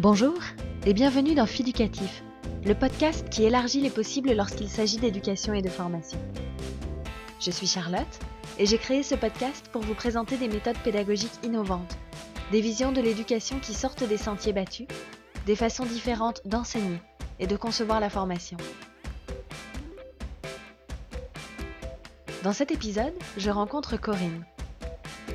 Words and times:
Bonjour 0.00 0.38
et 0.86 0.94
bienvenue 0.94 1.34
dans 1.34 1.46
Fiducatif, 1.46 2.22
le 2.64 2.76
podcast 2.76 3.28
qui 3.30 3.42
élargit 3.42 3.80
les 3.80 3.90
possibles 3.90 4.32
lorsqu'il 4.32 4.68
s'agit 4.68 4.98
d'éducation 4.98 5.54
et 5.54 5.60
de 5.60 5.68
formation. 5.68 6.20
Je 7.40 7.50
suis 7.50 7.66
Charlotte 7.66 8.06
et 8.60 8.66
j'ai 8.66 8.78
créé 8.78 9.02
ce 9.02 9.16
podcast 9.16 9.68
pour 9.72 9.82
vous 9.82 9.94
présenter 9.94 10.36
des 10.36 10.46
méthodes 10.46 10.78
pédagogiques 10.84 11.40
innovantes, 11.42 11.98
des 12.52 12.60
visions 12.60 12.92
de 12.92 13.00
l'éducation 13.00 13.58
qui 13.58 13.74
sortent 13.74 14.04
des 14.04 14.18
sentiers 14.18 14.52
battus, 14.52 14.86
des 15.46 15.56
façons 15.56 15.84
différentes 15.84 16.42
d'enseigner 16.44 17.00
et 17.40 17.48
de 17.48 17.56
concevoir 17.56 17.98
la 17.98 18.08
formation. 18.08 18.56
Dans 22.44 22.52
cet 22.52 22.70
épisode, 22.70 23.14
je 23.36 23.50
rencontre 23.50 23.96
Corinne. 23.96 24.44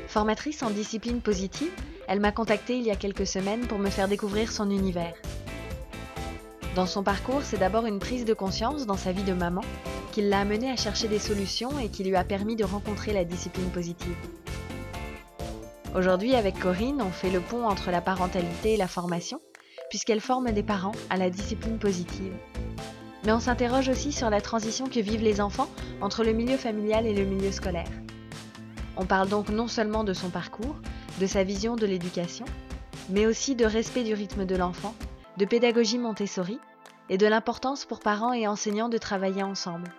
Formatrice 0.07 0.63
en 0.63 0.69
discipline 0.69 1.19
positive, 1.19 1.71
elle 2.07 2.21
m'a 2.21 2.31
contactée 2.31 2.77
il 2.77 2.83
y 2.83 2.91
a 2.91 2.95
quelques 2.95 3.27
semaines 3.27 3.67
pour 3.67 3.77
me 3.77 3.89
faire 3.89 4.07
découvrir 4.07 4.49
son 4.49 4.71
univers. 4.71 5.13
Dans 6.75 6.85
son 6.85 7.03
parcours, 7.03 7.41
c'est 7.43 7.57
d'abord 7.57 7.85
une 7.87 7.99
prise 7.99 8.23
de 8.23 8.33
conscience 8.33 8.85
dans 8.85 8.95
sa 8.95 9.11
vie 9.11 9.23
de 9.23 9.33
maman 9.33 9.63
qui 10.13 10.21
l'a 10.21 10.39
amenée 10.39 10.71
à 10.71 10.77
chercher 10.77 11.09
des 11.09 11.19
solutions 11.19 11.77
et 11.77 11.89
qui 11.89 12.05
lui 12.05 12.15
a 12.15 12.23
permis 12.23 12.55
de 12.55 12.63
rencontrer 12.63 13.11
la 13.11 13.25
discipline 13.25 13.69
positive. 13.69 14.15
Aujourd'hui, 15.93 16.35
avec 16.35 16.57
Corinne, 16.57 17.01
on 17.01 17.11
fait 17.11 17.31
le 17.31 17.41
pont 17.41 17.67
entre 17.67 17.91
la 17.91 17.99
parentalité 17.99 18.75
et 18.75 18.77
la 18.77 18.87
formation, 18.87 19.41
puisqu'elle 19.89 20.21
forme 20.21 20.53
des 20.53 20.63
parents 20.63 20.95
à 21.09 21.17
la 21.17 21.29
discipline 21.29 21.79
positive. 21.79 22.33
Mais 23.23 23.31
on 23.31 23.39
s'interroge 23.39 23.87
aussi 23.87 24.11
sur 24.11 24.29
la 24.29 24.41
transition 24.41 24.87
que 24.87 24.99
vivent 24.99 25.23
les 25.23 25.39
enfants 25.39 25.69
entre 26.01 26.23
le 26.23 26.33
milieu 26.33 26.57
familial 26.57 27.05
et 27.05 27.13
le 27.13 27.23
milieu 27.23 27.51
scolaire. 27.51 27.87
On 28.97 29.05
parle 29.05 29.29
donc 29.29 29.49
non 29.49 29.67
seulement 29.67 30.03
de 30.03 30.13
son 30.13 30.29
parcours, 30.29 30.75
de 31.19 31.25
sa 31.25 31.43
vision 31.43 31.75
de 31.75 31.85
l'éducation, 31.85 32.45
mais 33.09 33.25
aussi 33.25 33.55
de 33.55 33.65
respect 33.65 34.03
du 34.03 34.13
rythme 34.13 34.45
de 34.45 34.55
l'enfant, 34.55 34.93
de 35.37 35.45
pédagogie 35.45 35.97
Montessori 35.97 36.59
et 37.09 37.17
de 37.17 37.27
l'importance 37.27 37.85
pour 37.85 37.99
parents 37.99 38.33
et 38.33 38.47
enseignants 38.47 38.89
de 38.89 38.97
travailler 38.97 39.43
ensemble. 39.43 39.91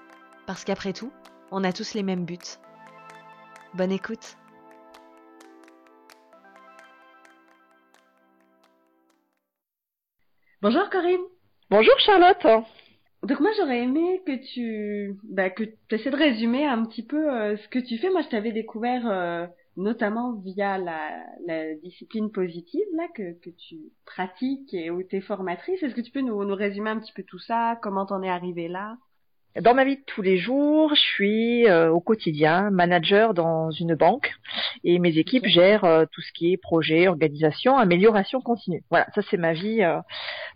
Parce 0.47 0.65
qu'après 0.65 0.93
tout, 0.93 1.13
on 1.51 1.65
a 1.65 1.73
tous 1.73 1.95
les 1.95 2.03
mêmes 2.03 2.25
buts. 2.25 2.39
Bonne 3.75 3.93
écoute. 3.93 4.37
Bonjour 10.63 10.89
Corinne. 10.91 11.21
Bonjour 11.71 11.99
Charlotte. 11.99 12.65
Donc 13.25 13.41
moi 13.41 13.51
j'aurais 13.57 13.83
aimé 13.83 14.23
que 14.27 14.37
tu 14.53 15.19
bah, 15.25 15.49
que 15.49 15.65
tu 15.65 15.95
essaies 15.95 16.11
de 16.11 16.17
résumer 16.17 16.67
un 16.67 16.85
petit 16.85 17.03
peu 17.03 17.33
euh, 17.33 17.57
ce 17.57 17.69
que 17.69 17.79
tu 17.79 17.97
fais. 17.99 18.11
Moi 18.11 18.23
je 18.23 18.29
t'avais 18.29 18.53
découvert 18.53 19.07
euh, 19.07 19.47
notamment 19.77 20.35
via 20.35 20.77
la, 20.79 21.25
la, 21.47 21.75
discipline 21.77 22.31
positive 22.31 22.85
là 22.95 23.09
que, 23.15 23.33
que 23.41 23.51
tu 23.51 23.79
pratiques 24.05 24.75
et 24.75 24.91
où 24.91 25.03
tu 25.03 25.17
es 25.17 25.21
formatrice. 25.23 25.83
Est-ce 25.83 25.95
que 25.95 26.03
tu 26.03 26.11
peux 26.11 26.21
nous, 26.21 26.45
nous 26.45 26.55
résumer 26.55 26.91
un 26.91 27.01
petit 27.01 27.13
peu 27.13 27.23
tout 27.23 27.39
ça? 27.39 27.79
Comment 27.83 28.05
t'en 28.05 28.23
es 28.23 28.29
arrivée 28.29 28.69
là? 28.69 28.99
Dans 29.61 29.75
ma 29.75 29.85
vie 29.85 29.97
de 29.97 30.03
tous 30.05 30.21
les 30.21 30.37
jours, 30.37 30.95
je 30.95 31.01
suis 31.01 31.69
euh, 31.69 31.91
au 31.91 32.01
quotidien 32.01 32.71
manager 32.71 33.35
dans 33.35 33.71
une 33.71 33.95
banque 33.95 34.35
et 34.83 34.99
mes 34.99 35.17
équipes 35.17 35.47
gèrent 35.47 35.85
euh, 35.85 36.07
tout 36.11 36.21
ce 36.23 36.33
qui 36.33 36.53
est 36.53 36.57
projet, 36.57 37.07
organisation, 37.07 37.79
amélioration 37.79 38.41
continue. 38.41 38.83
Voilà, 38.91 39.07
ça 39.15 39.23
c'est 39.31 39.37
ma 39.37 39.53
vie 39.53 39.83
euh, 39.83 40.01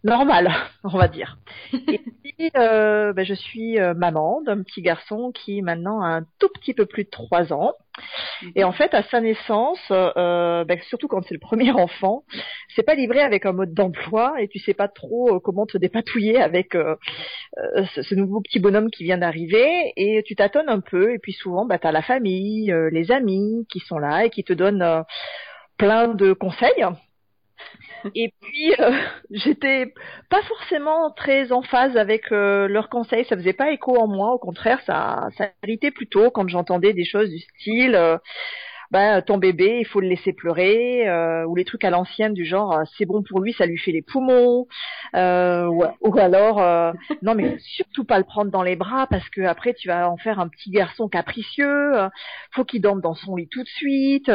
normale, 0.02 0.52
on 0.84 0.98
va 0.98 1.06
dire. 1.06 1.38
Et 1.72 2.00
puis, 2.24 2.50
ben, 2.52 3.24
je 3.24 3.34
suis 3.34 3.78
maman 3.96 4.42
d'un 4.42 4.62
petit 4.62 4.82
garçon 4.82 5.30
qui 5.32 5.62
maintenant 5.62 6.02
a 6.02 6.08
un 6.08 6.22
tout 6.41 6.48
petit 6.54 6.74
peu 6.74 6.86
plus 6.86 7.04
de 7.04 7.10
trois 7.10 7.53
ans. 7.53 7.75
Et 8.54 8.64
en 8.64 8.72
fait, 8.72 8.94
à 8.94 9.03
sa 9.04 9.20
naissance, 9.20 9.81
euh, 9.91 10.64
ben, 10.64 10.78
surtout 10.88 11.09
quand 11.09 11.22
c'est 11.22 11.34
le 11.34 11.41
premier 11.41 11.70
enfant, 11.72 12.25
c'est 12.75 12.82
pas 12.82 12.94
livré 12.94 13.20
avec 13.20 13.47
un 13.47 13.53
mode 13.53 13.75
d'emploi 13.75 14.34
et 14.41 14.48
tu 14.48 14.59
sais 14.59 14.75
pas 14.75 14.88
trop 14.88 15.36
euh, 15.36 15.41
comment 15.41 15.66
te 15.66 15.78
dépatouiller 15.78 16.41
avec 16.41 16.75
euh, 16.75 16.97
ce, 17.94 18.14
nouveau 18.14 18.41
petit 18.41 18.59
bonhomme 18.59 18.91
qui 18.91 19.04
vient 19.04 19.19
d'arriver 19.19 19.92
et 19.97 20.22
tu 20.25 20.34
tâtonnes 20.34 20.69
un 20.69 20.81
peu 20.81 21.12
et 21.12 21.19
puis 21.19 21.32
souvent, 21.32 21.66
bah, 21.66 21.78
tu 21.78 21.86
as 21.86 21.92
la 21.92 22.03
famille, 22.03 22.75
les 22.91 23.12
amis 23.12 23.66
qui 23.70 23.81
sont 23.81 23.98
là 23.98 24.25
et 24.25 24.30
qui 24.30 24.44
te 24.44 24.53
donnent 24.53 25.04
plein 25.76 26.09
de 26.09 26.32
conseils 26.32 26.84
et 28.14 28.32
puis 28.41 28.74
euh, 28.80 28.92
j'étais 29.30 29.92
pas 30.30 30.42
forcément 30.42 31.10
très 31.10 31.52
en 31.52 31.62
phase 31.62 31.96
avec 31.96 32.32
euh, 32.32 32.69
leurs 32.69 32.88
conseils, 32.88 33.24
ça 33.24 33.36
faisait 33.36 33.52
pas 33.52 33.70
écho 33.72 33.96
en 33.96 34.06
moi, 34.06 34.32
au 34.32 34.38
contraire, 34.38 34.80
ça 34.86 35.28
ça 35.36 35.50
irritait 35.64 35.91
plutôt 35.91 36.30
quand 36.30 36.48
j'entendais 36.48 36.92
des 36.92 37.04
choses 37.04 37.30
du 37.30 37.38
style 37.38 37.97
euh, 38.94 38.99
bah, 38.99 39.22
ton 39.22 39.38
bébé, 39.38 39.78
il 39.81 39.87
faut 39.87 40.00
le 40.00 40.09
laisser 40.09 40.32
pleurer, 40.32 41.09
euh, 41.09 41.44
ou 41.44 41.54
les 41.54 41.65
trucs 41.65 41.84
à 41.84 41.91
l'ancienne 41.91 42.34
du 42.34 42.44
genre 42.44 42.72
euh, 42.72 42.84
c'est 42.97 43.06
bon 43.06 43.22
pour 43.22 43.41
lui, 43.41 43.53
ça 43.53 43.66
lui 43.66 43.78
fait 43.78 43.93
les 43.93 44.03
poumons, 44.03 44.66
euh, 45.15 45.66
ou, 45.66 46.19
alors 46.19 46.60
euh, 46.60 46.93
non 47.22 47.34
mais 47.34 47.59
surtout 47.59 48.04
pas 48.04 48.19
le 48.19 48.25
prendre 48.25 48.50
dans 48.50 48.62
les 48.62 48.77
bras 48.77 49.06
parce 49.09 49.28
que 49.31 49.43
après 49.43 49.75
tu 49.75 49.88
vas 49.88 50.10
en 50.10 50.16
faire 50.16 50.41
un 50.41 50.48
petit 50.48 50.71
garçon 50.71 51.09
capricieux, 51.09 51.93
faut 52.53 52.65
qu'il 52.65 52.81
dorme 52.81 53.00
dans 53.00 53.15
son 53.15 53.37
lit 53.37 53.48
tout 53.48 53.62
de 53.62 53.69
suite, 53.69 54.31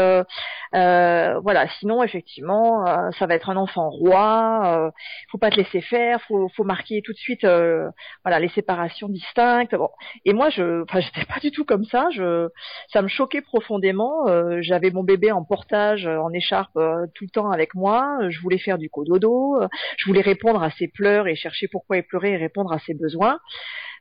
voilà. 0.71 1.67
Sinon 1.79 2.03
effectivement 2.03 2.85
ça 3.17 3.25
va 3.25 3.35
être 3.35 3.49
un 3.49 3.57
enfant 3.57 3.89
roi, 3.89 4.91
faut 5.31 5.37
pas 5.37 5.49
te 5.49 5.55
laisser 5.55 5.81
faire, 5.81 6.21
faut, 6.23 6.49
faut 6.55 6.63
marquer 6.63 7.01
tout 7.03 7.13
de 7.13 7.17
suite 7.17 7.43
voilà 7.43 8.39
les 8.39 8.49
séparations 8.49 9.09
distinctes. 9.09 9.75
Bon. 9.75 9.89
Et 10.25 10.33
moi 10.33 10.49
je, 10.49 10.83
enfin 10.83 10.99
j'étais 10.99 11.25
pas 11.25 11.39
du 11.39 11.51
tout 11.51 11.65
comme 11.65 11.85
ça, 11.85 12.07
je, 12.11 12.49
ça 12.91 13.01
me 13.01 13.07
choquait 13.07 13.41
profondément. 13.41 14.25
Euh, 14.43 14.59
j'avais 14.61 14.91
mon 14.91 15.03
bébé 15.03 15.31
en 15.31 15.43
portage, 15.43 16.05
euh, 16.05 16.17
en 16.17 16.31
écharpe 16.31 16.75
euh, 16.77 17.05
tout 17.15 17.23
le 17.25 17.29
temps 17.29 17.51
avec 17.51 17.75
moi. 17.75 18.17
Je 18.29 18.39
voulais 18.41 18.57
faire 18.57 18.77
du 18.77 18.89
cododo. 18.89 19.59
je 19.97 20.05
voulais 20.05 20.21
répondre 20.21 20.61
à 20.61 20.71
ses 20.71 20.87
pleurs 20.87 21.27
et 21.27 21.35
chercher 21.35 21.67
pourquoi 21.67 21.97
il 21.97 22.03
pleurait 22.03 22.31
et 22.31 22.37
répondre 22.37 22.71
à 22.71 22.79
ses 22.79 22.93
besoins. 22.93 23.39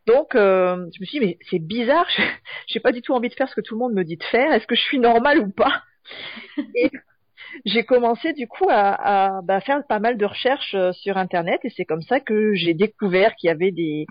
Donc, 0.07 0.31
je 0.35 0.77
me 0.77 1.05
suis 1.05 1.21
dit, 1.21 1.27
mais 1.27 1.39
c'est 1.49 1.61
bizarre, 1.61 2.07
je 2.69 2.75
n'ai 2.75 2.81
pas 2.81 2.93
du 2.93 3.03
tout 3.03 3.13
envie 3.13 3.29
de 3.29 3.35
faire 3.35 3.49
ce 3.49 3.55
que 3.55 3.61
tout 3.61 3.75
le 3.75 3.79
monde 3.79 3.95
me 3.95 4.05
dit 4.05 4.17
de 4.17 4.25
faire. 4.25 4.53
Est-ce 4.53 4.67
que 4.67 4.75
je 4.75 4.83
suis 4.83 4.99
normale 4.99 5.39
ou 5.39 5.51
pas? 5.51 5.83
j'ai 7.65 7.85
commencé 7.85 8.33
du 8.33 8.47
coup 8.47 8.67
à, 8.69 9.41
bah, 9.45 9.61
faire 9.61 9.87
pas 9.87 9.99
mal 9.99 10.17
de 10.17 10.25
recherches 10.25 10.75
euh, 10.75 10.93
sur 10.93 11.17
Internet 11.17 11.61
et 11.65 11.71
c'est 11.71 11.85
comme 11.85 12.03
ça 12.03 12.21
que 12.21 12.55
j'ai 12.55 12.75
découvert 12.75 13.35
qu'il 13.37 13.49
y 13.49 13.51
avait 13.51 13.73
des 13.73 14.07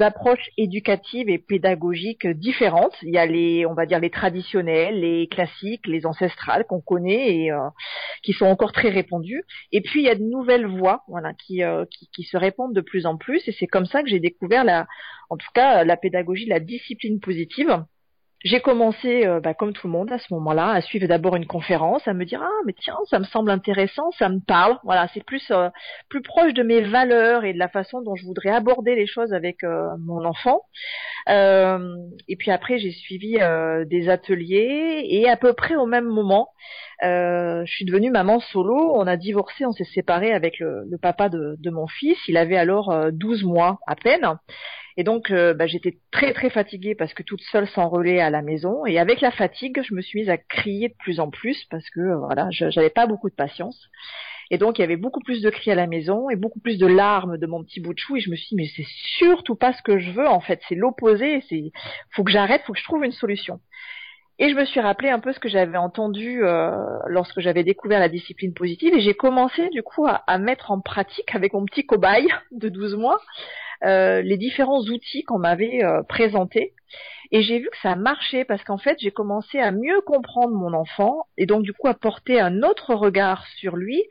approches 0.00 0.50
éducatives 0.56 1.28
et 1.28 1.38
pédagogiques 1.38 2.26
différentes. 2.26 2.94
Il 3.02 3.14
y 3.14 3.18
a 3.18 3.26
les, 3.26 3.66
on 3.66 3.74
va 3.74 3.86
dire 3.86 4.00
les 4.00 4.10
traditionnelles, 4.10 5.00
les 5.00 5.28
classiques, 5.28 5.86
les 5.86 6.06
ancestrales 6.06 6.64
qu'on 6.66 6.80
connaît 6.80 7.36
et 7.36 7.52
euh, 7.52 7.68
qui 8.22 8.32
sont 8.32 8.46
encore 8.46 8.72
très 8.72 8.90
répandues. 8.90 9.44
Et 9.72 9.80
puis 9.80 10.00
il 10.00 10.06
y 10.06 10.10
a 10.10 10.14
de 10.14 10.22
nouvelles 10.22 10.66
voies, 10.66 11.02
voilà, 11.08 11.32
qui, 11.34 11.62
euh, 11.62 11.84
qui, 11.90 12.08
qui 12.14 12.24
se 12.24 12.36
répandent 12.36 12.74
de 12.74 12.80
plus 12.80 13.06
en 13.06 13.16
plus. 13.16 13.46
Et 13.48 13.52
c'est 13.52 13.66
comme 13.66 13.86
ça 13.86 14.02
que 14.02 14.08
j'ai 14.08 14.20
découvert 14.20 14.64
la, 14.64 14.86
en 15.30 15.36
tout 15.36 15.50
cas, 15.54 15.84
la 15.84 15.96
pédagogie, 15.96 16.46
la 16.46 16.60
discipline 16.60 17.20
positive 17.20 17.84
j'ai 18.44 18.60
commencé, 18.60 19.26
euh, 19.26 19.40
bah, 19.40 19.54
comme 19.54 19.72
tout 19.72 19.86
le 19.86 19.92
monde 19.92 20.12
à 20.12 20.18
ce 20.18 20.32
moment-là, 20.34 20.68
à 20.68 20.82
suivre 20.82 21.06
d'abord 21.08 21.34
une 21.34 21.46
conférence, 21.46 22.06
à 22.06 22.12
me 22.12 22.26
dire 22.26 22.42
ah 22.44 22.60
mais 22.66 22.74
tiens 22.74 22.98
ça 23.08 23.18
me 23.18 23.24
semble 23.24 23.50
intéressant, 23.50 24.10
ça 24.18 24.28
me 24.28 24.38
parle. 24.38 24.78
Voilà, 24.84 25.08
c'est 25.14 25.24
plus 25.24 25.50
euh, 25.50 25.70
plus 26.10 26.20
proche 26.20 26.52
de 26.52 26.62
mes 26.62 26.82
valeurs 26.82 27.44
et 27.44 27.54
de 27.54 27.58
la 27.58 27.68
façon 27.68 28.02
dont 28.02 28.16
je 28.16 28.24
voudrais 28.26 28.50
aborder 28.50 28.96
les 28.96 29.06
choses 29.06 29.32
avec 29.32 29.64
euh, 29.64 29.88
mon 29.98 30.26
enfant. 30.26 30.60
et 31.26 32.36
puis 32.36 32.50
après 32.50 32.78
j'ai 32.78 32.92
suivi 32.92 33.38
des 33.86 34.08
ateliers 34.10 35.06
et 35.08 35.28
à 35.28 35.36
peu 35.36 35.54
près 35.54 35.76
au 35.76 35.86
même 35.86 36.04
moment, 36.04 36.48
je 37.00 37.64
suis 37.66 37.86
devenue 37.86 38.10
maman 38.10 38.40
solo. 38.40 38.92
On 38.94 39.06
a 39.06 39.16
divorcé, 39.16 39.64
on 39.64 39.72
s'est 39.72 39.84
séparé 39.84 40.32
avec 40.32 40.58
le, 40.58 40.84
le 40.90 40.98
papa 40.98 41.30
de, 41.30 41.56
de, 41.58 41.70
mon 41.70 41.86
fils. 41.86 42.18
Il 42.28 42.36
avait 42.36 42.58
alors 42.58 42.94
12 43.10 43.44
mois 43.44 43.78
à 43.86 43.96
peine. 43.96 44.36
Et 44.96 45.02
donc, 45.02 45.30
euh, 45.30 45.54
bah, 45.54 45.66
j'étais 45.66 45.98
très 46.12 46.32
très 46.32 46.50
fatiguée 46.50 46.94
parce 46.94 47.14
que 47.14 47.22
toute 47.22 47.40
seule 47.50 47.66
sans 47.68 47.88
relais 47.88 48.20
à 48.20 48.30
la 48.30 48.42
maison. 48.42 48.86
Et 48.86 48.98
avec 48.98 49.20
la 49.20 49.32
fatigue, 49.32 49.82
je 49.82 49.94
me 49.94 50.00
suis 50.00 50.20
mise 50.20 50.30
à 50.30 50.36
crier 50.36 50.88
de 50.88 50.94
plus 50.94 51.18
en 51.18 51.30
plus 51.30 51.64
parce 51.70 51.88
que 51.90 52.00
euh, 52.00 52.16
voilà, 52.16 52.48
j'avais 52.50 52.90
pas 52.90 53.06
beaucoup 53.06 53.28
de 53.28 53.34
patience. 53.34 53.88
Et 54.50 54.58
donc, 54.58 54.78
il 54.78 54.82
y 54.82 54.84
avait 54.84 54.96
beaucoup 54.96 55.20
plus 55.20 55.42
de 55.42 55.50
cris 55.50 55.70
à 55.70 55.74
la 55.74 55.86
maison 55.86 56.30
et 56.30 56.36
beaucoup 56.36 56.60
plus 56.60 56.78
de 56.78 56.86
larmes 56.86 57.38
de 57.38 57.46
mon 57.46 57.64
petit 57.64 57.80
bout 57.80 57.94
de 57.94 57.98
chou. 57.98 58.16
Et 58.16 58.20
je 58.20 58.30
me 58.30 58.36
suis 58.36 58.48
dit, 58.50 58.56
mais 58.56 58.70
c'est 58.76 58.86
surtout 59.18 59.56
pas 59.56 59.72
ce 59.72 59.82
que 59.82 59.98
je 59.98 60.12
veux 60.12 60.28
en 60.28 60.40
fait. 60.40 60.60
C'est 60.68 60.74
l'opposé. 60.76 61.42
C'est, 61.48 61.72
faut 62.10 62.22
que 62.22 62.30
j'arrête, 62.30 62.62
faut 62.64 62.72
que 62.72 62.78
je 62.78 62.84
trouve 62.84 63.04
une 63.04 63.12
solution. 63.12 63.58
Et 64.38 64.50
je 64.50 64.54
me 64.54 64.64
suis 64.64 64.80
rappelé 64.80 65.10
un 65.10 65.20
peu 65.20 65.32
ce 65.32 65.38
que 65.38 65.48
j'avais 65.48 65.78
entendu 65.78 66.44
euh, 66.44 66.72
lorsque 67.06 67.40
j'avais 67.40 67.62
découvert 67.62 68.00
la 68.00 68.08
discipline 68.08 68.52
positive 68.52 68.92
et 68.92 69.00
j'ai 69.00 69.14
commencé 69.14 69.68
du 69.68 69.84
coup 69.84 70.06
à, 70.06 70.24
à, 70.26 70.38
mettre 70.38 70.72
en 70.72 70.80
pratique 70.80 71.32
avec 71.34 71.52
mon 71.52 71.64
petit 71.64 71.86
cobaye 71.86 72.26
de 72.50 72.68
12 72.68 72.96
mois 72.96 73.20
euh, 73.84 74.22
les 74.22 74.36
différents 74.36 74.80
outils 74.82 75.24
qu'on 75.24 75.38
m'avait 75.38 75.84
euh, 75.84 76.02
présentés. 76.02 76.74
Et 77.32 77.42
j'ai 77.42 77.58
vu 77.58 77.68
que 77.70 77.78
ça 77.82 77.96
marchait 77.96 78.44
parce 78.44 78.62
qu'en 78.64 78.78
fait, 78.78 78.96
j'ai 79.00 79.10
commencé 79.10 79.58
à 79.58 79.72
mieux 79.72 80.00
comprendre 80.02 80.54
mon 80.54 80.72
enfant 80.72 81.26
et 81.36 81.46
donc 81.46 81.62
du 81.62 81.72
coup 81.72 81.88
à 81.88 81.94
porter 81.94 82.40
un 82.40 82.62
autre 82.62 82.94
regard 82.94 83.46
sur 83.58 83.76
lui 83.76 84.02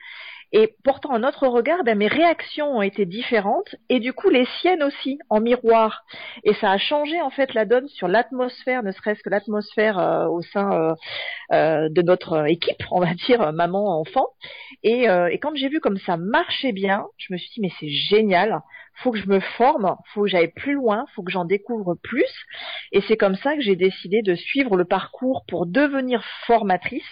Et 0.51 0.75
portant 0.83 1.13
un 1.13 1.23
autre 1.23 1.47
regard, 1.47 1.83
ben, 1.83 1.97
mes 1.97 2.07
réactions 2.07 2.77
ont 2.77 2.81
été 2.83 3.05
différentes 3.05 3.75
et 3.89 3.99
du 3.99 4.13
coup 4.13 4.29
les 4.29 4.45
siennes 4.59 4.83
aussi 4.83 5.17
en 5.29 5.39
miroir. 5.39 6.03
Et 6.43 6.53
ça 6.55 6.71
a 6.71 6.77
changé 6.77 7.19
en 7.21 7.31
fait 7.31 7.53
la 7.53 7.65
donne 7.65 7.87
sur 7.87 8.07
l'atmosphère, 8.07 8.83
ne 8.83 8.91
serait-ce 8.91 9.23
que 9.23 9.29
l'atmosphère 9.29 9.97
euh, 9.97 10.27
au 10.27 10.41
sein 10.41 10.71
euh, 10.71 10.93
euh, 11.53 11.89
de 11.89 12.01
notre 12.03 12.47
équipe, 12.49 12.83
on 12.91 12.99
va 12.99 13.13
dire 13.13 13.53
maman-enfant. 13.53 14.27
Et, 14.83 15.05
et 15.05 15.39
quand 15.39 15.55
j'ai 15.55 15.69
vu 15.69 15.79
comme 15.79 15.97
ça 15.97 16.17
marchait 16.17 16.73
bien, 16.73 17.05
je 17.17 17.33
me 17.33 17.37
suis 17.37 17.49
dit 17.55 17.61
mais 17.61 17.71
c'est 17.79 17.89
génial 17.89 18.61
faut 18.95 19.11
que 19.11 19.19
je 19.19 19.27
me 19.27 19.39
forme, 19.39 19.95
faut 20.13 20.23
que 20.23 20.29
j'aille 20.29 20.51
plus 20.51 20.73
loin, 20.73 21.05
faut 21.15 21.23
que 21.23 21.31
j'en 21.31 21.45
découvre 21.45 21.95
plus. 21.95 22.31
Et 22.91 23.01
c'est 23.07 23.17
comme 23.17 23.35
ça 23.35 23.55
que 23.55 23.61
j'ai 23.61 23.75
décidé 23.75 24.21
de 24.21 24.35
suivre 24.35 24.75
le 24.75 24.85
parcours 24.85 25.45
pour 25.47 25.65
devenir 25.65 26.23
formatrice 26.45 27.03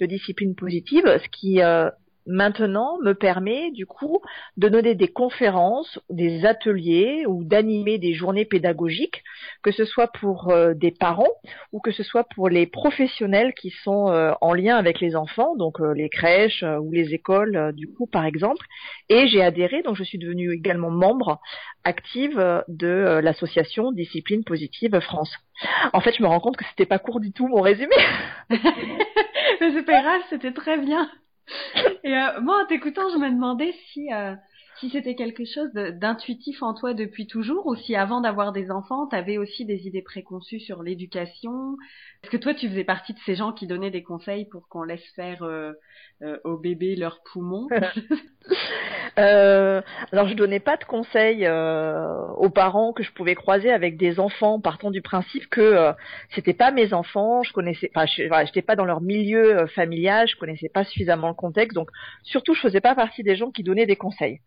de 0.00 0.06
discipline 0.06 0.54
positive, 0.54 1.04
ce 1.04 1.28
qui 1.28 1.62
euh, 1.62 1.90
maintenant 2.26 2.98
me 3.02 3.12
permet 3.14 3.70
du 3.70 3.86
coup 3.86 4.20
de 4.56 4.68
donner 4.68 4.94
des 4.94 5.08
conférences, 5.08 5.98
des 6.10 6.44
ateliers 6.44 7.24
ou 7.26 7.44
d'animer 7.44 7.98
des 7.98 8.14
journées 8.14 8.44
pédagogiques, 8.44 9.22
que 9.62 9.72
ce 9.72 9.84
soit 9.84 10.08
pour 10.08 10.50
euh, 10.50 10.74
des 10.74 10.90
parents 10.90 11.32
ou 11.72 11.80
que 11.80 11.90
ce 11.90 12.02
soit 12.02 12.24
pour 12.34 12.48
les 12.48 12.66
professionnels 12.66 13.54
qui 13.54 13.70
sont 13.82 14.08
euh, 14.08 14.32
en 14.40 14.54
lien 14.54 14.76
avec 14.76 15.00
les 15.00 15.16
enfants, 15.16 15.56
donc 15.56 15.80
euh, 15.80 15.94
les 15.94 16.08
crèches 16.08 16.64
ou 16.80 16.92
les 16.92 17.14
écoles 17.14 17.72
du 17.74 17.88
coup 17.88 18.06
par 18.06 18.24
exemple. 18.24 18.64
Et 19.08 19.26
j'ai 19.28 19.42
adhéré, 19.42 19.82
donc 19.82 19.96
je 19.96 20.04
suis 20.04 20.18
devenue 20.18 20.52
également 20.52 20.90
membre 20.90 21.40
active 21.84 22.62
de 22.68 23.20
l'association 23.22 23.92
Discipline 23.92 24.44
Positive 24.44 25.00
France. 25.00 25.36
En 25.92 26.00
fait, 26.00 26.14
je 26.16 26.22
me 26.22 26.28
rends 26.28 26.40
compte 26.40 26.56
que 26.56 26.64
c'était 26.70 26.86
pas 26.86 26.98
court 26.98 27.20
du 27.20 27.32
tout 27.32 27.48
mon 27.48 27.60
résumé. 27.60 27.94
Mais 28.50 29.72
c'est 29.72 29.84
pas 29.84 30.00
grave, 30.02 30.22
c'était 30.30 30.52
très 30.52 30.78
bien. 30.78 31.08
Et 32.04 32.16
euh, 32.16 32.40
moi, 32.40 32.62
en 32.62 32.66
t'écoutant, 32.66 33.08
je 33.10 33.18
me 33.18 33.30
demandais 33.30 33.72
si 33.92 34.12
euh, 34.12 34.34
si 34.78 34.90
c'était 34.90 35.14
quelque 35.14 35.44
chose 35.44 35.72
d'intuitif 35.72 36.62
en 36.62 36.74
toi 36.74 36.94
depuis 36.94 37.26
toujours, 37.26 37.66
ou 37.66 37.76
si 37.76 37.94
avant 37.94 38.20
d'avoir 38.20 38.52
des 38.52 38.70
enfants, 38.70 39.06
tu 39.06 39.16
avais 39.16 39.38
aussi 39.38 39.64
des 39.64 39.86
idées 39.86 40.02
préconçues 40.02 40.60
sur 40.60 40.82
l'éducation. 40.82 41.76
Est-ce 42.22 42.30
que 42.30 42.36
toi, 42.36 42.54
tu 42.54 42.68
faisais 42.68 42.84
partie 42.84 43.14
de 43.14 43.18
ces 43.26 43.34
gens 43.34 43.52
qui 43.52 43.66
donnaient 43.66 43.90
des 43.90 44.02
conseils 44.02 44.46
pour 44.46 44.68
qu'on 44.68 44.82
laisse 44.82 45.04
faire 45.14 45.42
euh, 45.42 45.72
euh 46.22 46.38
aux 46.44 46.56
bébés 46.56 46.96
leurs 46.96 47.22
poumons 47.22 47.68
euh, 49.18 49.82
Alors, 50.12 50.28
je 50.28 50.34
donnais 50.34 50.60
pas 50.60 50.76
de 50.76 50.84
conseils 50.84 51.46
euh, 51.46 52.26
aux 52.36 52.50
parents 52.50 52.92
que 52.92 53.02
je 53.02 53.12
pouvais 53.12 53.34
croiser 53.34 53.70
avec 53.70 53.96
des 53.96 54.20
enfants, 54.20 54.60
partant 54.60 54.90
du 54.90 55.02
principe 55.02 55.48
que 55.48 55.60
euh, 55.60 55.92
c'était 56.34 56.52
pas 56.52 56.70
mes 56.70 56.92
enfants, 56.92 57.42
je 57.42 57.52
connaissais, 57.52 57.90
enfin, 57.94 58.06
je 58.06 58.22
j'étais 58.46 58.62
pas 58.62 58.76
dans 58.76 58.84
leur 58.84 59.00
milieu 59.00 59.66
familial, 59.74 60.28
je 60.28 60.36
connaissais 60.36 60.68
pas 60.68 60.84
suffisamment 60.84 61.28
le 61.28 61.34
contexte, 61.34 61.74
donc 61.74 61.90
surtout, 62.22 62.54
je 62.54 62.60
faisais 62.60 62.80
pas 62.80 62.94
partie 62.94 63.22
des 63.22 63.36
gens 63.36 63.50
qui 63.50 63.62
donnaient 63.62 63.86
des 63.86 63.96
conseils. 63.96 64.40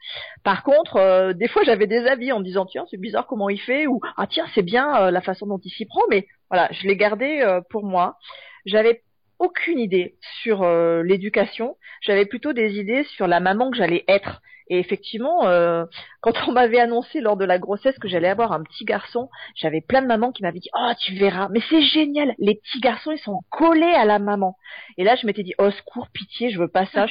Par 0.44 0.64
contre, 0.64 1.34
des 1.34 1.48
fois, 1.48 1.64
j'avais 1.64 1.88
des 1.88 2.06
avis 2.06 2.32
en 2.32 2.40
me 2.40 2.44
disant 2.44 2.66
tiens, 2.66 2.86
c'est 2.90 3.00
bizarre 3.00 3.28
comment 3.28 3.50
il 3.50 3.60
fait, 3.60 3.88
ou 3.88 4.00
ah 4.18 4.28
tiens, 4.28 4.46
c'est 4.54 4.64
bien 4.64 5.12
la 5.12 5.22
façon 5.22 5.48
dont 5.48 5.60
il 5.64 5.72
s'y 5.72 5.86
prend, 5.86 6.02
mais 6.10 6.28
voilà, 6.50 6.70
je 6.72 6.88
l'ai 6.88 6.96
gardé 6.96 7.42
euh, 7.42 7.62
pour 7.70 7.84
moi. 7.84 8.18
J'avais 8.66 9.04
aucune 9.40 9.80
idée 9.80 10.16
sur 10.42 10.64
euh, 10.64 11.04
l'éducation. 11.04 11.76
J'avais 12.02 12.26
plutôt 12.26 12.54
des 12.54 12.80
idées 12.80 13.04
sur 13.04 13.28
la 13.28 13.40
maman 13.40 13.72
que 13.72 13.78
j'allais 13.78 14.06
être. 14.08 14.42
Et 14.68 14.80
effectivement, 14.80 15.48
euh, 15.48 15.86
quand 16.22 16.34
on 16.48 16.52
m'avait 16.52 16.80
annoncé 16.80 17.22
lors 17.22 17.38
de 17.38 17.46
la 17.46 17.60
grossesse 17.60 18.00
que 18.00 18.08
j'allais 18.08 18.30
avoir 18.30 18.52
un 18.52 18.64
petit 18.64 18.84
garçon, 18.84 19.30
j'avais 19.56 19.82
plein 19.82 20.02
de 20.02 20.08
mamans 20.08 20.32
qui 20.32 20.42
m'avaient 20.42 20.60
dit 20.60 20.72
"Oh, 20.76 20.92
tu 21.00 21.14
verras, 21.14 21.50
mais 21.52 21.60
c'est 21.70 21.84
génial, 21.84 22.34
les 22.40 22.56
petits 22.56 22.80
garçons, 22.80 23.12
ils 23.12 23.20
sont 23.20 23.42
collés 23.52 23.94
à 23.94 24.06
la 24.06 24.18
maman." 24.18 24.56
Et 24.98 25.04
là, 25.04 25.16
je 25.16 25.28
m'étais 25.28 25.44
dit 25.44 25.54
"Oh, 25.60 25.70
secours, 25.70 26.08
pitié, 26.12 26.50
je 26.50 26.60
veux 26.60 26.68
pas 26.68 26.88
ça." 26.88 27.06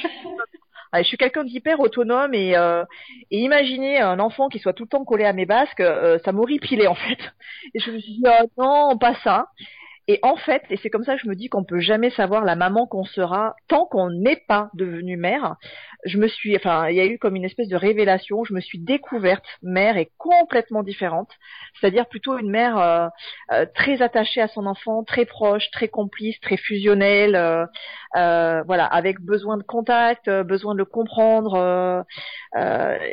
Suis 1.03 1.17
quelqu'un 1.17 1.43
d'hyper 1.43 1.79
autonome 1.79 2.33
et, 2.33 2.55
euh, 2.57 2.83
et 3.31 3.39
imaginer 3.39 3.99
un 3.99 4.19
enfant 4.19 4.49
qui 4.49 4.59
soit 4.59 4.73
tout 4.73 4.83
le 4.83 4.89
temps 4.89 5.05
collé 5.05 5.25
à 5.25 5.33
mes 5.33 5.45
basques, 5.45 5.79
euh, 5.79 6.19
ça 6.23 6.31
m'horripilait 6.31 6.87
en 6.87 6.95
fait. 6.95 7.19
Et 7.73 7.79
je 7.79 7.91
me 7.91 7.99
suis 7.99 8.13
dit 8.13 8.23
oh, 8.25 8.45
non, 8.57 8.97
pas 8.97 9.15
ça. 9.23 9.47
Et 10.07 10.19
en 10.21 10.35
fait, 10.35 10.61
et 10.69 10.77
c'est 10.77 10.91
comme 10.91 11.03
ça 11.03 11.15
que 11.15 11.21
je 11.23 11.27
me 11.27 11.35
dis 11.35 11.49
qu'on 11.49 11.63
peut 11.63 11.79
jamais 11.79 12.11
savoir 12.11 12.45
la 12.45 12.55
maman 12.55 12.85
qu'on 12.85 13.05
sera 13.05 13.55
tant 13.67 13.85
qu'on 13.87 14.11
n'est 14.11 14.43
pas 14.47 14.69
devenu 14.75 15.17
mère. 15.17 15.55
Je 16.05 16.19
me 16.19 16.27
suis, 16.27 16.55
enfin, 16.55 16.89
il 16.89 16.95
y 16.95 16.99
a 16.99 17.05
eu 17.07 17.17
comme 17.17 17.35
une 17.35 17.43
espèce 17.43 17.69
de 17.69 17.75
révélation. 17.75 18.43
Je 18.43 18.53
me 18.53 18.59
suis 18.59 18.77
découverte 18.77 19.43
mère 19.63 19.97
et 19.97 20.11
complètement 20.19 20.83
différente, 20.83 21.29
c'est-à-dire 21.79 22.05
plutôt 22.07 22.37
une 22.37 22.51
mère 22.51 22.77
euh, 22.77 23.07
euh, 23.51 23.65
très 23.73 24.03
attachée 24.03 24.41
à 24.41 24.47
son 24.47 24.67
enfant, 24.67 25.03
très 25.03 25.25
proche, 25.25 25.71
très 25.71 25.87
complice, 25.87 26.39
très 26.39 26.57
fusionnelle, 26.57 27.35
euh, 27.35 28.61
voilà, 28.67 28.85
avec 28.85 29.19
besoin 29.21 29.57
de 29.57 29.63
contact, 29.63 30.29
besoin 30.29 30.73
de 30.73 30.79
le 30.79 30.85
comprendre 30.85 32.05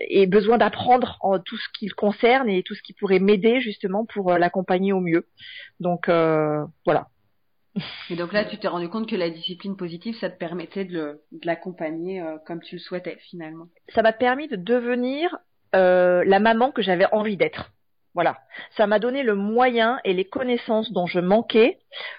et 0.08 0.26
besoin 0.26 0.58
d'apprendre 0.58 1.42
tout 1.46 1.56
ce 1.56 1.68
qui 1.78 1.86
le 1.86 1.94
concerne 1.94 2.50
et 2.50 2.62
tout 2.62 2.74
ce 2.74 2.82
qui 2.82 2.92
pourrait 2.92 3.18
m'aider 3.18 3.60
justement 3.60 4.04
pour 4.04 4.32
l'accompagner 4.34 4.92
au 4.92 5.00
mieux. 5.00 5.26
Donc 5.80 6.08
voilà. 6.84 7.08
Et 8.10 8.16
donc 8.16 8.32
là, 8.32 8.44
tu 8.44 8.58
t'es 8.58 8.68
rendu 8.68 8.88
compte 8.88 9.08
que 9.08 9.16
la 9.16 9.30
discipline 9.30 9.76
positive, 9.76 10.14
ça 10.18 10.28
te 10.28 10.38
permettait 10.38 10.84
de 10.84 11.22
l'accompagner 11.42 12.20
euh, 12.20 12.36
comme 12.46 12.60
tu 12.60 12.76
le 12.76 12.80
souhaitais 12.80 13.16
finalement. 13.30 13.66
Ça 13.94 14.02
m'a 14.02 14.12
permis 14.12 14.48
de 14.48 14.56
devenir 14.56 15.38
euh, 15.74 16.22
la 16.26 16.38
maman 16.38 16.70
que 16.70 16.82
j'avais 16.82 17.06
envie 17.12 17.36
d'être. 17.36 17.72
Voilà, 18.14 18.36
ça 18.76 18.86
m'a 18.86 18.98
donné 18.98 19.22
le 19.22 19.34
moyen 19.34 19.98
et 20.04 20.12
les 20.12 20.26
connaissances 20.26 20.92
dont 20.92 21.06
je 21.06 21.18
manquais 21.18 21.78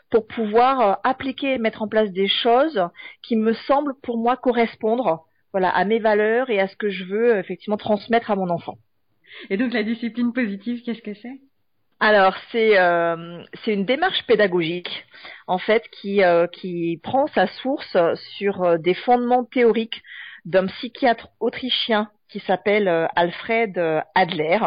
pour 0.10 0.26
pouvoir 0.26 0.82
euh, 0.82 0.94
appliquer 1.04 1.54
et 1.54 1.58
mettre 1.60 1.84
en 1.84 1.88
place 1.88 2.12
des 2.12 2.28
choses 2.28 2.82
qui 3.22 3.36
me 3.36 3.54
semblent 3.54 3.94
pour 4.02 4.18
moi 4.18 4.36
correspondre, 4.36 5.28
voilà, 5.52 5.70
à 5.70 5.86
mes 5.86 6.00
valeurs 6.00 6.50
et 6.50 6.60
à 6.60 6.68
ce 6.68 6.76
que 6.76 6.90
je 6.90 7.04
veux 7.04 7.38
effectivement 7.38 7.78
transmettre 7.78 8.32
à 8.32 8.36
mon 8.36 8.50
enfant. 8.50 8.80
Et 9.52 9.58
donc 9.58 9.72
la 9.72 9.84
discipline 9.84 10.34
positive, 10.34 10.82
qu'est-ce 10.84 11.04
que 11.04 11.14
c'est? 11.14 11.40
Alors 12.00 12.36
c'est 12.52 12.78
euh, 12.78 13.44
c'est 13.64 13.74
une 13.74 13.86
démarche 13.86 14.26
pédagogique 14.28 15.06
en 15.48 15.58
fait 15.58 15.84
qui 15.90 16.24
euh, 16.24 16.48
prend 17.02 17.28
sa 17.28 17.48
source 17.48 17.98
sur 18.36 18.64
euh, 18.64 18.78
des 18.78 18.94
fondements 18.94 19.46
théoriques 19.46 20.02
d'un 20.46 20.68
psychiatre 20.68 21.30
autrichien 21.40 22.10
qui 22.30 22.40
s'appelle 22.42 22.90
Alfred 23.16 23.78
Adler 24.16 24.60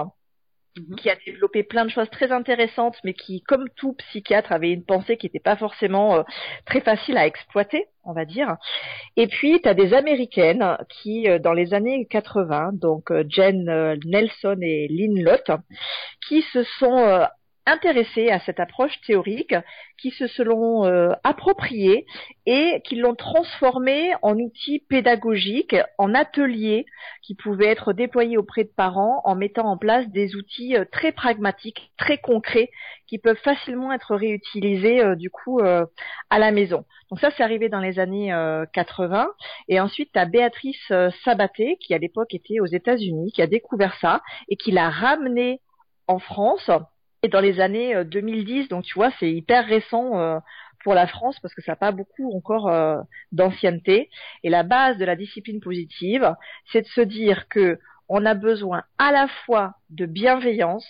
Mhm. 0.78 0.96
qui 0.96 1.10
a 1.10 1.16
développé 1.24 1.62
plein 1.62 1.84
de 1.84 1.90
choses 1.90 2.10
très 2.10 2.32
intéressantes, 2.32 2.96
mais 3.04 3.14
qui, 3.14 3.42
comme 3.42 3.68
tout 3.76 3.94
psychiatre, 3.94 4.52
avait 4.52 4.72
une 4.72 4.84
pensée 4.84 5.16
qui 5.16 5.26
n'était 5.26 5.40
pas 5.40 5.56
forcément 5.56 6.16
euh, 6.16 6.22
très 6.66 6.80
facile 6.80 7.16
à 7.16 7.26
exploiter, 7.26 7.86
on 8.04 8.12
va 8.12 8.24
dire. 8.24 8.56
Et 9.16 9.26
puis, 9.26 9.60
tu 9.62 9.68
as 9.68 9.74
des 9.74 9.94
Américaines 9.94 10.76
qui, 10.88 11.28
euh, 11.28 11.38
dans 11.38 11.52
les 11.52 11.74
années 11.74 12.06
80, 12.10 12.72
donc 12.74 13.10
euh, 13.10 13.24
Jen 13.28 13.64
Nelson 14.04 14.58
et 14.60 14.88
Lynn 14.88 15.22
Lott, 15.22 15.50
qui 16.28 16.42
se 16.52 16.62
sont 16.78 17.26
intéressés 17.66 18.30
à 18.30 18.38
cette 18.40 18.60
approche 18.60 19.00
théorique, 19.06 19.54
qui 19.98 20.10
se 20.10 20.26
sont 20.26 20.84
euh, 20.84 21.12
appropriés 21.24 22.06
et 22.46 22.80
qui 22.84 22.96
l'ont 22.96 23.14
transformé 23.14 24.12
en 24.22 24.38
outil 24.38 24.80
pédagogique, 24.88 25.74
en 25.98 26.14
atelier 26.14 26.86
qui 27.22 27.34
pouvait 27.34 27.66
être 27.66 27.92
déployé 27.92 28.36
auprès 28.36 28.64
de 28.64 28.70
parents 28.74 29.20
en 29.24 29.34
mettant 29.34 29.66
en 29.66 29.76
place 29.76 30.06
des 30.08 30.36
outils 30.36 30.76
euh, 30.76 30.84
très 30.90 31.12
pragmatiques, 31.12 31.90
très 31.96 32.18
concrets, 32.18 32.70
qui 33.06 33.18
peuvent 33.18 33.40
facilement 33.42 33.92
être 33.92 34.14
réutilisés 34.14 35.02
euh, 35.02 35.16
du 35.16 35.30
coup 35.30 35.60
à 35.60 36.38
la 36.38 36.50
maison. 36.52 36.84
Donc 37.10 37.20
ça, 37.20 37.30
c'est 37.36 37.42
arrivé 37.42 37.68
dans 37.68 37.80
les 37.80 37.98
années 37.98 38.32
80. 38.72 39.28
Et 39.68 39.80
ensuite, 39.80 40.10
tu 40.12 40.18
as 40.18 40.26
Béatrice 40.26 40.92
Sabaté, 41.24 41.76
qui 41.80 41.94
à 41.94 41.98
l'époque 41.98 42.34
était 42.34 42.60
aux 42.60 42.66
États-Unis, 42.66 43.32
qui 43.32 43.42
a 43.42 43.46
découvert 43.46 43.96
ça 44.00 44.22
et 44.48 44.56
qui 44.56 44.70
l'a 44.70 44.90
ramené 44.90 45.60
en 46.08 46.18
France 46.18 46.70
dans 47.30 47.40
les 47.40 47.60
années 47.60 48.04
2010. 48.04 48.64
Euh, 48.64 48.68
Donc 48.68 48.84
tu 48.84 48.94
vois, 48.94 49.10
c'est 49.18 49.30
hyper 49.30 49.66
récent 49.66 50.18
euh, 50.18 50.38
pour 50.84 50.94
la 50.94 51.06
France 51.06 51.38
parce 51.40 51.54
que 51.54 51.62
ça 51.62 51.72
n'a 51.72 51.76
pas 51.76 51.92
beaucoup 51.92 52.32
encore 52.36 52.68
euh, 52.68 52.96
d'ancienneté. 53.32 54.10
Et 54.42 54.50
la 54.50 54.62
base 54.62 54.98
de 54.98 55.04
la 55.04 55.16
discipline 55.16 55.60
positive, 55.60 56.34
c'est 56.72 56.82
de 56.82 56.88
se 56.88 57.00
dire 57.00 57.48
que 57.48 57.78
on 58.08 58.24
a 58.24 58.34
besoin 58.34 58.84
à 58.98 59.10
la 59.10 59.26
fois 59.44 59.74
de 59.90 60.06
bienveillance 60.06 60.86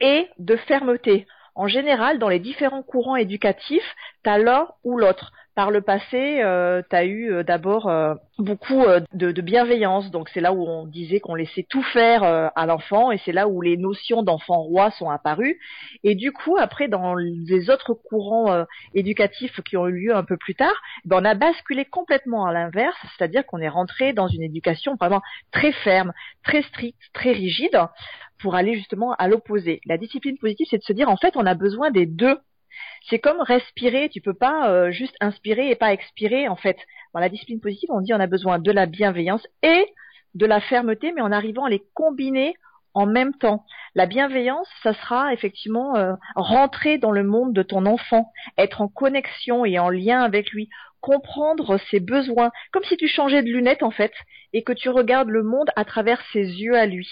et 0.00 0.28
de 0.38 0.56
fermeté. 0.56 1.26
En 1.56 1.66
général, 1.66 2.20
dans 2.20 2.28
les 2.28 2.38
différents 2.38 2.84
courants 2.84 3.16
éducatifs, 3.16 3.96
tu 4.22 4.30
as 4.30 4.38
l'un 4.38 4.68
ou 4.84 4.96
l'autre 4.96 5.32
par 5.58 5.72
le 5.72 5.80
passé, 5.80 6.40
euh, 6.40 6.82
tu 6.88 6.94
as 6.94 7.04
eu 7.04 7.32
euh, 7.32 7.42
d'abord 7.42 7.88
euh, 7.88 8.14
beaucoup 8.38 8.84
euh, 8.84 9.00
de, 9.12 9.42
bienveillance. 9.42 10.08
Donc 10.12 10.28
c'est 10.28 10.40
là 10.40 10.52
où 10.52 10.64
on 10.64 10.86
disait 10.86 11.18
qu'on 11.18 11.34
laissait 11.34 11.66
tout 11.68 11.82
faire 11.82 12.22
à 12.22 12.66
l'enfant 12.66 13.10
et 13.10 13.18
c'est 13.24 13.32
là 13.32 13.48
où 13.48 13.60
les 13.60 13.76
notions 13.76 14.22
d'enfant 14.22 14.62
roi 14.62 14.92
sont 14.92 15.10
apparues. 15.10 15.58
Et 16.04 16.14
du 16.14 16.30
coup, 16.30 16.56
après, 16.56 16.86
dans 16.86 17.16
les 17.16 17.70
autres 17.70 17.92
courants 17.92 18.66
éducatifs 18.94 19.60
qui 19.62 19.76
ont 19.76 19.88
eu 19.88 20.04
lieu 20.04 20.14
un 20.14 20.22
peu 20.22 20.36
plus 20.36 20.54
tard, 20.54 20.80
ben, 21.04 21.18
on 21.20 21.24
a 21.24 21.34
basculé 21.34 21.84
complètement 21.84 22.46
à 22.46 22.52
l'inverse, 22.52 22.96
c'est-à-dire 23.16 23.44
qu'on 23.44 23.58
est 23.58 23.68
rentré 23.68 24.12
dans 24.12 24.28
une 24.28 24.44
éducation 24.44 24.94
vraiment 24.94 25.22
très 25.50 25.72
ferme, 25.72 26.12
très 26.44 26.62
stricte, 26.62 27.00
très 27.12 27.32
rigide 27.32 27.80
pour 28.40 28.54
aller 28.54 28.76
justement 28.76 29.14
à 29.14 29.26
l'opposé. 29.26 29.80
La 29.86 29.98
discipline 29.98 30.38
positive, 30.38 30.68
c'est 30.70 30.78
de 30.78 30.84
se 30.84 30.92
dire 30.92 31.08
en 31.08 31.16
fait, 31.16 31.36
on 31.36 31.46
a 31.46 31.54
besoin 31.54 31.90
des 31.90 32.06
deux 32.06 32.38
C'est 33.08 33.18
comme 33.18 33.40
respirer, 33.40 34.08
tu 34.08 34.20
peux 34.20 34.34
pas 34.34 34.70
euh, 34.70 34.90
juste 34.90 35.16
inspirer 35.20 35.70
et 35.70 35.76
pas 35.76 35.92
expirer 35.92 36.48
en 36.48 36.56
fait. 36.56 36.76
Dans 37.14 37.20
la 37.20 37.28
discipline 37.28 37.60
positive, 37.60 37.90
on 37.92 38.00
dit 38.00 38.12
on 38.12 38.20
a 38.20 38.26
besoin 38.26 38.58
de 38.58 38.70
la 38.70 38.86
bienveillance 38.86 39.46
et 39.62 39.86
de 40.34 40.46
la 40.46 40.60
fermeté, 40.60 41.12
mais 41.12 41.22
en 41.22 41.32
arrivant 41.32 41.64
à 41.64 41.70
les 41.70 41.82
combiner 41.94 42.54
en 42.94 43.06
même 43.06 43.34
temps. 43.34 43.64
La 43.94 44.06
bienveillance, 44.06 44.68
ça 44.82 44.92
sera 44.94 45.32
effectivement 45.32 45.96
euh, 45.96 46.14
rentrer 46.34 46.98
dans 46.98 47.12
le 47.12 47.24
monde 47.24 47.52
de 47.52 47.62
ton 47.62 47.86
enfant, 47.86 48.32
être 48.56 48.80
en 48.80 48.88
connexion 48.88 49.64
et 49.64 49.78
en 49.78 49.88
lien 49.88 50.22
avec 50.22 50.50
lui, 50.50 50.68
comprendre 51.00 51.78
ses 51.90 52.00
besoins, 52.00 52.50
comme 52.72 52.84
si 52.84 52.96
tu 52.96 53.08
changeais 53.08 53.42
de 53.42 53.48
lunettes 53.48 53.82
en 53.82 53.90
fait, 53.90 54.12
et 54.52 54.62
que 54.62 54.72
tu 54.72 54.88
regardes 54.88 55.28
le 55.28 55.42
monde 55.42 55.70
à 55.76 55.84
travers 55.84 56.20
ses 56.32 56.42
yeux 56.42 56.76
à 56.76 56.86
lui. 56.86 57.08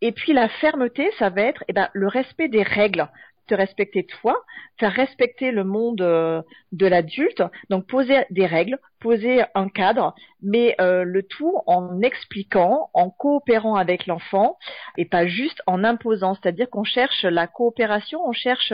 Et 0.00 0.12
puis 0.12 0.32
la 0.32 0.48
fermeté, 0.48 1.10
ça 1.18 1.30
va 1.30 1.42
être 1.42 1.64
eh 1.68 1.72
ben, 1.72 1.88
le 1.92 2.06
respect 2.06 2.48
des 2.48 2.62
règles 2.62 3.08
te 3.48 3.54
respecter 3.54 4.04
toi, 4.04 4.36
faire 4.78 4.92
respecter 4.92 5.50
le 5.50 5.64
monde 5.64 6.00
euh, 6.00 6.42
de 6.72 6.86
l'adulte, 6.86 7.42
donc 7.70 7.86
poser 7.86 8.24
des 8.30 8.46
règles, 8.46 8.78
poser 9.00 9.42
un 9.54 9.68
cadre, 9.68 10.14
mais 10.42 10.76
euh, 10.80 11.02
le 11.02 11.22
tout 11.22 11.58
en 11.66 12.00
expliquant, 12.02 12.90
en 12.94 13.10
coopérant 13.10 13.74
avec 13.74 14.06
l'enfant 14.06 14.58
et 14.96 15.04
pas 15.04 15.26
juste 15.26 15.62
en 15.66 15.82
imposant, 15.82 16.34
c'est-à-dire 16.34 16.70
qu'on 16.70 16.84
cherche 16.84 17.24
la 17.24 17.46
coopération, 17.46 18.20
on 18.24 18.32
cherche 18.32 18.72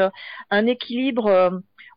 un 0.50 0.66
équilibre 0.66 1.26
euh, 1.26 1.50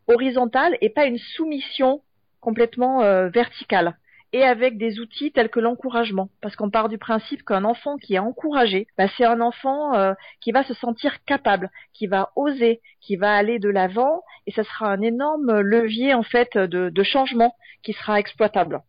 horizontal 0.06 0.78
et 0.80 0.88
pas 0.88 1.04
une 1.04 1.18
soumission 1.18 2.02
complètement 2.40 3.00
verticale 3.28 3.96
et 4.32 4.44
avec 4.44 4.78
des 4.78 5.00
outils 5.00 5.32
tels 5.32 5.48
que 5.48 5.60
l'encouragement. 5.60 6.28
Parce 6.40 6.56
qu'on 6.56 6.70
part 6.70 6.88
du 6.88 6.98
principe 6.98 7.42
qu'un 7.44 7.64
enfant 7.64 7.96
qui 7.96 8.14
est 8.14 8.18
encouragé, 8.18 8.86
bah, 8.96 9.06
c'est 9.16 9.24
un 9.24 9.40
enfant 9.40 9.94
euh, 9.94 10.14
qui 10.40 10.52
va 10.52 10.64
se 10.64 10.74
sentir 10.74 11.24
capable, 11.24 11.70
qui 11.92 12.06
va 12.06 12.32
oser, 12.36 12.80
qui 13.00 13.16
va 13.16 13.34
aller 13.34 13.58
de 13.58 13.68
l'avant, 13.68 14.22
et 14.46 14.52
ça 14.52 14.64
sera 14.64 14.90
un 14.90 15.00
énorme 15.00 15.60
levier 15.60 16.14
en 16.14 16.22
fait 16.22 16.56
de, 16.56 16.90
de 16.90 17.02
changement 17.02 17.54
qui 17.82 17.92
sera 17.92 18.20
exploitable. 18.20 18.82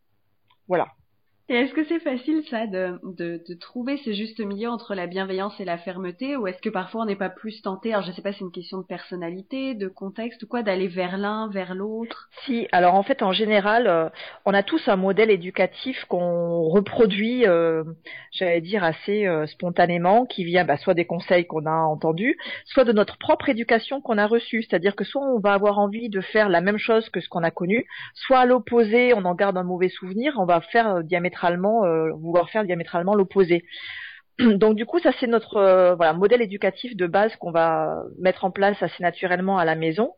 Voilà. 0.68 0.88
Et 1.52 1.56
est-ce 1.56 1.74
que 1.74 1.84
c'est 1.86 2.00
facile 2.00 2.44
ça 2.48 2.68
de, 2.68 3.00
de, 3.04 3.42
de, 3.48 3.56
trouver 3.56 3.98
ce 4.06 4.14
juste 4.14 4.40
milieu 4.40 4.70
entre 4.70 4.94
la 4.94 5.08
bienveillance 5.08 5.60
et 5.60 5.66
la 5.66 5.80
fermeté 5.80 6.38
ou 6.38 6.46
est-ce 6.46 6.62
que 6.62 6.70
parfois 6.70 7.02
on 7.02 7.06
n'est 7.06 7.16
pas 7.16 7.32
plus 7.32 7.60
tenté, 7.64 7.92
alors 7.92 8.06
je 8.06 8.12
sais 8.12 8.22
pas 8.22 8.32
si 8.32 8.38
c'est 8.38 8.46
une 8.46 8.52
question 8.52 8.78
de 8.78 8.86
personnalité, 8.86 9.74
de 9.74 9.88
contexte 9.88 10.44
ou 10.44 10.48
quoi, 10.48 10.62
d'aller 10.62 10.88
vers 10.88 11.18
l'un, 11.18 11.50
vers 11.50 11.74
l'autre? 11.74 12.30
Si, 12.46 12.68
alors 12.72 12.94
en 12.94 13.02
fait 13.02 13.24
en 13.24 13.32
général, 13.32 13.88
euh, 13.88 14.10
on 14.46 14.54
a 14.54 14.62
tous 14.62 14.88
un 14.88 14.96
modèle 14.96 15.32
éducatif 15.32 16.06
qu'on 16.06 16.70
reproduit, 16.70 17.48
euh, 17.48 17.84
j'allais 18.32 18.62
dire 18.62 18.84
assez 18.84 19.26
euh, 19.26 19.48
spontanément, 19.48 20.28
qui 20.28 20.44
vient 20.44 20.66
bah, 20.66 20.78
soit 20.78 20.94
des 20.94 21.06
conseils 21.06 21.48
qu'on 21.48 21.66
a 21.66 21.72
entendus, 21.72 22.38
soit 22.66 22.84
de 22.84 22.94
notre 22.94 23.18
propre 23.18 23.50
éducation 23.50 24.02
qu'on 24.02 24.20
a 24.20 24.28
reçue. 24.28 24.62
C'est-à-dire 24.62 24.96
que 24.96 25.04
soit 25.04 25.24
on 25.24 25.40
va 25.40 25.54
avoir 25.54 25.80
envie 25.80 26.10
de 26.10 26.22
faire 26.22 26.48
la 26.48 26.62
même 26.62 26.78
chose 26.78 27.10
que 27.10 27.22
ce 27.22 27.28
qu'on 27.28 27.42
a 27.42 27.50
connu, 27.50 27.88
soit 28.14 28.38
à 28.38 28.46
l'opposé, 28.46 29.16
on 29.16 29.26
en 29.26 29.34
garde 29.34 29.58
un 29.58 29.64
mauvais 29.64 29.90
souvenir, 29.90 30.36
on 30.38 30.46
va 30.46 30.62
faire 30.62 31.04
diamétralement 31.04 31.39
euh, 31.46 32.12
vouloir 32.14 32.50
faire 32.50 32.64
diamétralement 32.66 33.16
l'opposé. 33.16 33.64
Donc 34.40 34.76
du 34.76 34.86
coup, 34.86 35.00
ça 35.00 35.12
c'est 35.20 35.28
notre 35.28 35.58
euh, 35.58 35.96
voilà 35.96 36.14
modèle 36.14 36.42
éducatif 36.42 36.96
de 36.96 37.08
base 37.08 37.36
qu'on 37.38 37.52
va 37.52 38.04
mettre 38.20 38.46
en 38.46 38.52
place 38.52 38.82
assez 38.82 39.04
naturellement 39.04 39.58
à 39.58 39.66
la 39.66 39.76
maison. 39.76 40.14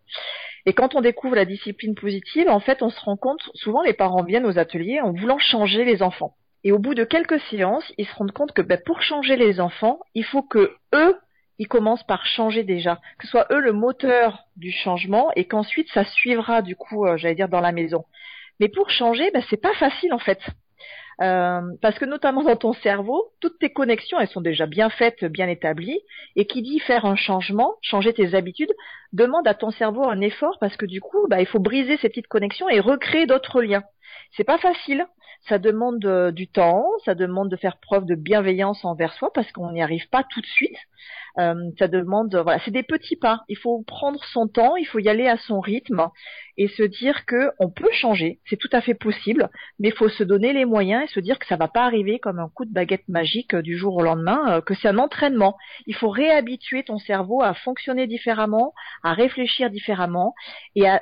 Et 0.66 0.74
quand 0.74 0.96
on 0.96 1.02
découvre 1.02 1.36
la 1.36 1.46
discipline 1.46 1.96
positive, 1.96 2.48
en 2.48 2.60
fait, 2.60 2.84
on 2.84 2.90
se 2.90 3.00
rend 3.02 3.18
compte, 3.18 3.42
souvent 3.56 3.82
les 3.82 3.94
parents 3.94 4.24
viennent 4.24 4.46
aux 4.46 4.60
ateliers 4.60 5.02
en 5.02 5.12
voulant 5.12 5.40
changer 5.40 5.84
les 5.86 6.04
enfants. 6.04 6.36
Et 6.64 6.72
au 6.72 6.78
bout 6.78 6.94
de 6.94 7.04
quelques 7.04 7.40
séances, 7.50 7.92
ils 7.98 8.06
se 8.06 8.14
rendent 8.14 8.32
compte 8.32 8.54
que 8.54 8.62
ben, 8.62 8.80
pour 8.86 9.02
changer 9.02 9.36
les 9.36 9.60
enfants, 9.60 10.00
il 10.14 10.24
faut 10.24 10.44
que 10.44 10.76
eux, 10.94 11.18
ils 11.58 11.68
commencent 11.68 12.06
par 12.06 12.26
changer 12.26 12.64
déjà, 12.64 13.00
que 13.18 13.26
ce 13.26 13.32
soit 13.32 13.48
eux 13.52 13.60
le 13.60 13.74
moteur 13.74 14.46
du 14.56 14.72
changement 14.72 15.32
et 15.36 15.46
qu'ensuite 15.46 15.90
ça 15.94 16.06
suivra 16.06 16.62
du 16.62 16.76
coup, 16.76 17.06
euh, 17.06 17.18
j'allais 17.18 17.36
dire 17.36 17.50
dans 17.50 17.62
la 17.62 17.72
maison. 17.72 18.06
Mais 18.60 18.70
pour 18.70 18.92
changer, 18.92 19.32
ben, 19.32 19.44
c'est 19.50 19.62
pas 19.62 19.74
facile 19.74 20.14
en 20.14 20.20
fait. 20.20 20.40
Euh, 21.22 21.62
parce 21.82 22.00
que 22.00 22.06
notamment 22.06 22.44
dans 22.44 22.56
ton 22.56 22.74
cerveau, 22.74 23.32
toutes 23.42 23.60
tes 23.60 23.72
connexions, 23.72 24.20
elles 24.20 24.28
sont 24.28 24.42
déjà 24.42 24.66
bien 24.66 24.90
faites, 24.90 25.24
bien 25.26 25.48
établies, 25.48 26.00
et 26.36 26.48
qui 26.48 26.64
dit 26.64 26.80
faire 26.80 27.06
un 27.06 27.16
changement, 27.16 27.76
changer 27.82 28.14
tes 28.14 28.34
habitudes, 28.34 28.74
demande 29.14 29.48
à 29.48 29.54
ton 29.54 29.70
cerveau 29.72 30.04
un 30.04 30.20
effort 30.22 30.58
parce 30.60 30.76
que 30.78 30.86
du 30.86 31.00
coup, 31.00 31.28
bah, 31.30 31.40
il 31.40 31.46
faut 31.46 31.60
briser 31.60 31.98
ces 31.98 32.10
petites 32.10 32.28
connexions 32.28 32.70
et 32.70 32.80
recréer 32.80 33.28
d'autres 33.28 33.62
liens. 33.62 33.84
C'est 34.36 34.44
pas 34.44 34.58
facile, 34.58 35.06
ça 35.48 35.58
demande 35.58 36.06
euh, 36.06 36.32
du 36.32 36.48
temps, 36.48 36.86
ça 37.06 37.16
demande 37.16 37.50
de 37.50 37.56
faire 37.56 37.78
preuve 37.78 38.06
de 38.06 38.16
bienveillance 38.16 38.86
envers 38.86 39.14
soi 39.14 39.32
parce 39.34 39.52
qu'on 39.52 39.72
n'y 39.72 39.82
arrive 39.82 40.08
pas 40.10 40.24
tout 40.24 40.42
de 40.42 40.46
suite. 40.46 40.78
Euh, 41.40 41.56
ça 41.80 41.88
demande, 41.88 42.36
voilà, 42.36 42.60
c'est 42.64 42.72
des 42.72 42.84
petits 42.84 43.16
pas. 43.16 43.42
Il 43.48 43.58
faut 43.58 43.84
prendre 43.84 44.24
son 44.26 44.48
temps, 44.48 44.76
il 44.76 44.86
faut 44.86 45.00
y 45.00 45.10
aller 45.10 45.28
à 45.28 45.38
son 45.38 45.60
rythme 45.60 46.10
et 46.58 46.68
se 46.68 46.84
dire 46.84 47.26
que 47.26 47.52
on 47.60 47.70
peut 47.70 47.90
changer, 47.92 48.40
c'est 48.50 48.58
tout 48.58 48.70
à 48.72 48.82
fait 48.82 48.94
possible, 48.94 49.50
mais 49.80 49.88
il 49.90 49.96
faut 49.96 50.10
se 50.10 50.24
donner 50.24 50.54
les 50.54 50.66
moyens 50.66 51.06
et 51.06 51.14
se 51.14 51.20
dire 51.20 51.40
que 51.40 51.48
ça 51.48 51.56
va 51.56 51.68
pas 51.68 51.86
arriver 51.86 52.20
comme 52.20 52.40
un 52.40 52.50
coup 52.50 52.66
de 52.66 52.74
baguette 52.74 53.08
magique 53.08 53.54
euh, 53.54 53.62
du 53.62 53.78
jour 53.78 53.96
au 53.96 54.04
lendemain, 54.04 54.62
que 54.62 54.76
c'est 54.76 54.90
un 54.90 54.98
entraînement. 54.98 55.58
Il 55.88 55.96
faut 55.96 56.10
réhabituer 56.10 56.84
ton 56.84 57.00
cerveau 57.00 57.42
à 57.42 57.54
fonctionner 57.54 58.06
différemment, 58.06 58.74
à 59.04 59.14
réfléchir 59.14 59.70
différemment 59.70 60.36
et 60.76 60.88
à 60.88 61.02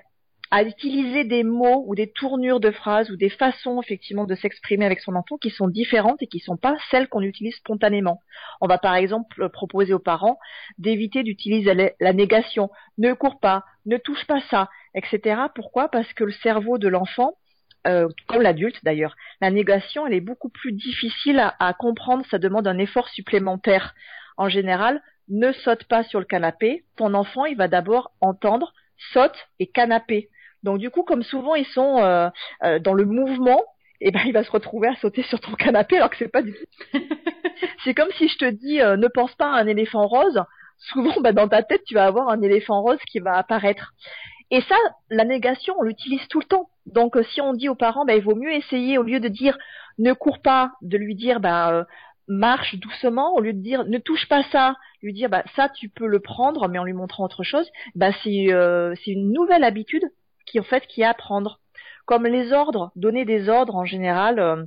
à 0.51 0.63
utiliser 0.63 1.23
des 1.25 1.43
mots 1.43 1.83
ou 1.87 1.95
des 1.95 2.11
tournures 2.11 2.59
de 2.59 2.71
phrases 2.71 3.11
ou 3.11 3.17
des 3.17 3.29
façons 3.29 3.81
effectivement 3.81 4.25
de 4.25 4.35
s'exprimer 4.35 4.85
avec 4.85 4.99
son 4.99 5.15
enfant 5.15 5.37
qui 5.37 5.51
sont 5.51 5.67
différentes 5.67 6.21
et 6.21 6.27
qui 6.27 6.37
ne 6.37 6.43
sont 6.43 6.57
pas 6.57 6.75
celles 6.89 7.07
qu'on 7.07 7.21
utilise 7.21 7.55
spontanément. 7.55 8.21
On 8.59 8.67
va 8.67 8.79
par 8.79 8.95
exemple 8.95 9.49
proposer 9.49 9.93
aux 9.93 9.99
parents 9.99 10.39
d'éviter 10.79 11.23
d'utiliser 11.23 11.93
la 11.99 12.13
négation, 12.13 12.69
ne 12.97 13.13
cours 13.13 13.39
pas, 13.39 13.63
ne 13.85 13.97
touche 13.97 14.25
pas 14.25 14.41
ça, 14.49 14.69
etc. 14.95 15.41
Pourquoi? 15.53 15.87
Parce 15.89 16.11
que 16.13 16.23
le 16.23 16.31
cerveau 16.31 16.77
de 16.77 16.87
l'enfant 16.87 17.33
euh, 17.87 18.09
comme 18.27 18.41
l'adulte 18.41 18.83
d'ailleurs. 18.83 19.15
La 19.39 19.51
négation, 19.51 20.05
elle 20.05 20.13
est 20.13 20.19
beaucoup 20.19 20.49
plus 20.49 20.73
difficile 20.73 21.39
à, 21.39 21.55
à, 21.59 21.73
comprendre, 21.73 22.25
ça 22.29 22.37
demande 22.37 22.67
un 22.67 22.77
effort 22.77 23.07
supplémentaire. 23.07 23.95
En 24.35 24.49
général, 24.49 25.01
ne 25.29 25.53
saute 25.53 25.85
pas 25.85 26.03
sur 26.03 26.19
le 26.19 26.25
canapé, 26.25 26.83
ton 26.97 27.13
enfant, 27.13 27.45
il 27.45 27.55
va 27.55 27.69
d'abord 27.69 28.11
entendre 28.19 28.73
saute 29.13 29.47
et 29.59 29.67
canapé. 29.67 30.29
Donc 30.63 30.79
du 30.79 30.89
coup, 30.89 31.03
comme 31.03 31.23
souvent 31.23 31.55
ils 31.55 31.65
sont 31.67 31.99
euh, 31.99 32.29
euh, 32.63 32.79
dans 32.79 32.93
le 32.93 33.05
mouvement, 33.05 33.61
et 34.01 34.07
eh 34.07 34.11
ben 34.11 34.21
il 34.25 34.33
va 34.33 34.43
se 34.43 34.51
retrouver 34.51 34.87
à 34.87 34.95
sauter 34.95 35.23
sur 35.23 35.39
ton 35.39 35.53
canapé 35.53 35.97
alors 35.97 36.09
que 36.09 36.17
c'est 36.17 36.31
pas 36.31 36.41
du 36.41 36.53
tout. 36.53 36.99
c'est 37.83 37.93
comme 37.93 38.11
si 38.17 38.27
je 38.27 38.37
te 38.37 38.49
dis 38.49 38.81
euh, 38.81 38.97
ne 38.97 39.07
pense 39.07 39.33
pas 39.35 39.51
à 39.51 39.61
un 39.61 39.67
éléphant 39.67 40.07
rose. 40.07 40.41
Souvent, 40.77 41.19
bah, 41.19 41.33
dans 41.33 41.49
ta 41.49 41.61
tête, 41.61 41.83
tu 41.85 41.93
vas 41.93 42.05
avoir 42.05 42.29
un 42.29 42.41
éléphant 42.41 42.81
rose 42.81 42.99
qui 43.11 43.19
va 43.19 43.33
apparaître. 43.33 43.91
Et 44.49 44.61
ça, 44.61 44.77
la 45.09 45.25
négation, 45.25 45.75
on 45.77 45.83
l'utilise 45.83 46.25
tout 46.29 46.39
le 46.39 46.45
temps. 46.45 46.69
Donc, 46.85 47.17
si 47.33 47.41
on 47.41 47.51
dit 47.51 47.67
aux 47.67 47.75
parents, 47.75 48.05
bah, 48.05 48.15
il 48.15 48.23
vaut 48.23 48.35
mieux 48.35 48.53
essayer, 48.53 48.97
au 48.97 49.03
lieu 49.03 49.19
de 49.19 49.27
dire 49.27 49.57
ne 49.97 50.13
cours 50.13 50.41
pas, 50.41 50.71
de 50.81 50.97
lui 50.97 51.15
dire 51.15 51.41
bah, 51.41 51.85
marche 52.29 52.75
doucement, 52.75 53.35
au 53.35 53.41
lieu 53.41 53.51
de 53.51 53.61
dire 53.61 53.83
ne 53.83 53.97
touche 53.97 54.29
pas 54.29 54.43
ça, 54.53 54.77
lui 55.01 55.11
dire 55.11 55.29
bah, 55.29 55.43
ça 55.57 55.67
tu 55.67 55.89
peux 55.89 56.07
le 56.07 56.21
prendre, 56.21 56.69
mais 56.69 56.79
en 56.79 56.85
lui 56.85 56.93
montrant 56.93 57.25
autre 57.25 57.43
chose, 57.43 57.69
bah, 57.95 58.11
c'est 58.23 58.47
c'est 59.03 59.11
une 59.11 59.33
nouvelle 59.33 59.65
habitude 59.65 60.03
qui 60.49 60.59
en 60.59 60.63
fait 60.63 60.85
qui 60.87 61.01
est. 61.01 61.15
Comme 62.05 62.25
les 62.25 62.53
ordres, 62.53 62.91
donner 62.95 63.23
des 63.23 63.49
ordres 63.49 63.75
en 63.75 63.85
général, 63.85 64.39
euh, 64.39 64.63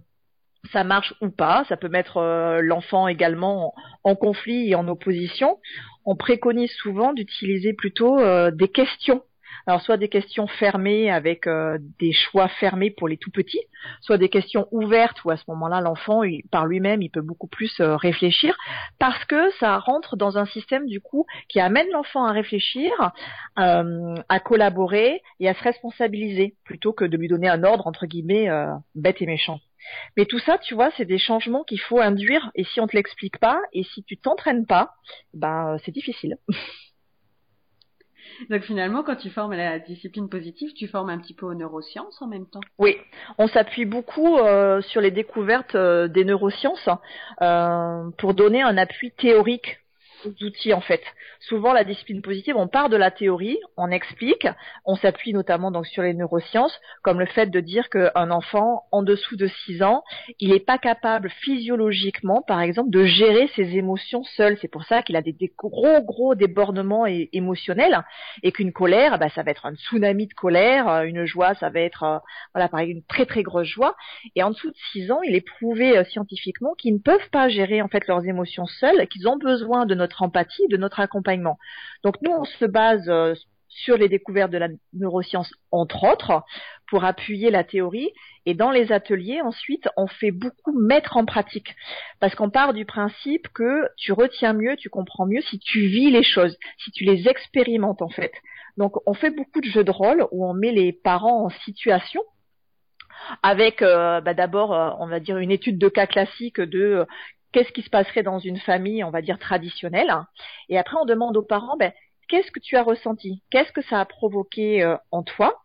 ça 0.72 0.84
marche 0.84 1.14
ou 1.20 1.30
pas. 1.30 1.64
Ça 1.68 1.76
peut 1.76 1.88
mettre 1.88 2.18
euh, 2.18 2.60
l'enfant 2.62 3.08
également 3.08 3.74
en, 4.04 4.14
conflit 4.14 4.70
et 4.70 4.74
en 4.74 4.86
opposition. 4.86 5.58
On 6.04 6.14
préconise 6.14 6.70
souvent 6.72 7.12
d'utiliser 7.12 7.72
plutôt 7.72 8.18
euh, 8.20 8.50
des 8.50 8.68
questions 8.68 9.22
alors 9.66 9.80
soit 9.82 9.96
des 9.96 10.08
questions 10.08 10.46
fermées 10.46 11.10
avec 11.10 11.46
euh, 11.46 11.78
des 11.98 12.12
choix 12.12 12.48
fermés 12.48 12.90
pour 12.90 13.08
les 13.08 13.16
tout 13.16 13.30
petits, 13.30 13.62
soit 14.00 14.18
des 14.18 14.28
questions 14.28 14.66
ouvertes 14.70 15.24
où 15.24 15.30
à 15.30 15.36
ce 15.36 15.44
moment-là 15.48 15.80
l'enfant 15.80 16.22
par 16.50 16.66
lui-même 16.66 17.02
il 17.02 17.10
peut 17.10 17.20
beaucoup 17.22 17.46
plus 17.46 17.80
euh, 17.80 17.96
réfléchir 17.96 18.56
parce 18.98 19.24
que 19.24 19.50
ça 19.60 19.78
rentre 19.78 20.16
dans 20.16 20.38
un 20.38 20.46
système 20.46 20.86
du 20.86 21.00
coup 21.00 21.26
qui 21.48 21.60
amène 21.60 21.88
l'enfant 21.92 22.24
à 22.24 22.32
réfléchir, 22.32 22.92
euh, 23.58 24.14
à 24.28 24.40
collaborer 24.40 25.22
et 25.40 25.48
à 25.48 25.54
se 25.54 25.62
responsabiliser 25.62 26.54
plutôt 26.64 26.92
que 26.92 27.04
de 27.04 27.16
lui 27.16 27.28
donner 27.28 27.48
un 27.48 27.64
ordre 27.64 27.86
entre 27.86 28.06
guillemets 28.06 28.48
bête 28.94 29.20
et 29.22 29.26
méchant. 29.26 29.60
Mais 30.16 30.26
tout 30.26 30.38
ça, 30.38 30.58
tu 30.58 30.74
vois, 30.74 30.90
c'est 30.96 31.04
des 31.04 31.18
changements 31.18 31.64
qu'il 31.64 31.80
faut 31.80 31.98
induire 31.98 32.50
et 32.54 32.64
si 32.64 32.80
on 32.80 32.86
te 32.86 32.96
l'explique 32.96 33.38
pas 33.38 33.60
et 33.72 33.82
si 33.82 34.04
tu 34.04 34.16
t'entraînes 34.16 34.66
pas, 34.66 34.94
ben 35.34 35.76
c'est 35.84 35.92
difficile. 35.92 36.38
Donc 38.50 38.62
finalement, 38.62 39.02
quand 39.02 39.16
tu 39.16 39.30
formes 39.30 39.54
la 39.54 39.78
discipline 39.78 40.28
positive, 40.28 40.72
tu 40.74 40.88
formes 40.88 41.10
un 41.10 41.18
petit 41.18 41.34
peu 41.34 41.46
aux 41.46 41.54
neurosciences 41.54 42.20
en 42.20 42.28
même 42.28 42.46
temps. 42.46 42.60
Oui, 42.78 42.96
on 43.38 43.48
s'appuie 43.48 43.84
beaucoup 43.84 44.38
euh, 44.38 44.80
sur 44.82 45.00
les 45.00 45.10
découvertes 45.10 45.74
euh, 45.74 46.08
des 46.08 46.24
neurosciences 46.24 46.88
euh, 47.40 48.10
pour 48.18 48.34
donner 48.34 48.62
un 48.62 48.76
appui 48.76 49.12
théorique 49.12 49.81
outils 50.42 50.72
en 50.72 50.80
fait. 50.80 51.02
Souvent 51.40 51.72
la 51.72 51.84
discipline 51.84 52.22
positive, 52.22 52.56
on 52.56 52.68
part 52.68 52.88
de 52.88 52.96
la 52.96 53.10
théorie, 53.10 53.58
on 53.76 53.90
explique, 53.90 54.46
on 54.84 54.96
s'appuie 54.96 55.32
notamment 55.32 55.70
donc 55.70 55.86
sur 55.86 56.02
les 56.02 56.14
neurosciences, 56.14 56.78
comme 57.02 57.18
le 57.18 57.26
fait 57.26 57.46
de 57.46 57.60
dire 57.60 57.88
qu'un 57.90 58.30
enfant 58.30 58.84
en 58.92 59.02
dessous 59.02 59.36
de 59.36 59.46
6 59.66 59.82
ans, 59.82 60.02
il 60.38 60.50
n'est 60.50 60.60
pas 60.60 60.78
capable 60.78 61.30
physiologiquement, 61.30 62.42
par 62.42 62.60
exemple, 62.60 62.90
de 62.90 63.04
gérer 63.04 63.48
ses 63.56 63.76
émotions 63.76 64.22
seul. 64.36 64.56
C'est 64.60 64.68
pour 64.68 64.84
ça 64.84 65.02
qu'il 65.02 65.16
a 65.16 65.22
des, 65.22 65.34
gros 65.56 66.02
gros 66.02 66.34
débordements 66.34 67.06
émotionnels 67.06 68.02
et 68.42 68.52
qu'une 68.52 68.72
colère, 68.72 69.18
bah, 69.18 69.28
ça 69.30 69.42
va 69.42 69.50
être 69.50 69.66
un 69.66 69.74
tsunami 69.74 70.26
de 70.26 70.34
colère, 70.34 71.02
une 71.04 71.24
joie, 71.24 71.54
ça 71.54 71.70
va 71.70 71.80
être 71.80 72.02
euh, 72.04 72.18
voilà 72.54 72.68
par 72.68 72.80
une 72.80 73.02
très 73.04 73.26
très 73.26 73.42
grosse 73.42 73.68
joie. 73.68 73.96
Et 74.36 74.42
en 74.42 74.50
dessous 74.50 74.70
de 74.70 74.76
6 74.92 75.10
ans, 75.10 75.22
il 75.22 75.34
est 75.34 75.46
prouvé 75.46 75.96
euh, 75.96 76.04
scientifiquement 76.04 76.74
qu'ils 76.74 76.94
ne 76.94 76.98
peuvent 76.98 77.30
pas 77.30 77.48
gérer 77.48 77.82
en 77.82 77.88
fait 77.88 78.06
leurs 78.06 78.24
émotions 78.26 78.66
seuls, 78.66 79.06
qu'ils 79.08 79.28
ont 79.28 79.36
besoin 79.36 79.86
de 79.86 79.94
notre 79.94 80.11
empathie, 80.20 80.66
de 80.68 80.76
notre 80.76 81.00
accompagnement. 81.00 81.58
Donc 82.04 82.16
nous, 82.20 82.32
on 82.32 82.44
se 82.44 82.66
base 82.66 83.08
euh, 83.08 83.34
sur 83.72 83.96
les 83.96 84.08
découvertes 84.08 84.50
de 84.50 84.58
la 84.58 84.68
neuroscience, 84.92 85.50
entre 85.70 86.04
autres, 86.04 86.42
pour 86.88 87.04
appuyer 87.04 87.50
la 87.50 87.64
théorie. 87.64 88.10
Et 88.44 88.54
dans 88.54 88.70
les 88.70 88.92
ateliers, 88.92 89.40
ensuite, 89.40 89.88
on 89.96 90.06
fait 90.06 90.30
beaucoup 90.30 90.78
mettre 90.78 91.16
en 91.16 91.24
pratique. 91.24 91.74
Parce 92.20 92.34
qu'on 92.34 92.50
part 92.50 92.74
du 92.74 92.84
principe 92.84 93.48
que 93.54 93.88
tu 93.96 94.12
retiens 94.12 94.52
mieux, 94.52 94.76
tu 94.76 94.90
comprends 94.90 95.26
mieux 95.26 95.40
si 95.42 95.58
tu 95.58 95.86
vis 95.86 96.10
les 96.10 96.22
choses, 96.22 96.56
si 96.78 96.90
tu 96.90 97.04
les 97.04 97.28
expérimentes, 97.28 98.02
en 98.02 98.10
fait. 98.10 98.32
Donc, 98.76 98.96
on 99.06 99.14
fait 99.14 99.30
beaucoup 99.30 99.60
de 99.60 99.68
jeux 99.68 99.84
de 99.84 99.90
rôle 99.90 100.26
où 100.32 100.46
on 100.46 100.54
met 100.54 100.72
les 100.72 100.92
parents 100.92 101.46
en 101.46 101.50
situation 101.64 102.22
avec 103.42 103.82
euh, 103.82 104.20
bah, 104.20 104.34
d'abord, 104.34 104.74
euh, 104.74 104.90
on 104.98 105.06
va 105.06 105.20
dire, 105.20 105.38
une 105.38 105.50
étude 105.50 105.78
de 105.78 105.88
cas 105.88 106.06
classique 106.06 106.60
de 106.60 107.06
qu'est-ce 107.52 107.72
qui 107.72 107.82
se 107.82 107.90
passerait 107.90 108.22
dans 108.22 108.38
une 108.38 108.58
famille, 108.58 109.04
on 109.04 109.10
va 109.10 109.22
dire, 109.22 109.38
traditionnelle. 109.38 110.12
Et 110.68 110.78
après, 110.78 110.96
on 111.00 111.04
demande 111.04 111.36
aux 111.36 111.42
parents, 111.42 111.76
ben, 111.76 111.92
qu'est-ce 112.28 112.50
que 112.50 112.60
tu 112.60 112.76
as 112.76 112.82
ressenti? 112.82 113.42
Qu'est-ce 113.50 113.72
que 113.72 113.82
ça 113.82 114.00
a 114.00 114.04
provoqué 114.04 114.82
euh, 114.82 114.96
en 115.10 115.22
toi? 115.22 115.62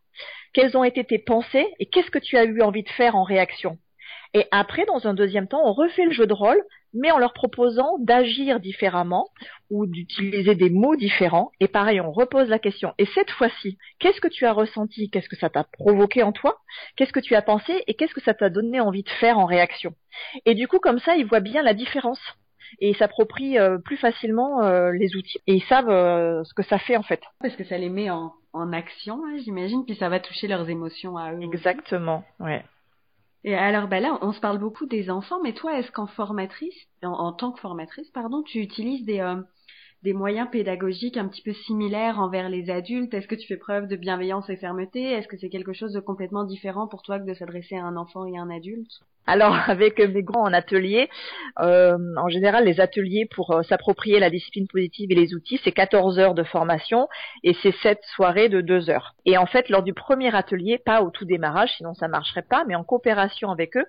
Quelles 0.53 0.77
ont 0.77 0.83
été 0.83 1.03
tes 1.03 1.19
pensées? 1.19 1.67
Et 1.79 1.87
qu'est-ce 1.87 2.11
que 2.11 2.19
tu 2.19 2.37
as 2.37 2.45
eu 2.45 2.61
envie 2.61 2.83
de 2.83 2.89
faire 2.89 3.15
en 3.15 3.23
réaction? 3.23 3.77
Et 4.33 4.45
après, 4.51 4.85
dans 4.85 5.07
un 5.07 5.13
deuxième 5.13 5.47
temps, 5.47 5.61
on 5.63 5.73
refait 5.73 6.05
le 6.05 6.11
jeu 6.11 6.27
de 6.27 6.33
rôle, 6.33 6.61
mais 6.93 7.11
en 7.11 7.17
leur 7.17 7.33
proposant 7.33 7.97
d'agir 7.99 8.59
différemment 8.59 9.29
ou 9.69 9.85
d'utiliser 9.85 10.55
des 10.55 10.69
mots 10.69 10.95
différents. 10.95 11.51
Et 11.59 11.67
pareil, 11.67 12.01
on 12.01 12.11
repose 12.11 12.49
la 12.49 12.59
question. 12.59 12.93
Et 12.97 13.05
cette 13.05 13.31
fois-ci, 13.31 13.77
qu'est-ce 13.99 14.21
que 14.21 14.27
tu 14.27 14.45
as 14.45 14.53
ressenti? 14.53 15.09
Qu'est-ce 15.09 15.29
que 15.29 15.35
ça 15.35 15.49
t'a 15.49 15.63
provoqué 15.63 16.23
en 16.23 16.31
toi? 16.31 16.57
Qu'est-ce 16.95 17.13
que 17.13 17.19
tu 17.19 17.35
as 17.35 17.41
pensé? 17.41 17.83
Et 17.87 17.93
qu'est-ce 17.93 18.13
que 18.13 18.21
ça 18.21 18.33
t'a 18.33 18.49
donné 18.49 18.79
envie 18.79 19.03
de 19.03 19.09
faire 19.09 19.37
en 19.37 19.45
réaction? 19.45 19.93
Et 20.45 20.55
du 20.55 20.67
coup, 20.67 20.79
comme 20.79 20.99
ça, 20.99 21.15
ils 21.15 21.25
voient 21.25 21.39
bien 21.39 21.61
la 21.61 21.73
différence 21.73 22.19
et 22.79 22.89
ils 22.89 22.97
s'approprient 22.97 23.57
euh, 23.57 23.77
plus 23.77 23.97
facilement 23.97 24.61
euh, 24.63 24.91
les 24.91 25.15
outils 25.15 25.39
et 25.47 25.55
ils 25.55 25.63
savent 25.63 25.89
euh, 25.89 26.43
ce 26.43 26.53
que 26.53 26.63
ça 26.63 26.79
fait 26.79 26.97
en 26.97 27.03
fait. 27.03 27.21
Parce 27.39 27.55
que 27.55 27.63
ça 27.63 27.77
les 27.77 27.89
met 27.89 28.09
en, 28.09 28.33
en 28.53 28.73
action, 28.73 29.21
hein, 29.25 29.37
j'imagine, 29.37 29.85
puis 29.85 29.95
ça 29.95 30.09
va 30.09 30.19
toucher 30.19 30.47
leurs 30.47 30.69
émotions 30.69 31.17
à 31.17 31.33
eux. 31.33 31.41
Exactement, 31.41 32.23
ouais. 32.39 32.63
Et 33.47 33.55
alors, 33.55 33.87
ben 33.87 34.03
là, 34.03 34.19
on 34.21 34.33
se 34.33 34.39
parle 34.41 34.59
beaucoup 34.59 34.85
des 34.85 35.09
enfants, 35.09 35.41
mais 35.41 35.53
toi, 35.53 35.79
est-ce 35.79 35.89
qu'en 35.91 36.05
formatrice, 36.05 36.75
en, 37.01 37.13
en, 37.13 37.31
tant 37.31 37.53
que 37.53 37.59
formatrice, 37.61 38.09
pardon, 38.11 38.43
tu 38.43 38.59
utilises 38.59 39.05
des, 39.05 39.21
des 40.07 40.13
moyens 40.13 40.47
pédagogiques 40.49 41.17
un 41.17 41.27
petit 41.27 41.41
peu 41.41 41.51
similaires 41.51 42.17
envers 42.17 42.47
les 42.47 42.69
adultes? 42.69 43.13
Est-ce 43.13 43.27
que 43.27 43.35
tu 43.35 43.45
fais 43.45 43.57
preuve 43.57 43.89
de 43.89 43.97
bienveillance 43.97 44.49
et 44.49 44.55
fermeté? 44.55 45.03
Est-ce 45.03 45.27
que 45.27 45.35
c'est 45.35 45.49
quelque 45.49 45.73
chose 45.73 45.91
de 45.91 45.99
complètement 45.99 46.45
différent 46.45 46.87
pour 46.87 47.01
toi 47.01 47.19
que 47.19 47.25
de 47.25 47.33
s'adresser 47.33 47.75
à 47.75 47.83
un 47.83 47.97
enfant 47.97 48.25
et 48.25 48.37
à 48.37 48.41
un 48.41 48.49
adulte? 48.49 48.89
Alors 49.25 49.53
avec 49.67 49.99
mes 49.99 50.23
grands 50.23 50.43
en 50.43 50.53
atelier, 50.53 51.09
euh, 51.59 51.97
en 52.15 52.29
général 52.29 52.63
les 52.63 52.79
ateliers 52.79 53.27
pour 53.35 53.51
euh, 53.51 53.63
s'approprier 53.63 54.21
la 54.21 54.29
discipline 54.29 54.69
positive 54.69 55.11
et 55.11 55.15
les 55.15 55.33
outils, 55.33 55.59
c'est 55.65 55.73
14 55.73 56.19
heures 56.19 56.35
de 56.35 56.43
formation 56.43 57.09
et 57.43 57.53
c'est 57.61 57.75
7 57.83 57.99
soirées 58.15 58.47
de 58.47 58.61
2 58.61 58.89
heures. 58.89 59.13
Et 59.25 59.37
en 59.37 59.45
fait 59.45 59.67
lors 59.67 59.83
du 59.83 59.93
premier 59.93 60.33
atelier, 60.33 60.77
pas 60.77 61.01
au 61.01 61.11
tout 61.11 61.25
démarrage, 61.25 61.73
sinon 61.75 61.93
ça 61.93 62.07
marcherait 62.07 62.45
pas, 62.49 62.63
mais 62.65 62.75
en 62.75 62.85
coopération 62.85 63.51
avec 63.51 63.75
eux, 63.75 63.85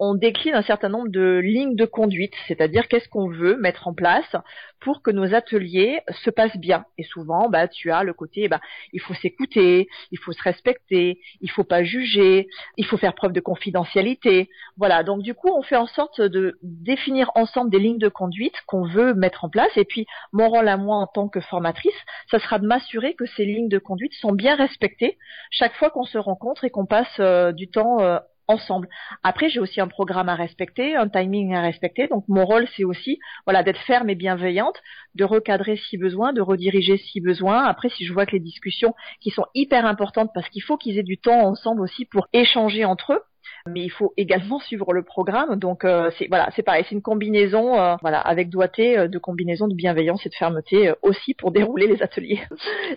on 0.00 0.14
décline 0.14 0.54
un 0.54 0.62
certain 0.62 0.88
nombre 0.88 1.10
de 1.10 1.40
lignes 1.44 1.76
de 1.76 1.84
conduite, 1.84 2.32
c'est-à-dire 2.48 2.88
qu'est-ce 2.88 3.08
qu'on 3.10 3.28
veut 3.28 3.58
mettre 3.58 3.86
en 3.86 3.92
place 3.92 4.34
pour 4.80 5.02
que 5.02 5.10
nos 5.10 5.34
ateliers 5.34 6.00
se 6.24 6.30
passent 6.30 6.56
bien. 6.56 6.86
Et 6.96 7.02
souvent, 7.02 7.50
bah, 7.50 7.68
tu 7.68 7.90
as 7.90 8.02
le 8.02 8.14
côté, 8.14 8.48
bah, 8.48 8.60
il 8.94 9.00
faut 9.00 9.12
s'écouter, 9.12 9.88
il 10.10 10.18
faut 10.18 10.32
se 10.32 10.42
respecter, 10.42 11.20
il 11.42 11.50
faut 11.50 11.64
pas 11.64 11.84
juger, 11.84 12.48
il 12.78 12.86
faut 12.86 12.96
faire 12.96 13.14
preuve 13.14 13.32
de 13.32 13.40
confidentialité. 13.40 14.48
Voilà. 14.78 15.02
Donc, 15.02 15.22
du 15.22 15.34
coup, 15.34 15.50
on 15.54 15.60
fait 15.60 15.76
en 15.76 15.86
sorte 15.86 16.22
de 16.22 16.58
définir 16.62 17.30
ensemble 17.34 17.70
des 17.70 17.78
lignes 17.78 17.98
de 17.98 18.08
conduite 18.08 18.54
qu'on 18.66 18.86
veut 18.86 19.12
mettre 19.12 19.44
en 19.44 19.50
place. 19.50 19.76
Et 19.76 19.84
puis, 19.84 20.06
mon 20.32 20.48
rôle 20.48 20.68
à 20.68 20.78
moi 20.78 20.96
en 20.96 21.06
tant 21.06 21.28
que 21.28 21.40
formatrice, 21.40 21.92
ça 22.30 22.38
sera 22.38 22.58
de 22.58 22.66
m'assurer 22.66 23.12
que 23.12 23.26
ces 23.26 23.44
lignes 23.44 23.68
de 23.68 23.78
conduite 23.78 24.14
sont 24.14 24.32
bien 24.32 24.56
respectées 24.56 25.18
chaque 25.50 25.74
fois 25.74 25.90
qu'on 25.90 26.04
se 26.04 26.16
rencontre 26.16 26.64
et 26.64 26.70
qu'on 26.70 26.86
passe 26.86 27.20
euh, 27.20 27.52
du 27.52 27.68
temps 27.68 28.00
euh, 28.00 28.18
ensemble. 28.50 28.88
Après, 29.22 29.48
j'ai 29.48 29.60
aussi 29.60 29.80
un 29.80 29.88
programme 29.88 30.28
à 30.28 30.34
respecter, 30.34 30.96
un 30.96 31.08
timing 31.08 31.54
à 31.54 31.62
respecter. 31.62 32.08
Donc, 32.08 32.24
mon 32.28 32.44
rôle, 32.44 32.66
c'est 32.76 32.84
aussi, 32.84 33.18
voilà, 33.46 33.62
d'être 33.62 33.80
ferme 33.80 34.10
et 34.10 34.14
bienveillante, 34.14 34.76
de 35.14 35.24
recadrer 35.24 35.76
si 35.76 35.96
besoin, 35.96 36.32
de 36.32 36.40
rediriger 36.40 36.98
si 36.98 37.20
besoin. 37.20 37.64
Après, 37.64 37.88
si 37.88 38.04
je 38.04 38.12
vois 38.12 38.26
que 38.26 38.32
les 38.32 38.40
discussions 38.40 38.94
qui 39.20 39.30
sont 39.30 39.46
hyper 39.54 39.86
importantes 39.86 40.30
parce 40.34 40.48
qu'il 40.48 40.62
faut 40.62 40.76
qu'ils 40.76 40.98
aient 40.98 41.02
du 41.02 41.18
temps 41.18 41.40
ensemble 41.46 41.82
aussi 41.82 42.04
pour 42.04 42.28
échanger 42.32 42.84
entre 42.84 43.14
eux, 43.14 43.22
mais 43.66 43.82
il 43.82 43.90
faut 43.90 44.12
également 44.16 44.58
suivre 44.60 44.92
le 44.92 45.02
programme. 45.02 45.56
Donc 45.56 45.84
euh, 45.84 46.10
c'est 46.18 46.28
voilà, 46.28 46.48
c'est 46.54 46.62
pareil, 46.62 46.84
c'est 46.88 46.94
une 46.94 47.02
combinaison 47.02 47.78
euh, 47.78 47.96
voilà 48.02 48.20
avec 48.20 48.48
doigté 48.48 48.98
euh, 48.98 49.08
de 49.08 49.18
combinaison 49.18 49.68
de 49.68 49.74
bienveillance 49.74 50.24
et 50.26 50.28
de 50.28 50.34
fermeté 50.34 50.92
aussi 51.02 51.34
pour 51.34 51.50
dérouler 51.52 51.86
les 51.86 52.02
ateliers. 52.02 52.40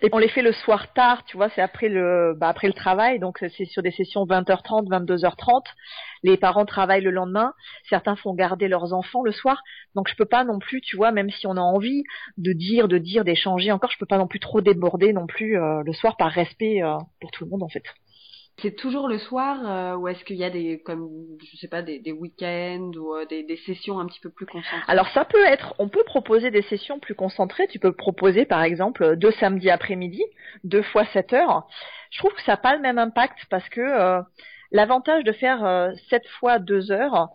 Et 0.02 0.10
on 0.12 0.18
les 0.18 0.30
fait 0.30 0.42
le 0.42 0.52
soir 0.52 0.94
tard, 0.94 1.24
tu 1.26 1.38
vois, 1.38 1.50
c'est 1.50 1.62
après 1.62 1.90
le 1.90 2.34
bah, 2.38 2.50
après 2.50 2.68
le 2.68 2.74
travail, 2.74 3.20
donc 3.20 3.40
c'est 3.40 3.66
sur 3.66 3.84
des 3.84 3.92
sessions 3.92 4.26
20h30, 4.26 4.88
22h30. 4.90 5.64
Les 6.26 6.38
parents 6.38 6.66
travaillent 6.66 7.02
le 7.02 7.12
lendemain, 7.12 7.54
certains 7.90 8.16
font 8.16 8.34
garder 8.34 8.70
leurs 8.70 8.94
enfants 8.94 9.24
le 9.24 9.34
soir, 9.34 9.62
donc 9.94 10.08
je 10.08 10.16
peux 10.16 10.26
pas 10.26 10.46
non 10.46 10.60
plus, 10.60 10.80
tu 10.80 10.96
vois, 10.96 11.12
même 11.12 11.30
si 11.30 11.48
on 11.48 11.58
a 11.58 11.62
envie 11.62 12.04
de 12.38 12.54
dire, 12.54 12.88
de 12.88 12.98
dire, 12.98 13.26
d'échanger 13.26 13.72
encore, 13.74 13.92
je 13.92 13.98
peux 13.98 14.06
pas 14.06 14.18
non 14.18 14.28
plus 14.28 14.40
trop 14.40 14.62
déborder 14.62 15.12
non 15.12 15.28
plus 15.28 15.58
le 15.58 15.94
soir 15.94 16.16
par 16.16 16.32
respect 16.32 16.82
pour 17.20 17.32
tout 17.32 17.44
le 17.44 17.50
monde 17.50 17.64
en 17.64 17.68
fait. 17.68 17.84
C'est 18.62 18.76
toujours 18.76 19.08
le 19.08 19.18
soir 19.18 19.58
euh, 19.66 19.98
ou 19.98 20.08
est-ce 20.08 20.24
qu'il 20.24 20.36
y 20.38 20.44
a 20.44 20.50
des 20.50 20.80
comme 20.86 21.10
je 21.52 21.58
sais 21.58 21.68
pas 21.68 21.82
des, 21.82 22.00
des 22.00 22.12
week-ends 22.12 22.92
ou 22.96 23.16
euh, 23.16 23.26
des, 23.26 23.44
des, 23.44 23.58
sessions 23.58 24.00
un 24.00 24.06
petit 24.06 24.20
peu 24.20 24.30
plus 24.30 24.46
concentrées? 24.46 24.84
Alors 24.88 25.08
ça 25.10 25.26
peut 25.26 25.44
être, 25.46 25.74
on 25.80 25.90
peut 25.90 26.04
proposer 26.06 26.52
des 26.52 26.62
sessions 26.64 27.00
plus 27.00 27.16
concentrées. 27.16 27.68
Tu 27.68 27.80
peux 27.80 27.94
proposer 27.94 28.46
par 28.46 28.62
exemple 28.62 29.16
deux 29.16 29.32
samedis 29.32 29.72
après-midi, 29.72 30.24
deux 30.64 30.84
fois 30.84 31.06
7 31.14 31.34
heures. 31.34 31.68
Je 32.12 32.20
trouve 32.20 32.34
que 32.34 32.44
ça 32.44 32.54
n'a 32.54 32.58
pas 32.58 32.76
le 32.76 32.82
même 32.82 33.00
impact 33.00 33.40
parce 33.50 33.68
que 33.70 33.82
euh, 33.82 34.22
L'avantage 34.74 35.24
de 35.24 35.32
faire 35.32 35.64
euh, 35.64 35.92
fois 36.40 36.58
deux 36.58 36.92
heures, 36.92 37.30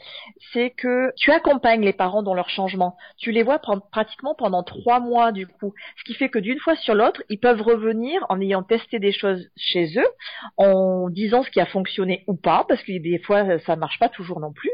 c'est 0.53 0.71
que 0.71 1.13
tu 1.17 1.31
accompagnes 1.31 1.83
les 1.83 1.93
parents 1.93 2.23
dans 2.23 2.35
leur 2.35 2.51
changement. 2.51 2.97
Tu 3.17 3.31
les 3.31 3.45
vois 3.45 3.61
pratiquement 3.93 4.35
pendant 4.35 4.63
trois 4.65 5.01
mois 5.01 5.31
du 5.31 5.47
coup, 5.47 5.73
ce 5.99 6.05
qui 6.05 6.15
fait 6.15 6.29
que 6.29 6.41
d'une 6.41 6.59
fois 6.59 6.75
sur 6.77 6.95
l'autre, 6.95 7.23
ils 7.29 7.39
peuvent 7.39 7.63
revenir 7.63 8.27
en 8.29 8.41
ayant 8.41 8.63
testé 8.63 8.99
des 8.99 9.13
choses 9.13 9.49
chez 9.57 9.99
eux, 9.99 10.09
en 10.57 11.09
disant 11.09 11.43
ce 11.45 11.51
qui 11.51 11.61
a 11.61 11.67
fonctionné 11.67 12.25
ou 12.27 12.35
pas, 12.35 12.65
parce 12.69 12.83
que 12.83 12.99
des 12.99 13.19
fois 13.21 13.59
ça 13.61 13.77
marche 13.77 13.99
pas 13.99 14.09
toujours 14.09 14.41
non 14.41 14.53
plus. 14.53 14.73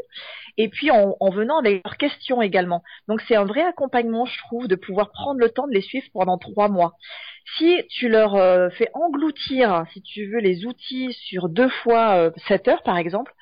Et 0.57 0.69
puis 0.69 0.89
en, 0.91 1.17
en 1.19 1.29
venant 1.29 1.59
avec 1.59 1.83
leurs 1.83 1.97
questions 1.97 2.41
également. 2.41 2.81
Donc 3.07 3.21
c'est 3.27 3.35
un 3.35 3.45
vrai 3.45 3.61
accompagnement, 3.61 4.25
je 4.25 4.37
trouve, 4.39 4.67
de 4.67 4.75
pouvoir 4.75 5.11
prendre 5.11 5.39
le 5.39 5.49
temps 5.49 5.67
de 5.67 5.73
les 5.73 5.81
suivre 5.81 6.07
pendant 6.13 6.37
trois 6.37 6.69
mois. 6.69 6.93
Si 7.57 7.83
tu 7.89 8.09
leur 8.09 8.35
euh, 8.35 8.69
fais 8.71 8.89
engloutir, 8.93 9.85
si 9.93 10.01
tu 10.01 10.27
veux, 10.27 10.39
les 10.39 10.65
outils 10.65 11.13
sur 11.13 11.47
deux 11.47 11.69
fois 11.69 12.31
7 12.47 12.67
euh, 12.67 12.71
heures, 12.71 12.83
par 12.83 12.97
exemple, 12.97 13.33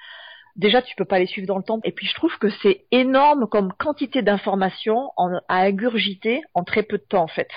déjà 0.56 0.82
tu 0.82 0.96
peux 0.96 1.06
pas 1.06 1.20
les 1.20 1.26
suivre 1.26 1.48
dans 1.48 1.58
le 1.58 1.64
temps. 1.64 1.80
Et 1.84 1.92
puis 1.92 2.08
je 2.08 2.14
trouve 2.16 2.38
que 2.38 2.50
c'est 2.62 2.86
énorme 2.92 3.48
comme 3.48 3.74
quantité 3.74 4.22
d'informations 4.22 5.12
à 5.48 5.62
ingurgiter 5.62 6.42
en 6.54 6.64
très 6.64 6.84
peu 6.84 6.98
de 6.98 7.04
temps 7.04 7.24
en 7.24 7.28
fait. 7.28 7.50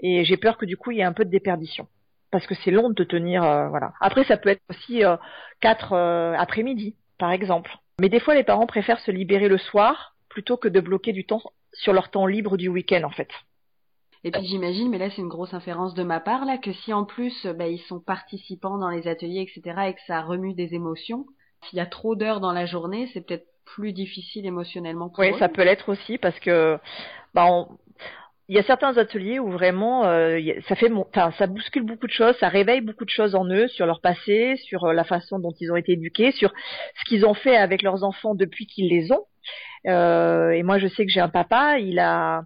Et 0.00 0.24
j'ai 0.24 0.36
peur 0.36 0.58
que 0.58 0.66
du 0.66 0.76
coup 0.76 0.90
il 0.92 0.98
y 0.98 1.00
ait 1.00 1.04
un 1.04 1.12
peu 1.12 1.24
de 1.24 1.30
déperdition 1.30 1.88
parce 2.30 2.46
que 2.46 2.54
c'est 2.54 2.70
long 2.70 2.90
de 2.90 3.04
tenir. 3.04 3.44
Euh, 3.44 3.68
voilà. 3.68 3.92
Après 4.00 4.24
ça 4.24 4.36
peut 4.36 4.48
être 4.48 4.62
aussi 4.70 5.02
quatre 5.60 5.94
après-midi 6.38 6.96
par 7.18 7.32
exemple. 7.32 7.76
Mais 8.00 8.08
des 8.08 8.20
fois 8.20 8.34
les 8.34 8.44
parents 8.44 8.66
préfèrent 8.66 9.00
se 9.00 9.10
libérer 9.10 9.48
le 9.48 9.58
soir 9.58 10.16
plutôt 10.28 10.56
que 10.56 10.68
de 10.68 10.80
bloquer 10.80 11.12
du 11.12 11.24
temps 11.24 11.42
sur 11.72 11.92
leur 11.92 12.10
temps 12.10 12.26
libre 12.26 12.56
du 12.56 12.68
week-end 12.68 13.04
en 13.04 13.10
fait. 13.10 13.30
Et 14.24 14.30
puis 14.30 14.44
j'imagine, 14.44 14.90
mais 14.90 14.98
là 14.98 15.08
c'est 15.10 15.22
une 15.22 15.28
grosse 15.28 15.54
inférence 15.54 15.94
de 15.94 16.02
ma 16.02 16.20
part, 16.20 16.44
là, 16.44 16.58
que 16.58 16.72
si 16.72 16.92
en 16.92 17.04
plus 17.04 17.46
bah, 17.46 17.68
ils 17.68 17.80
sont 17.80 18.00
participants 18.00 18.76
dans 18.76 18.88
les 18.88 19.06
ateliers, 19.06 19.42
etc., 19.42 19.76
et 19.88 19.94
que 19.94 20.00
ça 20.06 20.20
remue 20.20 20.52
des 20.52 20.74
émotions, 20.74 21.26
s'il 21.64 21.78
y 21.78 21.80
a 21.80 21.86
trop 21.86 22.16
d'heures 22.16 22.40
dans 22.40 22.52
la 22.52 22.66
journée, 22.66 23.08
c'est 23.12 23.20
peut-être 23.20 23.46
plus 23.64 23.92
difficile 23.92 24.46
émotionnellement 24.46 25.08
pour 25.08 25.20
oui, 25.20 25.36
ça 25.38 25.48
peut 25.48 25.64
l'être 25.64 25.88
aussi 25.88 26.18
parce 26.18 26.38
que 26.40 26.78
bah, 27.34 27.68
il 28.48 28.54
y 28.54 28.58
a 28.58 28.62
certains 28.62 28.96
ateliers 28.96 29.40
où 29.40 29.50
vraiment 29.50 30.04
euh, 30.06 30.38
ça 30.68 30.76
fait 30.76 30.90
ça 31.12 31.46
bouscule 31.46 31.82
beaucoup 31.82 32.06
de 32.06 32.12
choses, 32.12 32.36
ça 32.38 32.48
réveille 32.48 32.80
beaucoup 32.80 33.04
de 33.04 33.10
choses 33.10 33.34
en 33.34 33.44
eux 33.46 33.66
sur 33.68 33.86
leur 33.86 34.00
passé, 34.00 34.56
sur 34.56 34.84
euh, 34.84 34.92
la 34.92 35.04
façon 35.04 35.38
dont 35.40 35.52
ils 35.60 35.72
ont 35.72 35.76
été 35.76 35.92
éduqués, 35.92 36.30
sur 36.32 36.52
ce 36.98 37.04
qu'ils 37.08 37.26
ont 37.26 37.34
fait 37.34 37.56
avec 37.56 37.82
leurs 37.82 38.04
enfants 38.04 38.34
depuis 38.34 38.66
qu'ils 38.66 38.88
les 38.88 39.10
ont. 39.10 39.24
Euh, 39.86 40.50
et 40.50 40.62
moi 40.62 40.78
je 40.78 40.86
sais 40.86 41.04
que 41.04 41.12
j'ai 41.12 41.20
un 41.20 41.28
papa, 41.28 41.78
il 41.80 41.98
a 41.98 42.42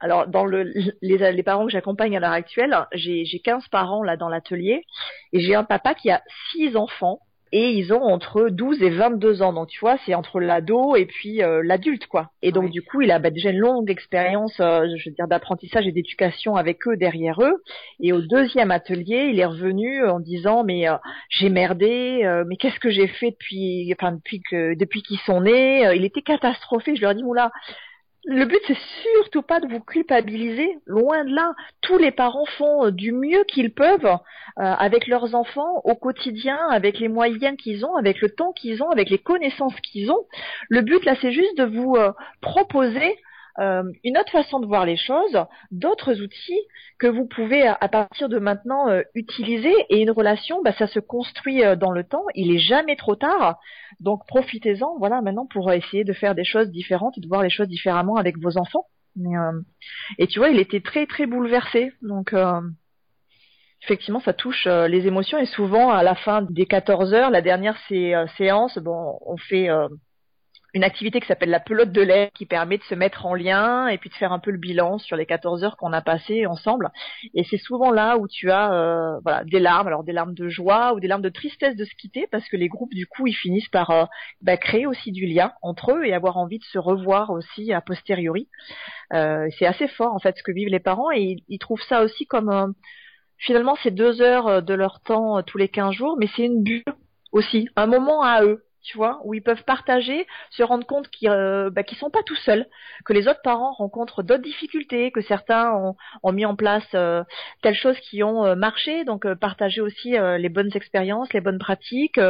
Alors, 0.00 0.26
dans 0.26 0.44
le, 0.44 0.72
les, 1.02 1.32
les 1.32 1.42
parents 1.44 1.66
que 1.66 1.72
j'accompagne 1.72 2.16
à 2.16 2.20
l'heure 2.20 2.32
actuelle, 2.32 2.76
j'ai 2.92 3.24
15 3.44 3.68
parents 3.68 4.02
là 4.02 4.16
dans 4.16 4.28
l'atelier 4.28 4.84
et 5.32 5.40
j'ai 5.40 5.54
un 5.54 5.64
papa 5.64 5.94
qui 5.94 6.10
a 6.10 6.22
six 6.50 6.76
enfants 6.76 7.20
et 7.54 7.70
ils 7.70 7.92
ont 7.92 8.02
entre 8.02 8.48
12 8.50 8.82
et 8.82 8.90
22 8.90 9.40
ans. 9.40 9.52
Donc 9.52 9.68
tu 9.68 9.78
vois, 9.78 9.96
c'est 10.04 10.16
entre 10.16 10.40
l'ado 10.40 10.96
et 10.96 11.06
puis 11.06 11.40
euh, 11.40 11.62
l'adulte 11.62 12.08
quoi. 12.08 12.32
Et 12.42 12.50
donc 12.50 12.68
du 12.70 12.82
coup, 12.82 13.00
il 13.00 13.12
a 13.12 13.20
bah, 13.20 13.30
déjà 13.30 13.50
une 13.50 13.58
longue 13.58 13.88
expérience, 13.92 14.58
euh, 14.58 14.88
je 14.96 15.08
veux 15.08 15.14
dire, 15.14 15.28
d'apprentissage 15.28 15.86
et 15.86 15.92
d'éducation 15.92 16.56
avec 16.56 16.88
eux 16.88 16.96
derrière 16.96 17.40
eux. 17.40 17.62
Et 18.00 18.12
au 18.12 18.20
deuxième 18.22 18.72
atelier, 18.72 19.28
il 19.32 19.38
est 19.38 19.44
revenu 19.44 20.04
en 20.04 20.18
disant 20.18 20.64
mais 20.64 20.88
euh, 20.88 20.96
j'ai 21.30 21.48
merdé, 21.48 22.28
mais 22.48 22.56
qu'est-ce 22.56 22.80
que 22.80 22.90
j'ai 22.90 23.06
fait 23.06 23.30
depuis, 23.30 23.94
enfin 23.96 24.10
depuis 24.12 24.42
que 24.50 24.74
depuis 24.74 25.02
qu'ils 25.02 25.20
sont 25.20 25.42
nés. 25.42 25.94
Il 25.94 26.04
était 26.04 26.22
catastrophé. 26.22 26.96
Je 26.96 27.02
leur 27.02 27.12
ai 27.12 27.14
dit 27.14 27.22
moula 27.22 27.52
le 28.26 28.46
but, 28.46 28.60
c'est 28.66 28.78
surtout 29.02 29.42
pas 29.42 29.60
de 29.60 29.66
vous 29.66 29.80
culpabiliser. 29.80 30.78
Loin 30.86 31.24
de 31.24 31.34
là, 31.34 31.52
tous 31.82 31.98
les 31.98 32.10
parents 32.10 32.46
font 32.56 32.86
euh, 32.86 32.90
du 32.90 33.12
mieux 33.12 33.44
qu'ils 33.44 33.72
peuvent 33.72 34.06
euh, 34.06 34.18
avec 34.56 35.06
leurs 35.06 35.34
enfants 35.34 35.82
au 35.84 35.94
quotidien, 35.94 36.58
avec 36.70 36.98
les 36.98 37.08
moyens 37.08 37.56
qu'ils 37.56 37.84
ont, 37.84 37.96
avec 37.96 38.20
le 38.20 38.30
temps 38.30 38.52
qu'ils 38.52 38.82
ont, 38.82 38.90
avec 38.90 39.10
les 39.10 39.18
connaissances 39.18 39.78
qu'ils 39.80 40.10
ont. 40.10 40.26
Le 40.68 40.80
but, 40.80 41.04
là, 41.04 41.16
c'est 41.20 41.32
juste 41.32 41.56
de 41.58 41.64
vous 41.64 41.96
euh, 41.96 42.12
proposer 42.40 43.18
euh, 43.60 43.84
une 44.02 44.18
autre 44.18 44.32
façon 44.32 44.58
de 44.58 44.66
voir 44.66 44.84
les 44.84 44.96
choses, 44.96 45.38
d'autres 45.70 46.20
outils 46.20 46.60
que 46.98 47.06
vous 47.06 47.26
pouvez 47.26 47.66
à 47.66 47.88
partir 47.88 48.28
de 48.28 48.38
maintenant 48.38 48.88
euh, 48.88 49.02
utiliser 49.14 49.72
et 49.90 50.00
une 50.00 50.10
relation, 50.10 50.60
bah, 50.62 50.72
ça 50.72 50.88
se 50.88 50.98
construit 50.98 51.62
euh, 51.62 51.76
dans 51.76 51.92
le 51.92 52.04
temps. 52.04 52.24
Il 52.34 52.54
est 52.54 52.58
jamais 52.58 52.96
trop 52.96 53.14
tard, 53.14 53.58
donc 54.00 54.26
profitez-en. 54.26 54.98
Voilà 54.98 55.22
maintenant 55.22 55.46
pour 55.46 55.72
essayer 55.72 56.04
de 56.04 56.12
faire 56.12 56.34
des 56.34 56.44
choses 56.44 56.70
différentes, 56.70 57.18
de 57.18 57.28
voir 57.28 57.42
les 57.42 57.50
choses 57.50 57.68
différemment 57.68 58.16
avec 58.16 58.38
vos 58.38 58.58
enfants. 58.58 58.86
et 60.18 60.26
tu 60.26 60.40
vois, 60.40 60.48
il 60.48 60.58
était 60.58 60.80
très 60.80 61.06
très 61.06 61.26
bouleversé, 61.26 61.92
donc 62.02 62.34
effectivement, 63.82 64.20
ça 64.20 64.32
touche 64.32 64.66
les 64.66 65.06
émotions 65.06 65.38
et 65.38 65.46
souvent 65.46 65.90
à 65.90 66.02
la 66.02 66.16
fin 66.16 66.42
des 66.42 66.66
14 66.66 67.14
heures, 67.14 67.30
la 67.30 67.42
dernière 67.42 67.78
séance, 68.36 68.78
bon, 68.78 69.18
on 69.24 69.36
fait 69.36 69.68
une 70.74 70.82
activité 70.82 71.20
qui 71.20 71.28
s'appelle 71.28 71.50
la 71.50 71.60
pelote 71.60 71.92
de 71.92 72.02
lait 72.02 72.30
qui 72.34 72.46
permet 72.46 72.78
de 72.78 72.82
se 72.82 72.96
mettre 72.96 73.26
en 73.26 73.34
lien 73.34 73.86
et 73.86 73.96
puis 73.96 74.10
de 74.10 74.14
faire 74.14 74.32
un 74.32 74.40
peu 74.40 74.50
le 74.50 74.58
bilan 74.58 74.98
sur 74.98 75.16
les 75.16 75.24
14 75.24 75.62
heures 75.62 75.76
qu'on 75.76 75.92
a 75.92 76.02
passées 76.02 76.46
ensemble. 76.46 76.90
Et 77.32 77.44
c'est 77.44 77.58
souvent 77.58 77.92
là 77.92 78.18
où 78.18 78.26
tu 78.26 78.50
as 78.50 78.72
euh, 78.72 79.20
voilà 79.22 79.44
des 79.44 79.60
larmes, 79.60 79.86
alors 79.86 80.02
des 80.02 80.12
larmes 80.12 80.34
de 80.34 80.48
joie 80.48 80.92
ou 80.92 81.00
des 81.00 81.06
larmes 81.06 81.22
de 81.22 81.28
tristesse 81.28 81.76
de 81.76 81.84
se 81.84 81.94
quitter 81.94 82.26
parce 82.30 82.48
que 82.48 82.56
les 82.56 82.66
groupes 82.66 82.92
du 82.92 83.06
coup 83.06 83.28
ils 83.28 83.34
finissent 83.34 83.68
par 83.68 83.90
euh, 83.90 84.04
bah, 84.42 84.56
créer 84.56 84.86
aussi 84.86 85.12
du 85.12 85.26
lien 85.26 85.52
entre 85.62 85.92
eux 85.92 86.04
et 86.04 86.12
avoir 86.12 86.36
envie 86.38 86.58
de 86.58 86.64
se 86.64 86.78
revoir 86.78 87.30
aussi 87.30 87.72
a 87.72 87.80
posteriori. 87.80 88.48
Euh, 89.12 89.48
c'est 89.58 89.66
assez 89.66 89.86
fort 89.86 90.12
en 90.12 90.18
fait 90.18 90.36
ce 90.36 90.42
que 90.42 90.52
vivent 90.52 90.68
les 90.68 90.80
parents 90.80 91.12
et 91.12 91.36
ils, 91.48 91.58
trouvent 91.58 91.82
ça 91.88 92.02
aussi 92.02 92.26
comme 92.26 92.74
finalement 93.38 93.76
c'est 93.82 93.92
deux 93.92 94.20
heures 94.20 94.60
de 94.60 94.74
leur 94.74 95.00
temps 95.00 95.40
tous 95.44 95.56
les 95.56 95.68
15 95.68 95.92
jours, 95.94 96.16
mais 96.18 96.26
c'est 96.34 96.44
une 96.44 96.64
bulle 96.64 96.82
aussi, 97.30 97.68
un 97.76 97.86
moment 97.86 98.22
à 98.22 98.42
eux 98.42 98.64
tu 98.84 98.96
vois, 98.98 99.20
où 99.24 99.34
ils 99.34 99.42
peuvent 99.42 99.64
partager, 99.64 100.26
se 100.50 100.62
rendre 100.62 100.86
compte 100.86 101.08
qu'ils 101.08 101.30
euh, 101.30 101.70
bah, 101.70 101.82
sont 101.98 102.10
pas 102.10 102.22
tout 102.22 102.36
seuls, 102.36 102.66
que 103.04 103.12
les 103.12 103.28
autres 103.28 103.42
parents 103.42 103.72
rencontrent 103.72 104.22
d'autres 104.22 104.42
difficultés, 104.42 105.10
que 105.10 105.20
certains 105.20 105.72
ont, 106.22 106.32
mis 106.32 106.44
en 106.44 106.56
place 106.56 106.86
euh, 106.94 107.22
telles 107.62 107.74
choses 107.74 107.98
qui 108.00 108.22
ont 108.22 108.44
euh, 108.44 108.54
marché, 108.54 109.04
donc 109.04 109.24
euh, 109.26 109.34
partager 109.34 109.80
aussi 109.80 110.14
les 110.38 110.48
bonnes 110.48 110.70
expériences, 110.74 111.32
les 111.32 111.40
bonnes 111.40 111.58
pratiques, 111.58 112.20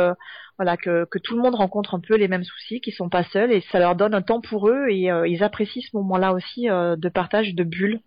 voilà, 0.58 0.76
que, 0.76 1.06
tout 1.22 1.36
le 1.36 1.42
monde 1.42 1.54
rencontre 1.54 1.94
un 1.94 2.00
peu 2.00 2.16
les 2.16 2.28
mêmes 2.28 2.44
soucis, 2.44 2.80
qu'ils 2.80 2.94
sont 2.94 3.08
pas 3.08 3.24
seuls, 3.24 3.52
et 3.52 3.60
ça 3.72 3.78
leur 3.78 3.96
donne 3.96 4.14
un 4.14 4.22
temps 4.22 4.40
pour 4.40 4.68
eux, 4.68 4.86
et 4.88 5.10
ils 5.26 5.42
apprécient 5.42 5.82
ce 5.82 5.96
moment-là 5.96 6.32
aussi 6.32 6.66
de 6.66 7.08
partage 7.08 7.54
de 7.54 7.64
bulles 7.64 8.00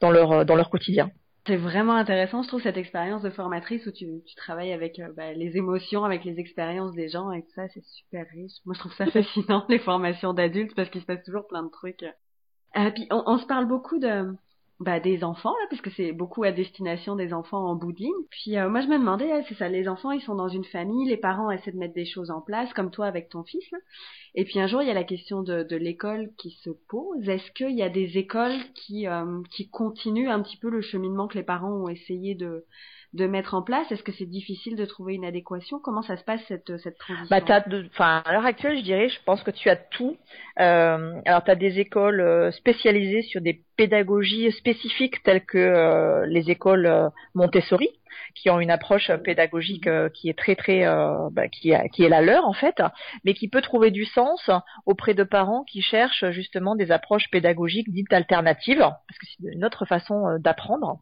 dans 0.00 0.10
leur 0.10 0.44
dans 0.44 0.54
leur 0.56 0.70
quotidien. 0.70 1.10
C'est 1.46 1.56
vraiment 1.56 1.94
intéressant, 1.94 2.42
je 2.42 2.48
trouve, 2.48 2.62
cette 2.62 2.78
expérience 2.78 3.20
de 3.20 3.28
formatrice 3.28 3.86
où 3.86 3.92
tu, 3.92 4.06
tu 4.26 4.34
travailles 4.34 4.72
avec 4.72 4.98
euh, 4.98 5.12
bah, 5.14 5.34
les 5.34 5.58
émotions, 5.58 6.04
avec 6.04 6.24
les 6.24 6.38
expériences 6.38 6.92
des 6.92 7.10
gens 7.10 7.32
et 7.32 7.42
tout 7.42 7.52
ça, 7.54 7.68
c'est 7.68 7.84
super 7.84 8.26
riche. 8.32 8.52
Moi, 8.64 8.74
je 8.74 8.80
trouve 8.80 8.94
ça 8.94 9.06
fascinant, 9.10 9.66
les 9.68 9.78
formations 9.78 10.32
d'adultes, 10.32 10.74
parce 10.74 10.88
qu'il 10.88 11.02
se 11.02 11.06
passe 11.06 11.22
toujours 11.22 11.46
plein 11.46 11.62
de 11.62 11.70
trucs. 11.70 12.02
Euh, 12.02 12.90
puis, 12.90 13.06
on, 13.10 13.22
on, 13.26 13.38
se 13.38 13.44
parle 13.44 13.66
beaucoup 13.66 13.98
de, 13.98 14.34
bah, 14.80 14.98
des 14.98 15.22
enfants 15.22 15.52
là 15.52 15.66
parce 15.70 15.82
que 15.82 15.90
c'est 15.90 16.12
beaucoup 16.12 16.42
à 16.42 16.50
destination 16.50 17.14
des 17.14 17.32
enfants 17.32 17.64
en 17.64 17.76
bout 17.76 17.92
de 17.92 17.98
ligne. 17.98 18.24
Puis 18.30 18.58
euh, 18.58 18.68
moi 18.68 18.80
je 18.80 18.88
me 18.88 18.98
demandais 18.98 19.30
c'est 19.48 19.54
ça 19.54 19.68
les 19.68 19.88
enfants 19.88 20.10
ils 20.10 20.20
sont 20.20 20.34
dans 20.34 20.48
une 20.48 20.64
famille, 20.64 21.08
les 21.08 21.16
parents 21.16 21.50
essaient 21.50 21.72
de 21.72 21.78
mettre 21.78 21.94
des 21.94 22.04
choses 22.04 22.30
en 22.30 22.40
place 22.40 22.72
comme 22.74 22.90
toi 22.90 23.06
avec 23.06 23.28
ton 23.28 23.44
fils. 23.44 23.68
Et 24.34 24.44
puis 24.44 24.58
un 24.58 24.66
jour 24.66 24.82
il 24.82 24.88
y 24.88 24.90
a 24.90 24.94
la 24.94 25.04
question 25.04 25.42
de, 25.42 25.62
de 25.62 25.76
l'école 25.76 26.30
qui 26.38 26.50
se 26.62 26.70
pose. 26.88 27.28
Est-ce 27.28 27.50
qu'il 27.52 27.76
y 27.76 27.82
a 27.82 27.88
des 27.88 28.18
écoles 28.18 28.58
qui 28.74 29.06
euh, 29.06 29.42
qui 29.50 29.68
continuent 29.68 30.30
un 30.30 30.42
petit 30.42 30.56
peu 30.56 30.70
le 30.70 30.80
cheminement 30.80 31.28
que 31.28 31.38
les 31.38 31.44
parents 31.44 31.72
ont 31.72 31.88
essayé 31.88 32.34
de 32.34 32.64
de 33.14 33.26
mettre 33.26 33.54
en 33.54 33.62
place? 33.62 33.90
Est-ce 33.90 34.02
que 34.02 34.12
c'est 34.12 34.26
difficile 34.26 34.76
de 34.76 34.84
trouver 34.84 35.14
une 35.14 35.24
adéquation? 35.24 35.78
Comment 35.78 36.02
ça 36.02 36.16
se 36.16 36.24
passe 36.24 36.40
cette 36.48 36.76
cette 36.78 36.98
transition? 36.98 37.28
Bah 37.30 37.40
enfin 37.92 38.22
à 38.24 38.32
l'heure 38.32 38.44
actuelle, 38.44 38.76
je 38.76 38.82
dirais, 38.82 39.08
je 39.08 39.18
pense 39.24 39.42
que 39.42 39.52
tu 39.52 39.70
as 39.70 39.76
tout. 39.76 40.16
Euh, 40.60 41.20
alors 41.24 41.44
tu 41.44 41.50
as 41.50 41.54
des 41.54 41.78
écoles 41.78 42.20
euh, 42.20 42.50
spécialisées 42.50 43.22
sur 43.22 43.40
des 43.40 43.62
pédagogies 43.76 44.50
spécifiques 44.52 45.22
telles 45.22 45.44
que 45.44 45.58
euh, 45.58 46.26
les 46.26 46.50
écoles 46.50 46.86
euh, 46.86 47.08
Montessori 47.34 47.88
qui 48.34 48.50
ont 48.50 48.60
une 48.60 48.70
approche 48.70 49.12
pédagogique 49.24 49.86
euh, 49.86 50.08
qui 50.08 50.28
est 50.28 50.38
très 50.38 50.56
très 50.56 50.86
euh, 50.86 51.28
bah, 51.30 51.48
qui, 51.48 51.70
est 51.70 52.08
la 52.08 52.20
leur 52.20 52.46
en 52.46 52.52
fait, 52.52 52.82
mais 53.24 53.34
qui 53.34 53.48
peut 53.48 53.62
trouver 53.62 53.90
du 53.90 54.04
sens 54.04 54.50
auprès 54.86 55.14
de 55.14 55.22
parents 55.22 55.64
qui 55.64 55.82
cherchent 55.82 56.30
justement 56.30 56.74
des 56.76 56.90
approches 56.90 57.30
pédagogiques 57.30 57.90
dites 57.90 58.12
alternatives, 58.12 58.78
parce 58.78 59.18
que 59.20 59.26
c'est 59.26 59.52
une 59.52 59.64
autre 59.64 59.84
façon 59.84 60.26
euh, 60.26 60.38
d'apprendre. 60.38 61.00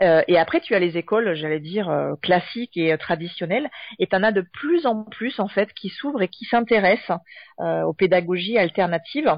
et 0.00 0.38
après, 0.38 0.60
tu 0.60 0.74
as 0.74 0.78
les 0.78 0.96
écoles, 0.96 1.34
j'allais 1.34 1.60
dire 1.60 1.90
classiques 2.22 2.76
et 2.76 2.96
traditionnelles, 2.98 3.70
et 3.98 4.06
tu 4.06 4.14
en 4.14 4.22
as 4.22 4.32
de 4.32 4.42
plus 4.42 4.86
en 4.86 5.04
plus 5.04 5.40
en 5.40 5.48
fait 5.48 5.72
qui 5.72 5.88
s'ouvrent 5.88 6.22
et 6.22 6.28
qui 6.28 6.44
s'intéressent 6.44 7.18
aux 7.58 7.94
pédagogies 7.94 8.58
alternatives. 8.58 9.36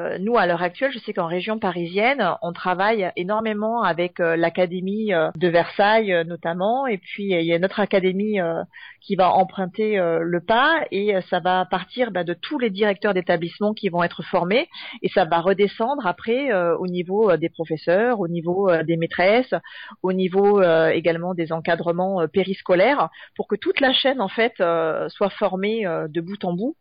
Euh, 0.00 0.18
nous, 0.18 0.36
à 0.36 0.46
l'heure 0.46 0.62
actuelle, 0.62 0.92
je 0.92 0.98
sais 0.98 1.12
qu'en 1.12 1.26
région 1.26 1.58
parisienne, 1.58 2.36
on 2.42 2.52
travaille 2.52 3.10
énormément 3.16 3.82
avec 3.82 4.20
euh, 4.20 4.36
l'académie 4.36 5.12
euh, 5.12 5.30
de 5.36 5.48
Versailles 5.48 6.24
notamment, 6.26 6.86
et 6.86 6.98
puis 6.98 7.30
il 7.30 7.42
y 7.42 7.52
a 7.52 7.58
notre 7.58 7.80
académie 7.80 8.38
qui 9.00 9.16
va 9.16 9.32
emprunter 9.32 9.96
le 9.96 10.40
pas, 10.40 10.84
et 10.90 11.14
ça 11.28 11.40
va 11.40 11.64
partir 11.64 12.10
bah, 12.10 12.24
de 12.24 12.34
tous 12.34 12.58
les 12.58 12.70
directeurs 12.70 13.14
d'établissement 13.14 13.72
qui 13.74 13.88
vont 13.88 14.02
être 14.02 14.22
formés, 14.22 14.68
et 15.02 15.08
ça 15.08 15.24
va 15.24 15.40
redescendre 15.40 16.06
après 16.06 16.52
au 16.52 16.86
niveau 16.86 17.36
des 17.36 17.48
professeurs, 17.48 18.20
au 18.20 18.28
niveau 18.28 18.70
des 18.82 18.96
maîtresses, 18.96 19.54
au 20.02 20.12
niveau 20.12 20.62
également 20.62 21.34
des 21.34 21.52
encadrements 21.52 22.26
périscolaires, 22.28 23.08
pour 23.36 23.48
que 23.48 23.56
toute 23.56 23.80
la 23.80 23.92
chaîne 23.92 24.20
en 24.20 24.28
fait 24.28 24.54
soit 25.08 25.30
formée 25.30 25.84
de 25.84 26.20
bout 26.20 26.44
en 26.44 26.52
bout. 26.52 26.76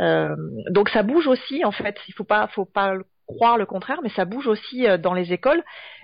Euh, 0.00 0.34
donc 0.70 0.88
ça 0.88 1.02
bouge 1.02 1.26
aussi 1.26 1.64
en 1.64 1.72
fait. 1.72 1.96
Il 2.08 2.14
faut 2.14 2.24
pas, 2.24 2.46
faut 2.48 2.64
pas 2.64 2.94
croire 3.26 3.58
le 3.58 3.66
contraire, 3.66 4.00
mais 4.02 4.10
ça 4.10 4.24
bouge 4.24 4.46
aussi 4.46 4.86
euh, 4.86 4.98
dans 4.98 5.14
les 5.14 5.32
écoles. 5.32 5.62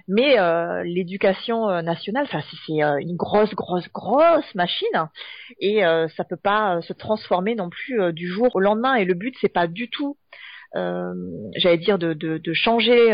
Mais 0.08 0.38
euh, 0.38 0.82
l'éducation 0.84 1.82
nationale, 1.82 2.24
enfin 2.24 2.40
c'est 2.66 2.72
une 2.72 3.16
grosse, 3.16 3.54
grosse, 3.54 3.88
grosse 3.92 4.54
machine, 4.54 5.08
et 5.60 5.82
ça 6.16 6.24
peut 6.24 6.38
pas 6.42 6.80
se 6.80 6.94
transformer 6.94 7.54
non 7.54 7.68
plus 7.68 8.14
du 8.14 8.26
jour 8.26 8.48
au 8.56 8.60
lendemain. 8.60 8.94
Et 8.94 9.04
le 9.04 9.12
but 9.12 9.34
c'est 9.38 9.52
pas 9.52 9.66
du 9.66 9.90
tout, 9.90 10.16
j'allais 10.74 11.76
dire, 11.76 11.98
de, 11.98 12.14
de, 12.14 12.38
de 12.38 12.52
changer 12.54 13.12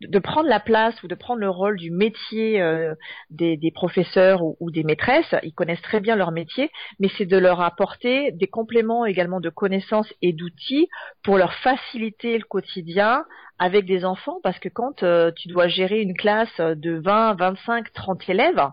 de 0.00 0.18
prendre 0.18 0.48
la 0.48 0.60
place 0.60 1.02
ou 1.02 1.08
de 1.08 1.14
prendre 1.14 1.40
le 1.40 1.50
rôle 1.50 1.76
du 1.76 1.90
métier 1.90 2.60
euh, 2.60 2.94
des, 3.30 3.58
professeurs 3.74 4.40
ou, 4.42 4.70
des 4.70 4.84
maîtresses. 4.84 5.34
Ils 5.42 5.54
connaissent 5.54 5.82
très 5.82 6.00
bien 6.00 6.16
leur 6.16 6.32
métier, 6.32 6.70
mais 6.98 7.08
c'est 7.16 7.26
de 7.26 7.36
leur 7.36 7.60
apporter 7.60 8.32
des 8.32 8.46
compléments 8.46 9.06
également 9.06 9.40
de 9.40 9.50
connaissances 9.50 10.12
et 10.22 10.32
d'outils 10.32 10.88
pour 11.22 11.38
leur 11.38 11.54
faciliter 11.54 12.38
le 12.38 12.44
quotidien 12.44 13.24
avec 13.58 13.86
des 13.86 14.04
enfants, 14.04 14.38
parce 14.42 14.58
que 14.58 14.68
quand 14.68 15.02
euh, 15.02 15.30
tu 15.34 15.48
dois 15.48 15.68
gérer 15.68 16.02
une 16.02 16.14
classe 16.14 16.60
de 16.60 17.00
20, 17.02 17.34
25, 17.34 17.92
30 17.92 18.28
élèves, 18.28 18.68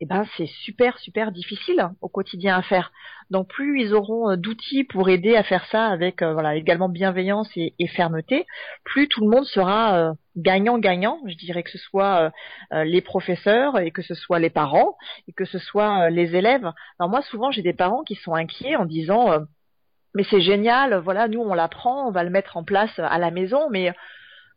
eh 0.00 0.06
ben 0.06 0.24
c'est 0.36 0.46
super 0.46 0.98
super 0.98 1.30
difficile 1.30 1.90
au 2.00 2.08
quotidien 2.08 2.56
à 2.56 2.62
faire. 2.62 2.90
Donc 3.30 3.48
plus 3.48 3.82
ils 3.82 3.94
auront 3.94 4.30
euh, 4.30 4.36
d'outils 4.36 4.84
pour 4.84 5.10
aider 5.10 5.36
à 5.36 5.42
faire 5.42 5.64
ça 5.66 5.86
avec 5.86 6.22
euh, 6.22 6.32
voilà 6.32 6.56
également 6.56 6.88
bienveillance 6.88 7.50
et, 7.56 7.74
fermeté, 7.88 8.46
plus 8.84 9.08
tout 9.08 9.20
le 9.20 9.30
monde 9.30 9.44
sera 9.44 9.96
euh, 9.98 10.12
gagnant-gagnant. 10.36 11.20
je 11.26 11.36
dirais 11.36 11.62
que 11.62 11.70
ce 11.70 11.78
soit 11.78 12.32
les 12.72 13.00
professeurs 13.02 13.78
et 13.78 13.90
que 13.90 14.00
ce 14.00 14.14
soit 14.14 14.38
les 14.38 14.48
parents 14.48 14.96
et 15.28 15.32
que 15.32 15.44
ce 15.44 15.58
soit 15.58 16.08
les 16.08 16.34
élèves. 16.34 16.70
Alors 16.98 17.10
moi 17.10 17.20
souvent 17.22 17.50
j'ai 17.50 17.62
des 17.62 17.74
parents 17.74 18.02
qui 18.02 18.14
sont 18.14 18.34
inquiets 18.34 18.76
en 18.76 18.86
disant 18.86 19.38
mais 20.14 20.24
c'est 20.30 20.40
génial, 20.40 20.94
voilà 21.00 21.28
nous 21.28 21.40
on 21.40 21.52
l'apprend, 21.52 22.08
on 22.08 22.10
va 22.12 22.24
le 22.24 22.30
mettre 22.30 22.56
en 22.56 22.64
place 22.64 22.96
à 22.98 23.18
la 23.18 23.30
maison, 23.30 23.68
mais 23.70 23.92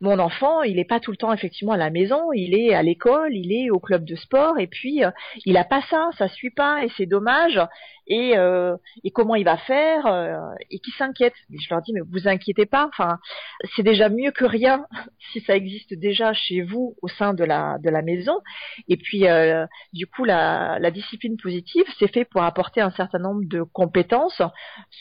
mon 0.04 0.20
enfant, 0.20 0.63
il 0.63 0.76
n'est 0.76 0.84
pas 0.84 1.00
tout 1.00 1.12
le 1.12 1.18
temps 1.18 1.32
effectivement 1.32 1.72
à 1.72 1.78
la 1.78 1.89
maison, 1.89 2.34
il 2.34 2.54
est 2.54 2.74
à 2.74 2.84
l'école, 2.84 3.34
il 3.34 3.54
est 3.54 3.70
au 3.70 3.80
club 3.80 4.04
de 4.04 4.16
sport, 4.16 4.60
et 4.60 4.68
puis 4.68 5.02
euh, 5.02 5.12
il 5.46 5.56
a 5.56 5.63
pas 5.63 5.82
ça, 5.89 6.10
ça 6.18 6.28
suit 6.28 6.52
pas, 6.52 6.84
et 6.84 6.89
c'est 6.98 7.06
dommage. 7.06 7.58
Et, 8.08 8.38
euh, 8.38 8.76
comment 9.13 9.36
il 9.36 9.46
va 9.46 9.56
faire 9.56 10.06
euh, 10.08 10.36
Et 10.70 10.80
qui 10.80 10.92
s'inquiète 10.92 11.36
Je 11.50 11.68
leur 11.70 11.82
dis 11.82 11.94
mais 11.94 12.02
vous 12.02 12.28
inquiétez 12.28 12.66
pas. 12.66 12.89
C'est 13.78 13.84
déjà 13.84 14.10
mieux 14.10 14.32
que 14.32 14.44
rien 14.44 14.86
si 15.32 15.39
ça 15.39 15.56
existe 15.56 15.94
déjà 15.94 16.34
chez 16.34 16.62
vous 16.62 16.98
au 17.02 17.08
sein 17.08 17.34
de 17.34 17.46
la 17.46 18.02
maison. 18.02 18.42
Et 18.89 18.98
puis 18.98 19.24
du 19.94 20.06
coup 20.06 20.26
la, 20.26 20.80
la 20.80 20.92
discipline 20.92 21.38
positive, 21.38 21.86
c'est 21.98 22.12
fait 22.12 22.26
pour 22.26 22.44
apporter 22.44 22.82
un 22.82 22.92
certain 22.92 23.20
nombre 23.20 23.46
de 23.46 23.62
compétences 23.62 24.42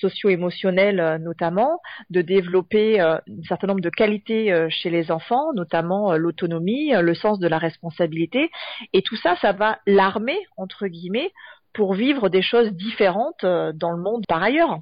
socio-émotionnelles 0.01 1.19
notamment, 1.21 1.81
de 2.11 2.23
développer 2.23 3.01
un 3.01 3.21
certain 3.49 3.67
nombre 3.67 3.81
de 3.81 3.91
qualités 3.91 4.69
chez 4.71 4.91
les 4.92 5.11
enfants, 5.11 5.52
notamment 5.55 6.12
euh, 6.12 6.16
l'autonomie, 6.16 6.94
euh, 6.94 7.02
le 7.02 7.14
sens 7.14 7.38
de 7.38 7.48
la 7.48 7.59
responsabilité. 7.59 8.50
Et 8.92 9.02
tout 9.02 9.16
ça, 9.16 9.37
ça 9.37 9.52
va 9.52 9.81
l'armer, 9.87 10.38
entre 10.57 10.87
guillemets, 10.87 11.33
pour 11.72 11.94
vivre 11.94 12.28
des 12.28 12.42
choses 12.42 12.70
différentes 12.72 13.44
euh, 13.44 13.72
dans 13.74 13.90
le 13.90 14.00
monde 14.00 14.24
par 14.28 14.42
ailleurs. 14.42 14.78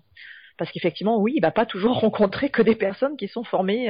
Parce 0.58 0.70
qu'effectivement, 0.72 1.18
oui, 1.18 1.32
il 1.36 1.40
va 1.40 1.52
pas 1.52 1.66
toujours 1.66 2.00
rencontrer 2.00 2.50
que 2.50 2.62
des 2.62 2.76
personnes 2.76 3.16
qui 3.16 3.28
sont 3.28 3.44
formées 3.44 3.88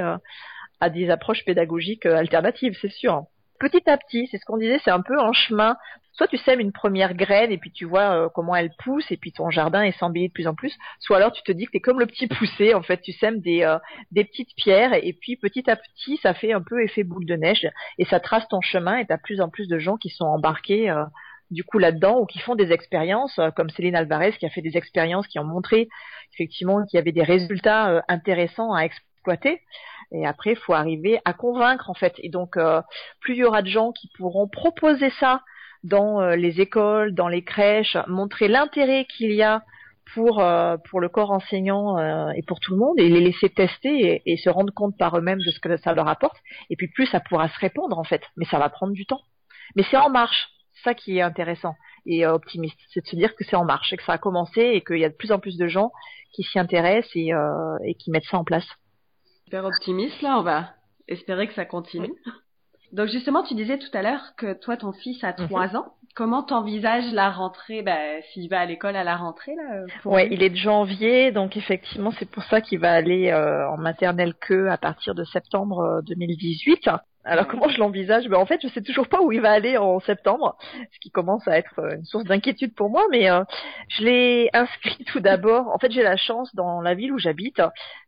à 0.80 0.90
des 0.90 1.10
approches 1.10 1.44
pédagogiques 1.44 2.06
alternatives, 2.06 2.78
c'est 2.80 2.92
sûr 2.92 3.24
petit 3.60 3.88
à 3.88 3.96
petit, 3.96 4.26
c'est 4.30 4.38
ce 4.38 4.44
qu'on 4.44 4.56
disait, 4.56 4.80
c'est 4.82 4.90
un 4.90 5.02
peu 5.02 5.20
en 5.20 5.32
chemin. 5.32 5.76
Soit 6.12 6.28
tu 6.28 6.36
sèmes 6.38 6.60
une 6.60 6.72
première 6.72 7.14
graine 7.14 7.52
et 7.52 7.58
puis 7.58 7.70
tu 7.70 7.84
vois 7.84 8.12
euh, 8.14 8.28
comment 8.28 8.54
elle 8.56 8.72
pousse 8.82 9.10
et 9.10 9.16
puis 9.16 9.32
ton 9.32 9.50
jardin 9.50 9.82
est 9.82 9.96
s'embellit 9.98 10.28
de 10.28 10.32
plus 10.32 10.46
en 10.46 10.54
plus. 10.54 10.76
Soit 10.98 11.18
alors 11.18 11.32
tu 11.32 11.42
te 11.42 11.52
dis 11.52 11.66
que 11.66 11.72
t'es 11.72 11.80
comme 11.80 12.00
le 12.00 12.06
petit 12.06 12.26
poussé, 12.26 12.74
en 12.74 12.82
fait, 12.82 13.00
tu 13.00 13.12
sèmes 13.12 13.40
des, 13.40 13.62
euh, 13.62 13.78
des 14.10 14.24
petites 14.24 14.54
pierres 14.56 14.94
et 14.94 15.12
puis 15.12 15.36
petit 15.36 15.68
à 15.70 15.76
petit, 15.76 16.18
ça 16.18 16.34
fait 16.34 16.52
un 16.52 16.62
peu 16.62 16.82
effet 16.82 17.04
boule 17.04 17.26
de 17.26 17.36
neige 17.36 17.68
et 17.98 18.04
ça 18.04 18.20
trace 18.20 18.46
ton 18.48 18.60
chemin 18.60 18.96
et 18.96 19.06
t'as 19.06 19.18
plus 19.18 19.40
en 19.40 19.48
plus 19.48 19.68
de 19.68 19.78
gens 19.78 19.96
qui 19.96 20.10
sont 20.10 20.26
embarqués 20.26 20.90
euh, 20.90 21.04
du 21.50 21.64
coup 21.64 21.78
là-dedans 21.78 22.20
ou 22.20 22.26
qui 22.26 22.38
font 22.38 22.54
des 22.54 22.72
expériences 22.72 23.40
comme 23.56 23.70
Céline 23.70 23.96
Alvarez 23.96 24.32
qui 24.32 24.46
a 24.46 24.50
fait 24.50 24.62
des 24.62 24.76
expériences 24.76 25.26
qui 25.26 25.38
ont 25.38 25.44
montré 25.44 25.88
effectivement 26.34 26.84
qu'il 26.86 26.96
y 26.96 27.00
avait 27.00 27.12
des 27.12 27.24
résultats 27.24 28.04
intéressants 28.08 28.72
à 28.72 28.82
exploiter. 28.82 29.60
Et 30.12 30.26
après, 30.26 30.50
il 30.50 30.56
faut 30.56 30.74
arriver 30.74 31.20
à 31.24 31.32
convaincre 31.32 31.90
en 31.90 31.94
fait. 31.94 32.14
Et 32.18 32.28
donc, 32.28 32.56
euh, 32.56 32.82
plus 33.20 33.34
il 33.34 33.38
y 33.38 33.44
aura 33.44 33.62
de 33.62 33.68
gens 33.68 33.92
qui 33.92 34.10
pourront 34.16 34.48
proposer 34.48 35.10
ça 35.20 35.42
dans 35.84 36.20
euh, 36.20 36.36
les 36.36 36.60
écoles, 36.60 37.14
dans 37.14 37.28
les 37.28 37.42
crèches, 37.42 37.96
montrer 38.06 38.48
l'intérêt 38.48 39.06
qu'il 39.06 39.32
y 39.32 39.42
a 39.42 39.62
pour 40.14 40.40
euh, 40.40 40.76
pour 40.90 41.00
le 41.00 41.08
corps 41.08 41.30
enseignant 41.30 41.98
et 42.32 42.42
pour 42.42 42.60
tout 42.60 42.72
le 42.72 42.78
monde, 42.78 42.98
et 42.98 43.08
les 43.08 43.20
laisser 43.20 43.48
tester 43.48 44.22
et, 44.26 44.36
se 44.36 44.50
rendre 44.50 44.72
compte 44.72 44.96
par 44.98 45.16
eux-mêmes 45.16 45.38
de 45.38 45.50
ce 45.50 45.60
que 45.60 45.76
ça 45.76 45.92
leur 45.94 46.08
apporte. 46.08 46.36
Et 46.68 46.76
puis 46.76 46.88
plus 46.88 47.06
ça 47.06 47.20
pourra 47.20 47.48
se 47.48 47.58
répondre 47.58 47.98
en 47.98 48.04
fait. 48.04 48.22
Mais 48.36 48.44
ça 48.46 48.58
va 48.58 48.68
prendre 48.68 48.92
du 48.92 49.06
temps. 49.06 49.22
Mais 49.76 49.84
c'est 49.90 49.96
en 49.96 50.10
marche. 50.10 50.48
Ça 50.82 50.94
qui 50.94 51.18
est 51.18 51.20
intéressant 51.20 51.74
et 52.06 52.26
optimiste, 52.26 52.78
c'est 52.88 53.02
de 53.02 53.06
se 53.06 53.14
dire 53.14 53.36
que 53.36 53.44
c'est 53.44 53.56
en 53.56 53.66
marche 53.66 53.92
et 53.92 53.98
que 53.98 54.02
ça 54.02 54.14
a 54.14 54.18
commencé 54.18 54.62
et 54.62 54.80
qu'il 54.82 54.96
y 54.96 55.04
a 55.04 55.10
de 55.10 55.14
plus 55.14 55.30
en 55.30 55.38
plus 55.38 55.58
de 55.58 55.68
gens 55.68 55.92
qui 56.32 56.42
s'y 56.42 56.58
intéressent 56.58 57.14
et, 57.14 57.32
et 57.84 57.94
qui 57.96 58.10
mettent 58.10 58.24
ça 58.24 58.38
en 58.38 58.44
place 58.44 58.64
super 59.50 59.64
optimiste 59.64 60.22
là, 60.22 60.38
on 60.38 60.42
va 60.42 60.74
espérer 61.08 61.48
que 61.48 61.54
ça 61.54 61.64
continue. 61.64 62.14
Donc 62.92 63.08
justement, 63.08 63.42
tu 63.42 63.54
disais 63.54 63.78
tout 63.78 63.90
à 63.92 64.02
l'heure 64.02 64.34
que 64.36 64.52
toi, 64.52 64.76
ton 64.76 64.92
fils 64.92 65.22
a 65.24 65.32
trois 65.32 65.68
mhm. 65.68 65.76
ans. 65.76 65.94
Comment 66.16 66.42
t'envisages 66.42 67.12
la 67.12 67.30
rentrée? 67.30 67.82
Ben, 67.82 68.20
S'il 68.32 68.48
va 68.50 68.60
à 68.60 68.66
l'école 68.66 68.96
à 68.96 69.04
la 69.04 69.16
rentrée 69.16 69.54
là 69.54 69.84
Ouais, 70.04 70.28
il 70.30 70.42
est 70.42 70.50
de 70.50 70.56
janvier, 70.56 71.30
donc 71.30 71.56
effectivement, 71.56 72.10
c'est 72.18 72.28
pour 72.28 72.42
ça 72.44 72.60
qu'il 72.60 72.80
va 72.80 72.92
aller 72.92 73.30
euh, 73.30 73.68
en 73.70 73.76
maternelle 73.76 74.34
que 74.34 74.66
à 74.66 74.76
partir 74.76 75.14
de 75.14 75.22
septembre 75.24 76.02
2018. 76.06 76.90
Alors 77.24 77.46
comment 77.46 77.68
je 77.68 77.78
l'envisage? 77.78 78.28
Ben, 78.28 78.38
En 78.38 78.46
fait, 78.46 78.60
je 78.62 78.68
sais 78.68 78.80
toujours 78.80 79.06
pas 79.06 79.20
où 79.20 79.30
il 79.30 79.42
va 79.42 79.52
aller 79.52 79.76
en 79.76 80.00
septembre, 80.00 80.56
ce 80.90 80.98
qui 81.00 81.10
commence 81.10 81.46
à 81.46 81.58
être 81.58 81.78
euh, 81.78 81.96
une 81.96 82.04
source 82.04 82.24
d'inquiétude 82.24 82.74
pour 82.74 82.88
moi, 82.88 83.04
mais 83.10 83.30
euh, 83.30 83.44
je 83.88 84.04
l'ai 84.04 84.50
inscrit 84.54 85.04
tout 85.04 85.20
d'abord. 85.20 85.68
En 85.68 85.78
fait, 85.78 85.92
j'ai 85.92 86.02
la 86.02 86.16
chance 86.16 86.54
dans 86.54 86.80
la 86.80 86.94
ville 86.94 87.12
où 87.12 87.18
j'habite 87.18 87.60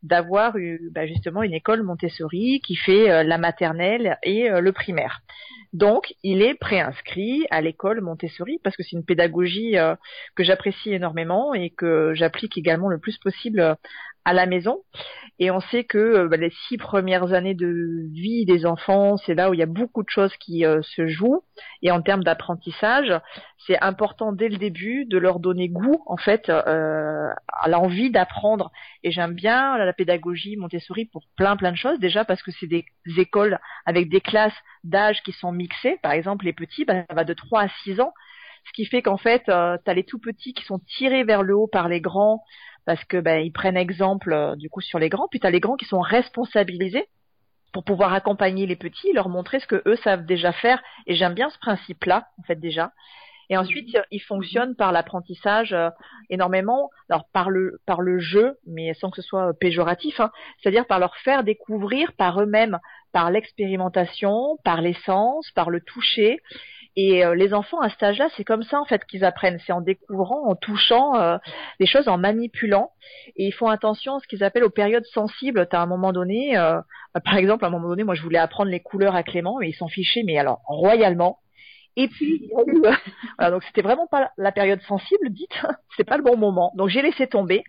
d'avoir 0.03 0.57
eu 0.57 0.88
ben, 0.92 1.07
justement 1.07 1.42
une 1.42 1.53
école 1.53 1.83
Montessori 1.83 2.62
qui 2.66 2.75
fait 2.75 3.11
euh, 3.11 3.22
la 3.22 3.37
maternelle 3.37 4.18
et 4.22 4.48
le 4.48 4.72
primaire. 4.72 5.20
Donc, 5.75 6.14
il 6.22 6.42
est 6.42 6.55
préinscrit 6.55 7.46
à 7.51 7.61
l'école 7.61 8.01
Montessori 8.01 8.61
parce 8.64 8.77
que 8.77 8.83
c'est 8.83 8.96
une 8.96 9.05
pédagogie 9.05 9.75
que 10.35 10.44
j'apprécie 10.44 10.92
énormément 10.92 11.55
et 11.55 11.70
que 11.70 12.12
j'applique 12.14 12.59
également 12.59 12.88
le 12.88 12.98
plus 12.98 13.16
possible 13.16 13.77
à 14.25 14.33
la 14.33 14.46
maison. 14.46 14.83
Et 15.42 15.50
on 15.50 15.59
sait 15.59 15.83
que 15.83 15.98
euh, 15.98 16.28
bah, 16.28 16.37
les 16.37 16.52
six 16.68 16.78
premières 16.78 17.33
années 17.33 17.55
de 17.55 18.07
vie 18.12 18.44
des 18.44 18.64
enfants, 18.64 19.16
c'est 19.16 19.35
là 19.35 19.50
où 19.50 19.55
il 19.55 19.59
y 19.59 19.62
a 19.64 19.66
beaucoup 19.66 20.05
de 20.05 20.09
choses 20.09 20.33
qui 20.37 20.64
euh, 20.64 20.83
se 20.83 21.09
jouent. 21.09 21.42
Et 21.83 21.90
en 21.90 22.00
termes 22.00 22.22
d'apprentissage, 22.22 23.12
c'est 23.66 23.76
important 23.83 24.33
dès 24.33 24.48
le 24.48 24.57
début 24.57 25.05
de 25.05 25.18
leur 25.18 25.40
donner 25.40 25.68
goût, 25.68 26.00
en 26.07 26.16
fait, 26.16 26.48
euh, 26.48 27.28
à 27.48 27.68
l'envie 27.68 28.12
d'apprendre. 28.12 28.70
Et 29.02 29.11
j'aime 29.11 29.35
bien 29.35 29.76
la 29.78 29.92
pédagogie 29.92 30.57
Montessori 30.57 31.07
pour 31.07 31.24
plein 31.37 31.57
plein 31.57 31.72
de 31.72 31.76
choses. 31.76 31.98
Déjà 31.98 32.24
parce 32.24 32.44
que 32.44 32.52
c'est 32.52 32.68
des 32.68 32.85
écoles 33.16 33.59
avec 33.85 34.11
des 34.11 34.20
classes 34.20 34.55
d'âge 34.85 35.24
qui 35.24 35.33
sont 35.33 35.50
mixées. 35.50 35.98
Par 36.05 36.12
exemple, 36.12 36.44
les 36.44 36.52
petits, 36.52 36.85
bah, 36.85 37.02
ça 37.11 37.16
va 37.16 37.24
de 37.24 37.35
3 37.35 37.62
à 37.62 37.68
6 37.83 38.00
ans. 38.00 38.14
Ce 38.64 38.72
qui 38.72 38.87
fait 38.87 39.03
qu'en 39.03 39.16
fait, 39.16 39.42
euh, 39.48 39.77
tu 39.85 39.90
as 39.90 39.94
les 39.94 40.05
tout 40.05 40.18
petits 40.18 40.55
qui 40.55 40.64
sont 40.64 40.79
tirés 40.96 41.25
vers 41.25 41.42
le 41.42 41.57
haut 41.57 41.66
par 41.66 41.88
les 41.88 42.01
grands 42.01 42.42
parce 42.85 43.05
que 43.05 43.18
ben 43.18 43.40
ils 43.44 43.53
prennent 43.53 43.77
exemple 43.77 44.33
euh, 44.33 44.57
du 44.57 44.68
coup 44.68 44.81
sur 44.81 44.98
les 44.98 45.09
grands. 45.09 45.29
Puis 45.29 45.40
tu 45.40 45.46
as 45.46 45.51
les 45.51 45.61
grands 45.61 45.77
qui 45.77 45.85
sont 45.85 46.01
responsabilisés 46.01 47.07
pour 47.72 47.85
pouvoir 47.85 48.12
accompagner 48.12 48.66
les 48.66 48.77
petits, 48.77 49.12
leur 49.12 49.29
montrer 49.29 49.61
ce 49.61 49.66
que 49.66 49.83
eux 49.87 49.96
savent 49.96 50.27
déjà 50.27 50.53
faire. 50.53 50.83
Et 51.07 51.14
j'aime 51.14 51.35
bien 51.35 51.51
ce 51.51 51.59
principe-là 51.59 52.29
en 52.38 52.42
fait 52.42 52.57
déjà. 52.57 52.92
Et 53.51 53.57
ensuite, 53.59 53.94
ils 54.11 54.22
fonctionnent 54.22 54.77
par 54.77 54.92
l'apprentissage 54.92 55.75
euh, 55.75 55.90
énormément, 56.31 56.88
alors 57.11 57.27
par 57.35 57.51
le 57.51 57.81
par 57.85 58.01
le 58.01 58.18
jeu, 58.18 58.57
mais 58.66 58.94
sans 58.94 59.11
que 59.11 59.20
ce 59.20 59.29
soit 59.29 59.53
péjoratif, 59.53 60.20
hein, 60.20 60.31
c'est-à-dire 60.59 60.87
par 60.87 60.98
leur 60.98 61.14
faire 61.18 61.44
découvrir 61.44 62.12
par 62.14 62.40
eux-mêmes, 62.40 62.79
par 63.12 63.31
l'expérimentation, 63.31 64.57
par 64.64 64.81
l'essence, 64.81 65.51
par 65.51 65.68
le 65.68 65.81
toucher, 65.83 66.38
et 66.94 67.24
euh, 67.24 67.35
les 67.35 67.55
enfants 67.55 67.81
à 67.81 67.88
cet 67.88 68.02
âge-là, 68.02 68.28
c'est 68.37 68.44
comme 68.44 68.62
ça 68.62 68.81
en 68.81 68.85
fait 68.85 69.05
qu'ils 69.07 69.24
apprennent, 69.24 69.59
c'est 69.66 69.72
en 69.72 69.81
découvrant, 69.81 70.46
en 70.46 70.55
touchant 70.55 71.16
euh, 71.16 71.38
les 71.81 71.87
choses, 71.87 72.07
en 72.07 72.18
manipulant. 72.18 72.90
Et 73.37 73.46
ils 73.46 73.52
font 73.52 73.68
attention 73.68 74.16
à 74.16 74.20
ce 74.20 74.26
qu'ils 74.26 74.44
appellent 74.44 74.64
aux 74.64 74.70
périodes 74.70 75.07
sensibles. 75.07 75.66
T'as 75.70 75.81
un 75.81 75.87
moment 75.87 76.12
donné, 76.12 76.57
euh, 76.59 76.81
par 77.24 77.37
exemple, 77.37 77.64
à 77.64 77.68
un 77.68 77.70
moment 77.70 77.88
donné, 77.88 78.05
moi 78.05 78.14
je 78.14 78.22
voulais 78.22 78.38
apprendre 78.38 78.70
les 78.70 78.81
couleurs 78.81 79.16
à 79.16 79.22
Clément, 79.22 79.57
mais 79.59 79.70
ils 79.70 79.74
s'en 79.74 79.88
fichaient, 79.88 80.22
mais 80.24 80.37
alors 80.37 80.61
royalement. 80.66 81.38
Et 81.96 82.09
puis, 82.09 82.50
voilà, 83.38 83.50
donc 83.50 83.62
c'était 83.64 83.83
vraiment 83.83 84.07
pas 84.07 84.31
la 84.37 84.52
période 84.52 84.83
sensible, 84.83 85.31
dites, 85.31 85.62
c'était 85.90 86.09
pas 86.09 86.18
le 86.18 86.22
bon 86.22 86.37
moment. 86.37 86.72
Donc 86.76 86.88
j'ai 86.88 87.00
laissé 87.00 87.26
tomber. 87.26 87.64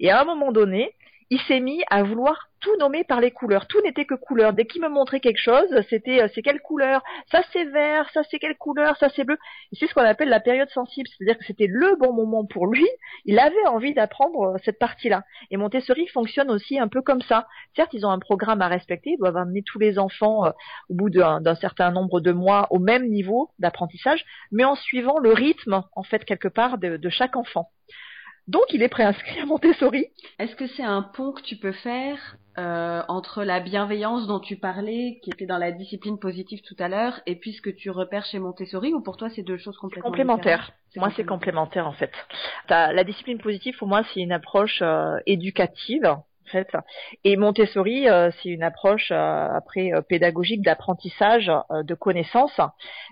Et 0.00 0.10
à 0.10 0.20
un 0.20 0.24
moment 0.24 0.50
donné, 0.50 0.92
il 1.30 1.40
s'est 1.42 1.60
mis 1.60 1.82
à 1.90 2.02
vouloir 2.02 2.48
tout 2.60 2.76
nommer 2.78 3.04
par 3.04 3.20
les 3.20 3.30
couleurs. 3.30 3.66
Tout 3.66 3.80
n'était 3.82 4.06
que 4.06 4.14
couleur. 4.14 4.54
Dès 4.54 4.64
qu'il 4.64 4.80
me 4.80 4.88
montrait 4.88 5.20
quelque 5.20 5.40
chose, 5.40 5.68
c'était 5.90 6.22
euh, 6.22 6.28
c'est 6.34 6.40
quelle 6.40 6.60
couleur? 6.60 7.02
Ça 7.30 7.42
c'est 7.52 7.64
vert, 7.64 8.08
ça 8.14 8.22
c'est 8.30 8.38
quelle 8.38 8.56
couleur? 8.56 8.96
Ça 8.96 9.10
c'est 9.14 9.24
bleu. 9.24 9.36
C'est 9.72 9.86
ce 9.86 9.92
qu'on 9.92 10.00
appelle 10.00 10.30
la 10.30 10.40
période 10.40 10.70
sensible, 10.70 11.06
c'est-à-dire 11.08 11.38
que 11.38 11.44
c'était 11.44 11.66
le 11.68 11.96
bon 11.96 12.14
moment 12.14 12.46
pour 12.46 12.66
lui. 12.66 12.86
Il 13.26 13.38
avait 13.38 13.66
envie 13.66 13.92
d'apprendre 13.92 14.54
euh, 14.54 14.58
cette 14.64 14.78
partie-là. 14.78 15.24
Et 15.50 15.58
Montessori 15.58 16.06
fonctionne 16.08 16.50
aussi 16.50 16.78
un 16.78 16.88
peu 16.88 17.02
comme 17.02 17.20
ça. 17.22 17.46
Certes, 17.76 17.92
ils 17.92 18.06
ont 18.06 18.10
un 18.10 18.18
programme 18.18 18.62
à 18.62 18.68
respecter, 18.68 19.10
ils 19.10 19.18
doivent 19.18 19.36
amener 19.36 19.62
tous 19.62 19.78
les 19.78 19.98
enfants 19.98 20.46
euh, 20.46 20.50
au 20.88 20.94
bout 20.94 21.10
d'un 21.10 21.54
certain 21.56 21.90
nombre 21.90 22.20
de 22.20 22.32
mois 22.32 22.66
au 22.70 22.78
même 22.78 23.08
niveau 23.08 23.50
d'apprentissage, 23.58 24.24
mais 24.52 24.64
en 24.64 24.74
suivant 24.74 25.18
le 25.18 25.32
rythme 25.32 25.82
en 25.94 26.02
fait 26.02 26.24
quelque 26.24 26.48
part 26.48 26.78
de, 26.78 26.96
de 26.96 27.08
chaque 27.10 27.36
enfant. 27.36 27.70
Donc 28.46 28.64
il 28.70 28.82
est 28.82 28.88
préinscrit 28.88 29.40
à 29.40 29.46
Montessori. 29.46 30.06
Est-ce 30.38 30.54
que 30.54 30.66
c'est 30.66 30.82
un 30.82 31.02
pont 31.02 31.32
que 31.32 31.42
tu 31.42 31.56
peux 31.56 31.72
faire 31.72 32.36
euh, 32.58 33.02
entre 33.08 33.42
la 33.42 33.58
bienveillance 33.58 34.26
dont 34.26 34.38
tu 34.38 34.56
parlais, 34.56 35.18
qui 35.22 35.30
était 35.30 35.46
dans 35.46 35.58
la 35.58 35.72
discipline 35.72 36.18
positive 36.18 36.60
tout 36.62 36.76
à 36.78 36.88
l'heure, 36.88 37.20
et 37.26 37.36
puis 37.36 37.52
ce 37.52 37.60
que 37.60 37.70
tu 37.70 37.90
repères 37.90 38.24
chez 38.26 38.38
Montessori, 38.38 38.92
ou 38.92 39.00
pour 39.00 39.16
toi 39.16 39.28
c'est 39.34 39.42
deux 39.42 39.56
choses 39.56 39.76
complètement 39.76 40.10
complémentaires 40.10 40.70
Moi 40.94 41.10
c'est 41.16 41.24
complémentaire 41.24 41.88
en 41.88 41.92
fait. 41.92 42.12
La 42.68 43.02
discipline 43.02 43.38
positive 43.38 43.76
pour 43.78 43.88
moi 43.88 44.02
c'est 44.12 44.20
une 44.20 44.32
approche 44.32 44.80
euh, 44.82 45.16
éducative 45.26 46.04
en 46.06 46.24
fait. 46.46 46.68
Et 47.24 47.36
Montessori, 47.36 48.08
euh, 48.08 48.30
c'est 48.42 48.50
une 48.50 48.62
approche 48.62 49.10
après 49.10 49.90
pédagogique 50.08 50.62
d'apprentissage 50.62 51.50
de 51.70 51.94
connaissances, 51.94 52.60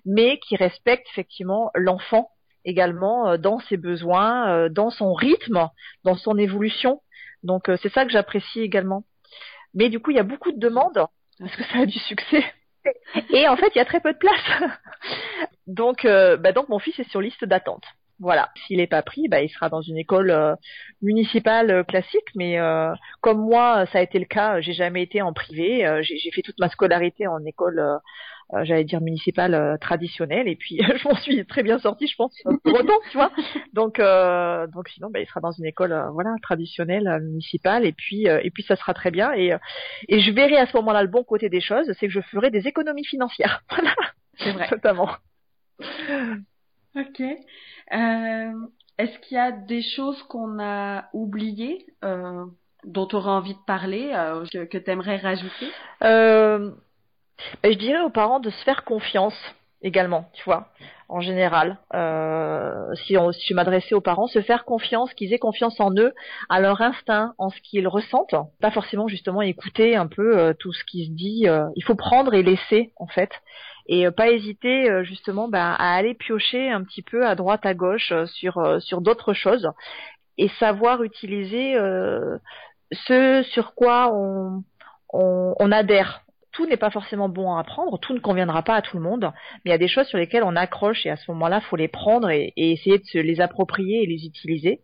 mais 0.04 0.38
qui 0.38 0.54
respecte 0.56 1.08
effectivement 1.10 1.70
l'enfant 1.74 2.28
également 2.64 3.28
euh, 3.28 3.36
dans 3.36 3.58
ses 3.60 3.76
besoins, 3.76 4.48
euh, 4.50 4.68
dans 4.68 4.90
son 4.90 5.12
rythme, 5.14 5.68
dans 6.04 6.16
son 6.16 6.38
évolution. 6.38 7.00
Donc 7.42 7.68
euh, 7.68 7.76
c'est 7.82 7.92
ça 7.92 8.04
que 8.04 8.12
j'apprécie 8.12 8.60
également. 8.60 9.04
Mais 9.74 9.88
du 9.88 10.00
coup, 10.00 10.10
il 10.10 10.16
y 10.16 10.20
a 10.20 10.24
beaucoup 10.24 10.52
de 10.52 10.58
demandes 10.58 11.06
parce 11.38 11.56
que 11.56 11.64
ça 11.64 11.80
a 11.80 11.86
du 11.86 11.98
succès. 11.98 12.44
Et 13.30 13.48
en 13.48 13.56
fait, 13.56 13.70
il 13.74 13.78
y 13.78 13.80
a 13.80 13.84
très 13.84 14.00
peu 14.00 14.12
de 14.12 14.18
place. 14.18 14.62
donc, 15.66 16.04
bah 16.04 16.52
donc 16.52 16.68
mon 16.68 16.78
fils 16.78 16.98
est 16.98 17.08
sur 17.08 17.20
liste 17.20 17.44
d'attente. 17.44 17.84
Voilà. 18.22 18.50
S'il 18.66 18.76
n'est 18.76 18.86
pas 18.86 19.02
pris, 19.02 19.26
bah, 19.28 19.42
il 19.42 19.48
sera 19.48 19.68
dans 19.68 19.80
une 19.82 19.98
école 19.98 20.30
euh, 20.30 20.54
municipale 21.02 21.70
euh, 21.72 21.82
classique. 21.82 22.28
Mais 22.36 22.58
euh, 22.58 22.94
comme 23.20 23.40
moi, 23.40 23.84
ça 23.86 23.98
a 23.98 24.02
été 24.02 24.18
le 24.20 24.26
cas. 24.26 24.60
J'ai 24.60 24.74
jamais 24.74 25.02
été 25.02 25.22
en 25.22 25.32
privé. 25.32 25.84
j'ai 26.02 26.30
fait 26.30 26.42
toute 26.42 26.58
ma 26.60 26.68
scolarité 26.68 27.26
en 27.26 27.44
école, 27.44 27.82
j'allais 28.62 28.84
dire 28.84 29.00
municipale 29.00 29.78
traditionnelle. 29.80 30.48
Et 30.48 30.56
puis 30.56 30.78
je 30.96 31.08
m'en 31.08 31.16
suis 31.16 31.44
très 31.46 31.62
bien 31.62 31.78
sortie, 31.78 32.06
je 32.06 32.16
pense, 32.16 32.34
pour 32.42 32.74
autant, 32.74 32.98
tu 33.10 33.16
vois. 33.16 33.30
Donc, 33.72 33.98
donc 34.72 34.88
sinon, 34.88 35.10
bah, 35.10 35.20
il 35.20 35.26
sera 35.26 35.40
dans 35.40 35.52
une 35.52 35.66
école, 35.66 35.94
voilà, 36.12 36.34
traditionnelle 36.42 37.20
municipale. 37.22 37.84
Et 37.86 37.92
puis, 37.92 38.26
et 38.26 38.50
puis 38.50 38.62
ça 38.62 38.76
sera 38.76 38.94
très 38.94 39.10
bien. 39.10 39.32
Et, 39.34 39.54
et 40.08 40.20
je 40.20 40.30
verrai 40.32 40.56
à 40.56 40.66
ce 40.66 40.76
moment-là 40.76 41.02
le 41.02 41.08
bon 41.08 41.24
côté 41.24 41.48
des 41.48 41.60
choses, 41.60 41.90
c'est 41.98 42.06
que 42.06 42.12
je 42.12 42.20
ferai 42.20 42.50
des 42.50 42.66
économies 42.68 43.04
financières. 43.04 43.62
Voilà. 43.70 43.94
C'est 44.38 44.52
vrai. 44.52 44.68
Totalement. 44.68 45.10
Ok. 46.96 47.20
Euh, 47.20 48.52
Est-ce 48.98 49.18
qu'il 49.20 49.36
y 49.36 49.40
a 49.40 49.52
des 49.52 49.82
choses 49.82 50.22
qu'on 50.24 50.58
a 50.60 51.08
oubliées, 51.12 51.86
euh, 52.04 52.44
dont 52.84 53.06
tu 53.06 53.16
aurais 53.16 53.30
envie 53.30 53.54
de 53.54 53.64
parler, 53.66 54.10
euh, 54.14 54.44
que, 54.52 54.64
que 54.64 54.78
tu 54.78 54.90
aimerais 54.90 55.16
rajouter? 55.16 55.70
Euh, 56.02 56.70
ben, 57.62 57.72
Je 57.72 57.78
dirais 57.78 58.02
aux 58.02 58.10
parents 58.10 58.40
de 58.40 58.50
se 58.50 58.64
faire 58.64 58.84
confiance 58.84 59.36
également, 59.82 60.30
tu 60.32 60.44
vois, 60.44 60.68
en 61.08 61.20
général. 61.20 61.78
Euh, 61.94 62.94
si, 63.04 63.16
on, 63.16 63.32
si 63.32 63.48
je 63.48 63.54
m'adressais 63.54 63.94
aux 63.94 64.00
parents, 64.00 64.26
se 64.26 64.40
faire 64.40 64.64
confiance, 64.64 65.12
qu'ils 65.14 65.32
aient 65.32 65.38
confiance 65.38 65.78
en 65.80 65.92
eux, 65.96 66.12
à 66.48 66.60
leur 66.60 66.80
instinct, 66.80 67.34
en 67.38 67.50
ce 67.50 67.60
qu'ils 67.60 67.88
ressentent, 67.88 68.34
pas 68.60 68.70
forcément 68.70 69.08
justement 69.08 69.42
écouter 69.42 69.96
un 69.96 70.06
peu 70.06 70.38
euh, 70.38 70.54
tout 70.58 70.72
ce 70.72 70.84
qui 70.84 71.06
se 71.06 71.10
dit. 71.10 71.48
Euh, 71.48 71.66
il 71.76 71.84
faut 71.84 71.94
prendre 71.94 72.34
et 72.34 72.42
laisser 72.42 72.92
en 72.96 73.06
fait, 73.06 73.30
et 73.86 74.06
euh, 74.06 74.10
pas 74.10 74.30
hésiter 74.30 74.88
justement 75.04 75.48
bah, 75.48 75.74
à 75.74 75.94
aller 75.94 76.14
piocher 76.14 76.70
un 76.70 76.84
petit 76.84 77.02
peu 77.02 77.26
à 77.26 77.34
droite 77.34 77.66
à 77.66 77.74
gauche 77.74 78.12
sur 78.26 78.80
sur 78.80 79.00
d'autres 79.00 79.34
choses 79.34 79.70
et 80.38 80.48
savoir 80.60 81.02
utiliser 81.02 81.74
ce 82.92 83.42
sur 83.50 83.74
quoi 83.74 84.12
on, 84.14 84.62
on 85.12 85.72
adhère 85.72 86.22
tout 86.52 86.66
n'est 86.66 86.76
pas 86.76 86.90
forcément 86.90 87.28
bon 87.28 87.54
à 87.54 87.60
apprendre, 87.60 87.98
tout 87.98 88.12
ne 88.12 88.18
conviendra 88.18 88.62
pas 88.62 88.76
à 88.76 88.82
tout 88.82 88.96
le 88.96 89.02
monde, 89.02 89.32
mais 89.64 89.70
il 89.70 89.70
y 89.70 89.74
a 89.74 89.78
des 89.78 89.88
choses 89.88 90.06
sur 90.06 90.18
lesquelles 90.18 90.42
on 90.44 90.54
accroche 90.54 91.06
et 91.06 91.10
à 91.10 91.16
ce 91.16 91.30
moment-là, 91.32 91.60
faut 91.62 91.76
les 91.76 91.88
prendre 91.88 92.30
et, 92.30 92.52
essayer 92.56 92.98
de 92.98 93.04
se 93.04 93.18
les 93.18 93.40
approprier 93.40 94.02
et 94.02 94.06
les 94.06 94.26
utiliser. 94.26 94.80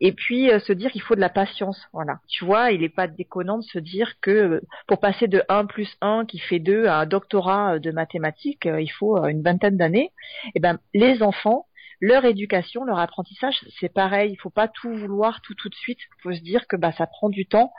Et 0.00 0.12
puis 0.12 0.50
euh, 0.50 0.58
se 0.58 0.72
dire 0.72 0.90
qu'il 0.90 1.02
faut 1.02 1.14
de 1.14 1.20
la 1.20 1.28
patience, 1.28 1.80
voilà. 1.92 2.18
Tu 2.28 2.44
vois, 2.44 2.72
il 2.72 2.80
n'est 2.80 2.88
pas 2.88 3.06
déconnant 3.06 3.58
de 3.58 3.64
se 3.64 3.78
dire 3.78 4.14
que 4.20 4.30
euh, 4.30 4.60
pour 4.88 4.98
passer 4.98 5.28
de 5.28 5.42
1 5.48 5.66
plus 5.66 5.88
1 6.00 6.24
qui 6.26 6.38
fait 6.38 6.58
2 6.58 6.86
à 6.86 6.96
un 6.96 7.06
doctorat 7.06 7.78
de 7.78 7.90
mathématiques, 7.92 8.66
euh, 8.66 8.80
il 8.80 8.90
faut 8.90 9.24
une 9.26 9.42
vingtaine 9.42 9.76
d'années. 9.76 10.10
Et 10.46 10.52
eh 10.56 10.60
ben 10.60 10.78
les 10.94 11.22
enfants, 11.22 11.66
leur 12.04 12.26
éducation, 12.26 12.84
leur 12.84 12.98
apprentissage, 12.98 13.56
c'est 13.80 13.88
pareil. 13.88 14.32
Il 14.32 14.36
faut 14.36 14.50
pas 14.50 14.68
tout 14.68 14.92
vouloir 14.92 15.40
tout 15.40 15.54
tout 15.54 15.70
de 15.70 15.74
suite. 15.74 15.98
Il 16.18 16.22
faut 16.22 16.34
se 16.34 16.42
dire 16.42 16.66
que 16.66 16.76
bah 16.76 16.92
ça 16.92 17.06
prend 17.06 17.30
du 17.30 17.46
temps. 17.46 17.72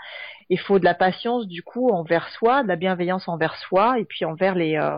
Il 0.50 0.60
faut 0.60 0.80
de 0.80 0.84
la 0.84 0.96
patience 0.96 1.46
du 1.48 1.62
coup 1.62 1.90
envers 1.90 2.28
soi, 2.30 2.64
de 2.64 2.68
la 2.68 2.76
bienveillance 2.76 3.28
envers 3.28 3.56
soi 3.56 4.00
et 4.00 4.06
puis 4.06 4.26
envers 4.26 4.56
les 4.56 4.78
euh, 4.78 4.98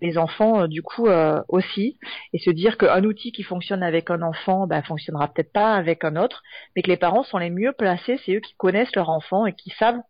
les 0.00 0.18
enfants 0.18 0.62
euh, 0.62 0.66
du 0.68 0.82
coup 0.82 1.08
euh, 1.08 1.42
aussi 1.48 1.98
et 2.32 2.38
se 2.38 2.50
dire 2.50 2.78
qu'un 2.78 3.02
outil 3.02 3.32
qui 3.32 3.42
fonctionne 3.42 3.82
avec 3.82 4.08
un 4.08 4.22
enfant 4.22 4.66
bah, 4.68 4.82
fonctionnera 4.82 5.28
peut-être 5.28 5.52
pas 5.52 5.74
avec 5.74 6.04
un 6.04 6.16
autre 6.16 6.42
mais 6.74 6.82
que 6.82 6.88
les 6.88 6.96
parents 6.96 7.24
sont 7.24 7.38
les 7.38 7.50
mieux 7.50 7.72
placés 7.72 8.18
c'est 8.24 8.34
eux 8.36 8.40
qui 8.40 8.54
connaissent 8.54 8.94
leur 8.96 9.10
enfant 9.10 9.46
et 9.46 9.52
qui 9.52 9.70
savent 9.70 10.00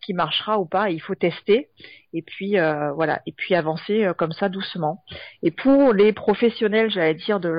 qui 0.00 0.14
marchera 0.14 0.58
ou 0.58 0.66
pas. 0.66 0.90
Il 0.90 1.00
faut 1.00 1.14
tester 1.14 1.68
et 2.12 2.22
puis 2.22 2.58
euh, 2.58 2.92
voilà 2.92 3.20
et 3.26 3.32
puis 3.32 3.54
avancer 3.54 4.04
euh, 4.04 4.14
comme 4.14 4.32
ça 4.32 4.48
doucement. 4.48 5.04
Et 5.42 5.50
pour 5.50 5.92
les 5.92 6.12
professionnels, 6.12 6.90
j'allais 6.90 7.14
dire 7.14 7.40
de, 7.40 7.50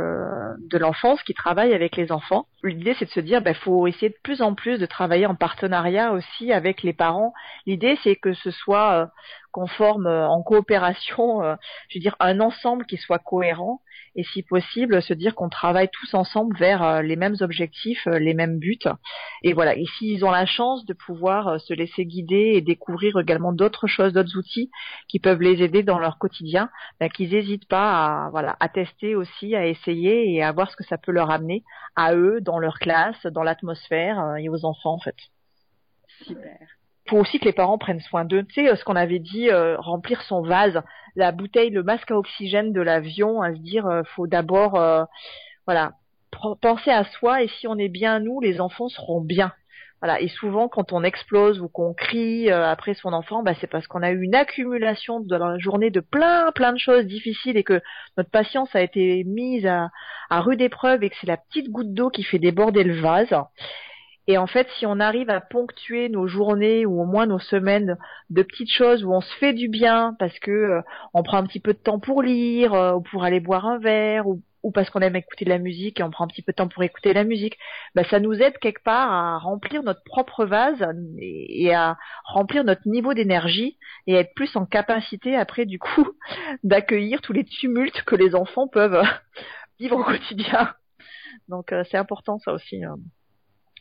l'enfance 0.77 1.21
qui 1.23 1.33
travaillent 1.33 1.73
avec 1.73 1.95
les 1.95 2.11
enfants, 2.11 2.47
l'idée 2.63 2.95
c'est 2.97 3.05
de 3.05 3.11
se 3.11 3.19
dire, 3.19 3.41
bah, 3.41 3.53
faut 3.53 3.87
essayer 3.87 4.09
de 4.09 4.17
plus 4.23 4.41
en 4.41 4.55
plus 4.55 4.79
de 4.79 4.85
travailler 4.85 5.25
en 5.25 5.35
partenariat 5.35 6.11
aussi 6.11 6.51
avec 6.51 6.83
les 6.83 6.93
parents. 6.93 7.33
L'idée 7.65 7.97
c'est 8.03 8.15
que 8.15 8.33
ce 8.33 8.51
soit 8.51 8.93
euh, 8.93 9.05
qu'on 9.57 9.65
forme 9.65 10.05
en 10.05 10.43
coopération, 10.43 11.41
je 11.89 11.97
veux 11.97 12.01
dire 12.01 12.15
un 12.19 12.39
ensemble 12.39 12.85
qui 12.85 12.97
soit 12.97 13.17
cohérent 13.17 13.81
et 14.17 14.23
si 14.23 14.41
possible 14.41 15.01
se 15.01 15.13
dire 15.13 15.35
qu'on 15.35 15.47
travaille 15.47 15.89
tous 15.89 16.13
ensemble 16.15 16.57
vers 16.57 16.83
euh, 16.83 17.01
les 17.03 17.15
mêmes 17.15 17.35
objectifs, 17.39 18.05
euh, 18.07 18.17
les 18.17 18.33
mêmes 18.33 18.57
buts. 18.57 18.79
Et 19.43 19.53
voilà. 19.53 19.77
Et 19.77 19.85
s'ils 19.97 20.25
ont 20.25 20.31
la 20.31 20.47
chance 20.47 20.85
de 20.85 20.93
pouvoir 20.93 21.47
euh, 21.47 21.57
se 21.59 21.73
laisser 21.73 22.05
guider 22.05 22.53
et 22.55 22.61
découvrir 22.61 23.17
également 23.19 23.53
d'autres 23.53 23.85
choses, 23.85 24.13
d'autres 24.13 24.35
outils 24.35 24.71
qui 25.07 25.19
peuvent 25.19 25.41
les 25.41 25.61
aider 25.61 25.83
dans 25.83 25.99
leur 25.99 26.17
quotidien, 26.17 26.69
ben, 26.99 27.09
qu'ils 27.09 27.29
n'hésitent 27.29 27.67
pas 27.67 28.25
à 28.25 28.29
voilà 28.31 28.57
à 28.59 28.69
tester 28.69 29.15
aussi, 29.15 29.55
à 29.55 29.67
essayer 29.67 30.33
et 30.33 30.43
à 30.43 30.51
voir 30.51 30.71
ce 30.71 30.75
que 30.75 30.83
ça 30.83 30.97
peut 30.97 31.11
leur 31.11 31.29
amener 31.29 31.63
à 31.95 32.15
eux 32.15 32.41
dans 32.41 32.57
leur 32.57 32.79
classe, 32.79 33.23
dans 33.27 33.43
l'atmosphère 33.43 34.35
et 34.37 34.49
aux 34.49 34.65
enfants 34.65 34.93
en 34.93 34.99
fait. 34.99 35.17
Super 36.25 36.57
faut 37.09 37.17
aussi 37.17 37.39
que 37.39 37.45
les 37.45 37.53
parents 37.53 37.77
prennent 37.77 38.01
soin 38.01 38.25
d'eux. 38.25 38.43
Tu 38.43 38.65
sais, 38.65 38.75
ce 38.75 38.83
qu'on 38.83 38.95
avait 38.95 39.19
dit, 39.19 39.49
euh, 39.49 39.77
remplir 39.77 40.21
son 40.23 40.41
vase, 40.41 40.81
la 41.15 41.31
bouteille, 41.31 41.69
le 41.69 41.83
masque 41.83 42.11
à 42.11 42.17
oxygène 42.17 42.73
de 42.73 42.81
l'avion, 42.81 43.41
à 43.41 43.53
se 43.53 43.59
dire, 43.59 43.85
euh, 43.87 44.03
faut 44.15 44.27
d'abord, 44.27 44.75
euh, 44.75 45.03
voilà, 45.65 45.93
penser 46.61 46.91
à 46.91 47.03
soi 47.05 47.43
et 47.43 47.47
si 47.47 47.67
on 47.67 47.77
est 47.77 47.89
bien 47.89 48.19
nous, 48.19 48.39
les 48.39 48.61
enfants 48.61 48.89
seront 48.89 49.21
bien. 49.21 49.51
Voilà. 50.01 50.21
Et 50.21 50.27
souvent, 50.27 50.67
quand 50.67 50.93
on 50.93 51.03
explose 51.03 51.59
ou 51.59 51.69
qu'on 51.69 51.95
crie 51.95 52.51
après 52.51 52.93
son 52.93 53.13
enfant, 53.13 53.41
bah, 53.41 53.53
c'est 53.59 53.65
parce 53.65 53.87
qu'on 53.87 54.03
a 54.03 54.11
eu 54.11 54.21
une 54.21 54.35
accumulation 54.35 55.19
de 55.19 55.35
la 55.35 55.57
journée 55.57 55.89
de 55.89 56.01
plein, 56.01 56.51
plein 56.51 56.71
de 56.71 56.77
choses 56.77 57.05
difficiles 57.05 57.57
et 57.57 57.63
que 57.63 57.81
notre 58.15 58.29
patience 58.29 58.75
a 58.75 58.81
été 58.81 59.23
mise 59.23 59.65
à, 59.65 59.89
à 60.29 60.41
rude 60.41 60.61
épreuve 60.61 61.03
et 61.03 61.09
que 61.09 61.15
c'est 61.19 61.25
la 61.27 61.37
petite 61.37 61.71
goutte 61.71 61.93
d'eau 61.93 62.11
qui 62.11 62.21
fait 62.21 62.37
déborder 62.37 62.83
le 62.83 63.01
vase. 63.01 63.33
Et 64.27 64.37
en 64.37 64.47
fait, 64.47 64.67
si 64.77 64.85
on 64.85 64.99
arrive 64.99 65.29
à 65.29 65.39
ponctuer 65.39 66.09
nos 66.09 66.27
journées 66.27 66.85
ou 66.85 67.01
au 67.01 67.05
moins 67.05 67.25
nos 67.25 67.39
semaines 67.39 67.97
de 68.29 68.43
petites 68.43 68.71
choses 68.71 69.05
où 69.05 69.13
on 69.13 69.21
se 69.21 69.33
fait 69.35 69.53
du 69.53 69.69
bien 69.69 70.15
parce 70.19 70.37
que 70.39 70.51
euh, 70.51 70.81
on 71.13 71.23
prend 71.23 71.37
un 71.37 71.45
petit 71.45 71.61
peu 71.61 71.73
de 71.73 71.79
temps 71.79 71.99
pour 71.99 72.21
lire 72.21 72.73
euh, 72.73 72.95
ou 72.95 73.01
pour 73.01 73.23
aller 73.23 73.39
boire 73.39 73.65
un 73.65 73.79
verre 73.79 74.27
ou, 74.27 74.41
parce 74.73 74.89
qu'on 74.89 74.99
aime 74.99 75.15
écouter 75.15 75.45
de 75.45 75.49
la 75.49 75.59
musique 75.59 76.01
et 76.01 76.03
on 76.03 76.11
prend 76.11 76.25
un 76.25 76.27
petit 76.27 76.41
peu 76.41 76.51
de 76.51 76.57
temps 76.57 76.67
pour 76.67 76.83
écouter 76.83 77.13
la 77.13 77.23
musique, 77.23 77.57
bah, 77.95 78.03
ça 78.09 78.19
nous 78.19 78.33
aide 78.33 78.57
quelque 78.57 78.83
part 78.83 79.09
à 79.09 79.37
remplir 79.37 79.81
notre 79.81 80.03
propre 80.03 80.43
vase 80.43 80.85
et, 81.17 81.73
à 81.73 81.97
remplir 82.25 82.65
notre 82.65 82.85
niveau 82.85 83.13
d'énergie 83.13 83.77
et 84.07 84.15
être 84.15 84.33
plus 84.35 84.53
en 84.57 84.65
capacité 84.65 85.37
après 85.37 85.65
du 85.65 85.79
coup 85.79 86.09
d'accueillir 86.63 87.21
tous 87.21 87.31
les 87.31 87.45
tumultes 87.45 88.01
que 88.01 88.17
les 88.17 88.35
enfants 88.35 88.67
peuvent 88.67 89.01
vivre 89.79 89.95
au 89.95 90.03
quotidien. 90.03 90.73
Donc 91.47 91.71
euh, 91.71 91.85
c'est 91.89 91.97
important 91.97 92.37
ça 92.39 92.51
aussi. 92.51 92.83
Hein. 92.83 92.97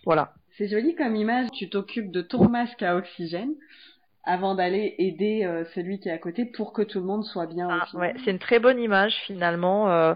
Voilà. 0.06 0.32
C'est 0.56 0.68
joli 0.68 0.94
comme 0.94 1.16
image. 1.16 1.48
Tu 1.52 1.68
t'occupes 1.68 2.10
de 2.10 2.22
ton 2.22 2.48
masque 2.48 2.82
à 2.82 2.96
oxygène 2.96 3.52
avant 4.28 4.56
d'aller 4.56 4.96
aider 4.98 5.44
euh, 5.44 5.64
celui 5.74 6.00
qui 6.00 6.08
est 6.08 6.12
à 6.12 6.18
côté 6.18 6.44
pour 6.44 6.72
que 6.72 6.82
tout 6.82 6.98
le 6.98 7.06
monde 7.06 7.24
soit 7.24 7.46
bien. 7.46 7.68
Ah, 7.70 7.86
ouais, 7.96 8.12
c'est 8.24 8.32
une 8.32 8.40
très 8.40 8.58
bonne 8.58 8.80
image 8.80 9.14
finalement 9.24 9.88
euh, 9.88 10.14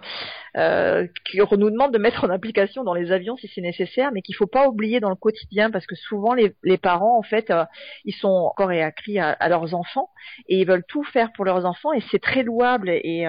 euh, 0.57 1.07
qu'on 1.49 1.57
nous 1.57 1.71
demande 1.71 1.93
de 1.93 1.99
mettre 1.99 2.25
en 2.25 2.31
application 2.31 2.83
dans 2.83 2.93
les 2.93 3.13
avions 3.13 3.37
si 3.37 3.49
c'est 3.55 3.61
nécessaire, 3.61 4.11
mais 4.13 4.21
qu'il 4.21 4.35
faut 4.35 4.49
pas 4.49 4.67
oublier 4.67 4.99
dans 4.99 5.11
le 5.11 5.15
quotidien 5.15 5.71
parce 5.71 5.87
que 5.87 5.95
souvent 5.95 6.35
les, 6.35 6.57
les 6.65 6.77
parents 6.77 7.17
en 7.17 7.23
fait 7.23 7.51
euh, 7.51 7.65
ils 8.05 8.15
sont 8.15 8.29
encore 8.29 8.73
et 8.73 8.83
accris 8.83 9.21
à, 9.21 9.31
à, 9.31 9.49
leurs 9.49 9.75
enfants 9.75 10.11
et 10.49 10.59
ils 10.59 10.67
veulent 10.67 10.85
tout 10.89 11.05
faire 11.05 11.31
pour 11.33 11.45
leurs 11.45 11.65
enfants 11.65 11.93
et 11.93 12.03
c'est 12.11 12.21
très 12.21 12.43
louable 12.43 12.91
et, 12.91 13.27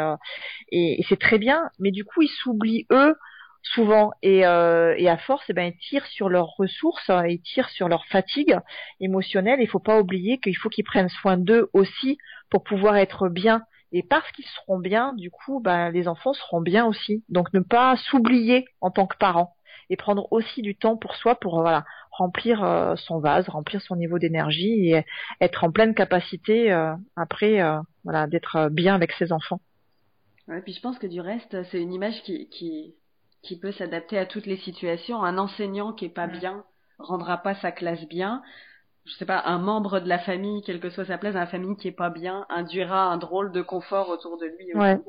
et, 0.71 0.99
et 0.99 1.05
c'est 1.07 1.19
très 1.19 1.37
bien, 1.37 1.69
mais 1.79 1.91
du 1.91 2.05
coup 2.05 2.23
ils 2.23 2.33
s'oublient 2.41 2.87
eux 2.91 3.15
souvent 3.63 4.11
et, 4.21 4.45
euh, 4.45 4.95
et 4.97 5.09
à 5.09 5.17
force 5.17 5.43
eh 5.49 5.53
ben 5.53 5.71
ils 5.73 5.77
tirent 5.77 6.05
sur 6.07 6.29
leurs 6.29 6.55
ressources 6.57 7.09
hein, 7.09 7.25
ils 7.27 7.41
tirent 7.41 7.69
sur 7.69 7.87
leur 7.87 8.05
fatigue 8.07 8.57
émotionnelle. 8.99 9.59
Il 9.61 9.67
faut 9.67 9.79
pas 9.79 9.99
oublier 9.99 10.39
qu'il 10.39 10.57
faut 10.57 10.69
qu'ils 10.69 10.83
prennent 10.83 11.09
soin 11.09 11.37
d'eux 11.37 11.69
aussi 11.73 12.17
pour 12.49 12.63
pouvoir 12.63 12.97
être 12.97 13.29
bien. 13.29 13.63
Et 13.93 14.03
parce 14.03 14.29
qu'ils 14.31 14.45
seront 14.45 14.79
bien 14.79 15.13
du 15.13 15.31
coup 15.31 15.59
ben, 15.59 15.91
les 15.91 16.07
enfants 16.07 16.33
seront 16.33 16.61
bien 16.61 16.85
aussi. 16.85 17.23
Donc 17.29 17.53
ne 17.53 17.59
pas 17.59 17.95
s'oublier 17.97 18.65
en 18.81 18.91
tant 18.91 19.07
que 19.07 19.17
parent 19.17 19.55
et 19.89 19.97
prendre 19.97 20.27
aussi 20.31 20.61
du 20.61 20.75
temps 20.75 20.97
pour 20.97 21.15
soi 21.15 21.35
pour 21.35 21.61
voilà 21.61 21.85
remplir 22.11 22.63
euh, 22.63 22.95
son 22.95 23.19
vase 23.19 23.47
remplir 23.49 23.81
son 23.81 23.95
niveau 23.95 24.19
d'énergie 24.19 24.89
et 24.89 25.05
être 25.41 25.63
en 25.63 25.71
pleine 25.71 25.93
capacité 25.93 26.71
euh, 26.71 26.93
après 27.15 27.61
euh, 27.61 27.77
voilà 28.03 28.25
d'être 28.27 28.69
bien 28.69 28.95
avec 28.95 29.11
ses 29.13 29.31
enfants. 29.31 29.59
Ouais, 30.47 30.61
puis 30.61 30.73
je 30.73 30.81
pense 30.81 30.97
que 30.97 31.07
du 31.07 31.21
reste 31.21 31.61
c'est 31.71 31.81
une 31.81 31.93
image 31.93 32.21
qui, 32.23 32.47
qui 32.49 32.95
qui 33.43 33.59
peut 33.59 33.71
s'adapter 33.71 34.17
à 34.17 34.25
toutes 34.25 34.45
les 34.45 34.57
situations. 34.57 35.23
Un 35.23 35.37
enseignant 35.37 35.93
qui 35.93 36.05
est 36.05 36.09
pas 36.09 36.27
bien 36.27 36.63
rendra 37.01 37.37
pas 37.37 37.55
sa 37.55 37.71
classe 37.71 38.07
bien. 38.07 38.41
Je 39.05 39.13
sais 39.13 39.25
pas, 39.25 39.41
un 39.45 39.57
membre 39.57 39.99
de 39.99 40.07
la 40.07 40.19
famille, 40.19 40.61
quelle 40.61 40.79
que 40.79 40.89
soit 40.89 41.05
sa 41.05 41.17
place, 41.17 41.35
un 41.35 41.47
famille 41.47 41.75
qui 41.75 41.87
est 41.87 41.91
pas 41.91 42.11
bien, 42.11 42.45
induira 42.49 43.05
un 43.05 43.17
drôle 43.17 43.51
de 43.51 43.61
confort 43.61 44.09
autour 44.09 44.37
de 44.37 44.45
lui. 44.45 44.75
Ouais. 44.75 44.99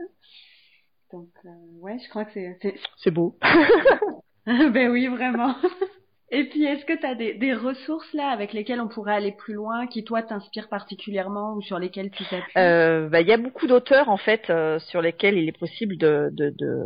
Donc, 1.13 1.29
euh, 1.45 1.49
ouais, 1.81 1.99
je 2.03 2.09
crois 2.09 2.25
que 2.25 2.33
c'est 2.33 2.59
c'est 2.97 3.11
beau. 3.15 3.39
ben 4.47 4.91
oui, 4.91 5.09
vraiment. 5.09 5.55
Et 6.35 6.45
puis, 6.45 6.65
est-ce 6.65 6.87
que 6.87 6.95
tu 6.95 7.05
as 7.05 7.15
des, 7.15 7.53
ressources 7.53 8.11
là 8.15 8.29
avec 8.31 8.55
lesquelles 8.55 8.81
on 8.81 8.89
pourrait 8.89 9.15
aller 9.15 9.33
plus 9.33 9.53
loin, 9.53 9.87
qui 9.87 10.03
toi 10.03 10.23
t'inspirent 10.23 10.71
particulièrement 10.71 11.53
ou 11.53 11.61
sur 11.61 11.79
lesquelles 11.79 12.11
tu 12.11 12.25
t'appuies? 12.25 12.59
Euh, 12.59 13.11
bah, 13.11 13.21
Il 13.21 13.29
y 13.29 13.33
a 13.33 13.37
beaucoup 13.37 13.67
d'auteurs 13.67 14.09
en 14.09 14.17
fait 14.17 14.49
euh, 14.49 14.79
sur 14.79 15.03
lesquels 15.03 15.37
il 15.37 15.47
est 15.47 15.59
possible 15.59 15.99
de, 15.99 16.31
de, 16.33 16.49
de, 16.49 16.85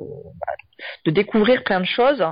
de 1.07 1.11
découvrir 1.11 1.65
plein 1.65 1.81
de 1.81 1.87
choses. 1.87 2.25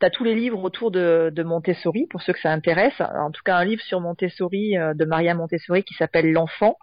Tu 0.00 0.06
as 0.06 0.10
tous 0.10 0.24
les 0.24 0.34
livres 0.34 0.62
autour 0.62 0.90
de, 0.90 1.30
de, 1.34 1.42
Montessori 1.42 2.06
pour 2.08 2.22
ceux 2.22 2.32
que 2.32 2.40
ça 2.40 2.50
intéresse. 2.50 2.98
En 3.00 3.30
tout 3.30 3.42
cas, 3.44 3.56
un 3.56 3.64
livre 3.64 3.82
sur 3.82 4.00
Montessori 4.00 4.78
euh, 4.78 4.94
de 4.94 5.04
Maria 5.04 5.34
Montessori 5.34 5.84
qui 5.84 5.94
s'appelle 5.94 6.32
L'enfant, 6.32 6.76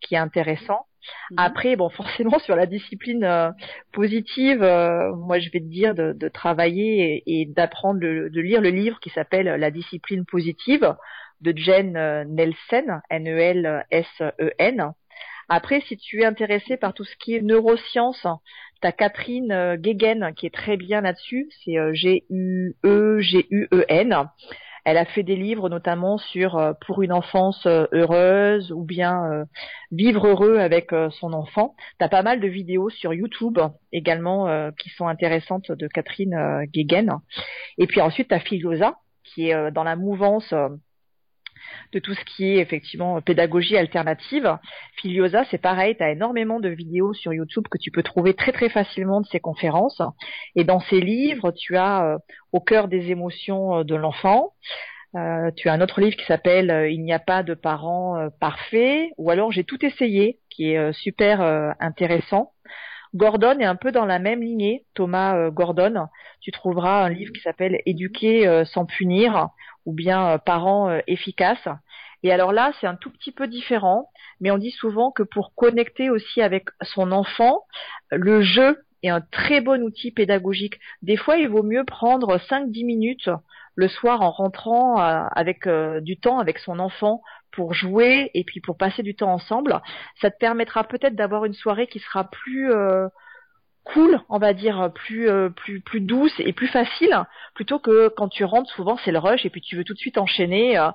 qui 0.00 0.14
est 0.14 0.18
intéressant. 0.18 0.86
Mhm. 1.30 1.36
Après, 1.38 1.76
bon, 1.76 1.88
forcément, 1.90 2.38
sur 2.40 2.56
la 2.56 2.66
discipline 2.66 3.24
euh, 3.24 3.50
positive, 3.92 4.62
euh, 4.62 5.14
moi, 5.14 5.38
je 5.38 5.50
vais 5.50 5.60
te 5.60 5.70
dire 5.70 5.94
de, 5.94 6.12
de 6.12 6.28
travailler 6.28 7.22
et, 7.26 7.46
d'apprendre 7.46 8.00
de 8.00 8.40
lire 8.40 8.60
le 8.60 8.70
livre 8.70 8.98
qui 9.00 9.10
s'appelle 9.10 9.46
La 9.46 9.70
discipline 9.70 10.24
positive 10.26 10.94
de 11.40 11.56
Jen 11.56 11.96
euh, 11.96 12.24
Nelsen, 12.24 13.00
N-E-L-S-E-N. 13.10 14.92
Après, 15.50 15.80
si 15.82 15.96
tu 15.96 16.22
es 16.22 16.24
intéressé 16.24 16.76
par 16.76 16.94
tout 16.94 17.04
ce 17.04 17.16
qui 17.16 17.34
est 17.34 17.42
neurosciences, 17.42 18.26
t'as 18.80 18.92
Catherine 18.92 19.76
Gegen 19.82 20.32
qui 20.34 20.46
est 20.46 20.54
très 20.54 20.76
bien 20.76 21.00
là-dessus, 21.00 21.50
c'est 21.64 21.74
G-U-E-G-U-E-N. 21.92 22.76
Elle 24.84 24.96
a 24.96 25.04
fait 25.04 25.22
des 25.22 25.36
livres 25.36 25.68
notamment 25.68 26.18
sur 26.18 26.56
euh, 26.56 26.72
pour 26.86 27.02
une 27.02 27.12
enfance 27.12 27.66
euh, 27.66 27.86
heureuse 27.92 28.72
ou 28.72 28.84
bien 28.84 29.24
euh, 29.24 29.44
vivre 29.90 30.26
heureux 30.26 30.58
avec 30.58 30.92
son 31.18 31.32
enfant. 31.32 31.74
Tu 31.98 32.04
as 32.04 32.08
pas 32.08 32.22
mal 32.22 32.40
de 32.40 32.48
vidéos 32.48 32.88
sur 32.90 33.12
YouTube 33.12 33.58
également 33.92 34.70
qui 34.78 34.88
sont 34.90 35.08
intéressantes 35.08 35.72
de 35.72 35.88
Catherine 35.88 36.64
Guéguen. 36.72 37.20
Et 37.78 37.86
puis 37.86 38.00
ensuite 38.00 38.28
tu 38.28 38.34
as 38.34 38.40
Filiosa 38.40 38.96
qui 39.24 39.50
est 39.50 39.70
dans 39.72 39.84
la 39.84 39.96
mouvance 39.96 40.54
de 41.92 41.98
tout 41.98 42.14
ce 42.14 42.24
qui 42.24 42.46
est 42.46 42.58
effectivement 42.58 43.20
pédagogie 43.20 43.76
alternative. 43.76 44.58
Filiosa, 44.96 45.44
c'est 45.50 45.58
pareil, 45.58 45.96
tu 45.96 46.02
as 46.02 46.10
énormément 46.10 46.60
de 46.60 46.68
vidéos 46.68 47.12
sur 47.14 47.32
YouTube 47.32 47.66
que 47.70 47.78
tu 47.78 47.90
peux 47.90 48.02
trouver 48.02 48.34
très 48.34 48.52
très 48.52 48.68
facilement 48.68 49.20
de 49.20 49.26
ses 49.26 49.40
conférences. 49.40 50.02
Et 50.56 50.64
dans 50.64 50.80
ses 50.80 51.00
livres, 51.00 51.52
tu 51.52 51.76
as 51.76 52.04
euh, 52.04 52.18
Au 52.52 52.60
cœur 52.60 52.88
des 52.88 53.10
émotions 53.10 53.78
euh, 53.78 53.84
de 53.84 53.94
l'enfant. 53.94 54.52
Euh, 55.16 55.50
tu 55.56 55.68
as 55.68 55.72
un 55.72 55.80
autre 55.80 56.00
livre 56.00 56.16
qui 56.16 56.24
s'appelle 56.26 56.88
Il 56.90 57.02
n'y 57.02 57.12
a 57.12 57.18
pas 57.18 57.42
de 57.42 57.54
parents 57.54 58.28
parfaits, 58.38 59.10
ou 59.18 59.30
alors 59.30 59.50
J'ai 59.50 59.64
tout 59.64 59.84
essayé, 59.84 60.38
qui 60.50 60.72
est 60.72 60.92
super 60.92 61.40
intéressant. 61.80 62.52
Gordon 63.14 63.58
est 63.58 63.64
un 63.64 63.76
peu 63.76 63.92
dans 63.92 64.04
la 64.04 64.18
même 64.18 64.42
lignée, 64.42 64.84
Thomas 64.94 65.50
Gordon. 65.50 66.06
Tu 66.40 66.52
trouveras 66.52 67.04
un 67.04 67.08
livre 67.08 67.32
qui 67.32 67.40
s'appelle 67.40 67.80
Éduquer 67.84 68.64
sans 68.66 68.86
punir, 68.86 69.50
ou 69.86 69.92
bien 69.92 70.30
euh, 70.30 70.38
parents 70.38 70.88
euh, 70.88 71.00
efficaces. 71.06 71.68
Et 72.22 72.32
alors 72.32 72.52
là, 72.52 72.72
c'est 72.80 72.86
un 72.86 72.96
tout 72.96 73.10
petit 73.10 73.32
peu 73.32 73.46
différent, 73.46 74.10
mais 74.40 74.50
on 74.50 74.58
dit 74.58 74.70
souvent 74.70 75.10
que 75.10 75.22
pour 75.22 75.54
connecter 75.54 76.10
aussi 76.10 76.42
avec 76.42 76.66
son 76.82 77.12
enfant, 77.12 77.64
le 78.10 78.42
jeu 78.42 78.84
est 79.02 79.08
un 79.08 79.22
très 79.22 79.62
bon 79.62 79.82
outil 79.82 80.10
pédagogique. 80.10 80.78
Des 81.02 81.16
fois, 81.16 81.38
il 81.38 81.48
vaut 81.48 81.62
mieux 81.62 81.84
prendre 81.84 82.36
5-10 82.36 82.84
minutes 82.84 83.30
le 83.74 83.88
soir 83.88 84.20
en 84.20 84.30
rentrant 84.30 85.00
euh, 85.00 85.24
avec 85.34 85.66
du 86.02 86.18
temps 86.18 86.38
avec 86.38 86.58
son 86.58 86.78
enfant 86.78 87.22
pour 87.52 87.74
jouer 87.74 88.30
et 88.34 88.44
puis 88.44 88.60
pour 88.60 88.76
passer 88.76 89.02
du 89.02 89.14
temps 89.14 89.32
ensemble. 89.32 89.80
Ça 90.20 90.30
te 90.30 90.38
permettra 90.38 90.84
peut-être 90.84 91.14
d'avoir 91.14 91.44
une 91.44 91.54
soirée 91.54 91.86
qui 91.86 91.98
sera 92.00 92.24
plus 92.24 92.72
cool, 93.84 94.20
on 94.28 94.38
va 94.38 94.52
dire 94.52 94.90
plus 94.94 95.28
euh, 95.28 95.48
plus 95.48 95.80
plus 95.80 96.00
douce 96.00 96.32
et 96.38 96.52
plus 96.52 96.68
facile, 96.68 97.24
plutôt 97.54 97.78
que 97.78 98.08
quand 98.08 98.28
tu 98.28 98.44
rentres 98.44 98.70
souvent 98.70 98.96
c'est 99.04 99.10
le 99.10 99.18
rush 99.18 99.44
et 99.46 99.50
puis 99.50 99.60
tu 99.60 99.76
veux 99.76 99.84
tout 99.84 99.94
de 99.94 99.98
suite 99.98 100.18
enchaîner, 100.18 100.78
euh, 100.78 100.90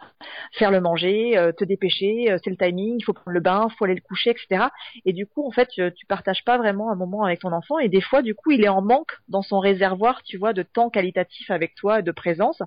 faire 0.53 0.71
le 0.71 0.81
manger, 0.81 1.37
euh, 1.37 1.51
te 1.51 1.63
dépêcher, 1.63 2.35
c'est 2.43 2.49
le 2.49 2.57
timing, 2.57 2.95
il 2.99 3.03
faut 3.03 3.13
prendre 3.13 3.33
le 3.33 3.39
bain, 3.39 3.67
il 3.69 3.75
faut 3.75 3.85
aller 3.85 3.95
le 3.95 4.01
coucher, 4.01 4.31
etc. 4.31 4.65
Et 5.05 5.13
du 5.13 5.25
coup 5.25 5.45
en 5.45 5.51
fait 5.51 5.67
tu, 5.69 5.81
tu 5.95 6.05
partages 6.05 6.43
pas 6.45 6.57
vraiment 6.57 6.91
un 6.91 6.95
moment 6.95 7.23
avec 7.23 7.39
ton 7.39 7.51
enfant 7.51 7.79
et 7.79 7.89
des 7.89 8.01
fois 8.01 8.21
du 8.21 8.35
coup 8.35 8.51
il 8.51 8.63
est 8.63 8.69
en 8.69 8.81
manque 8.81 9.13
dans 9.27 9.41
son 9.41 9.59
réservoir, 9.59 10.21
tu 10.23 10.37
vois, 10.37 10.53
de 10.53 10.63
temps 10.63 10.89
qualitatif 10.89 11.49
avec 11.49 11.75
toi, 11.75 12.01
de 12.01 12.11
présence 12.11 12.61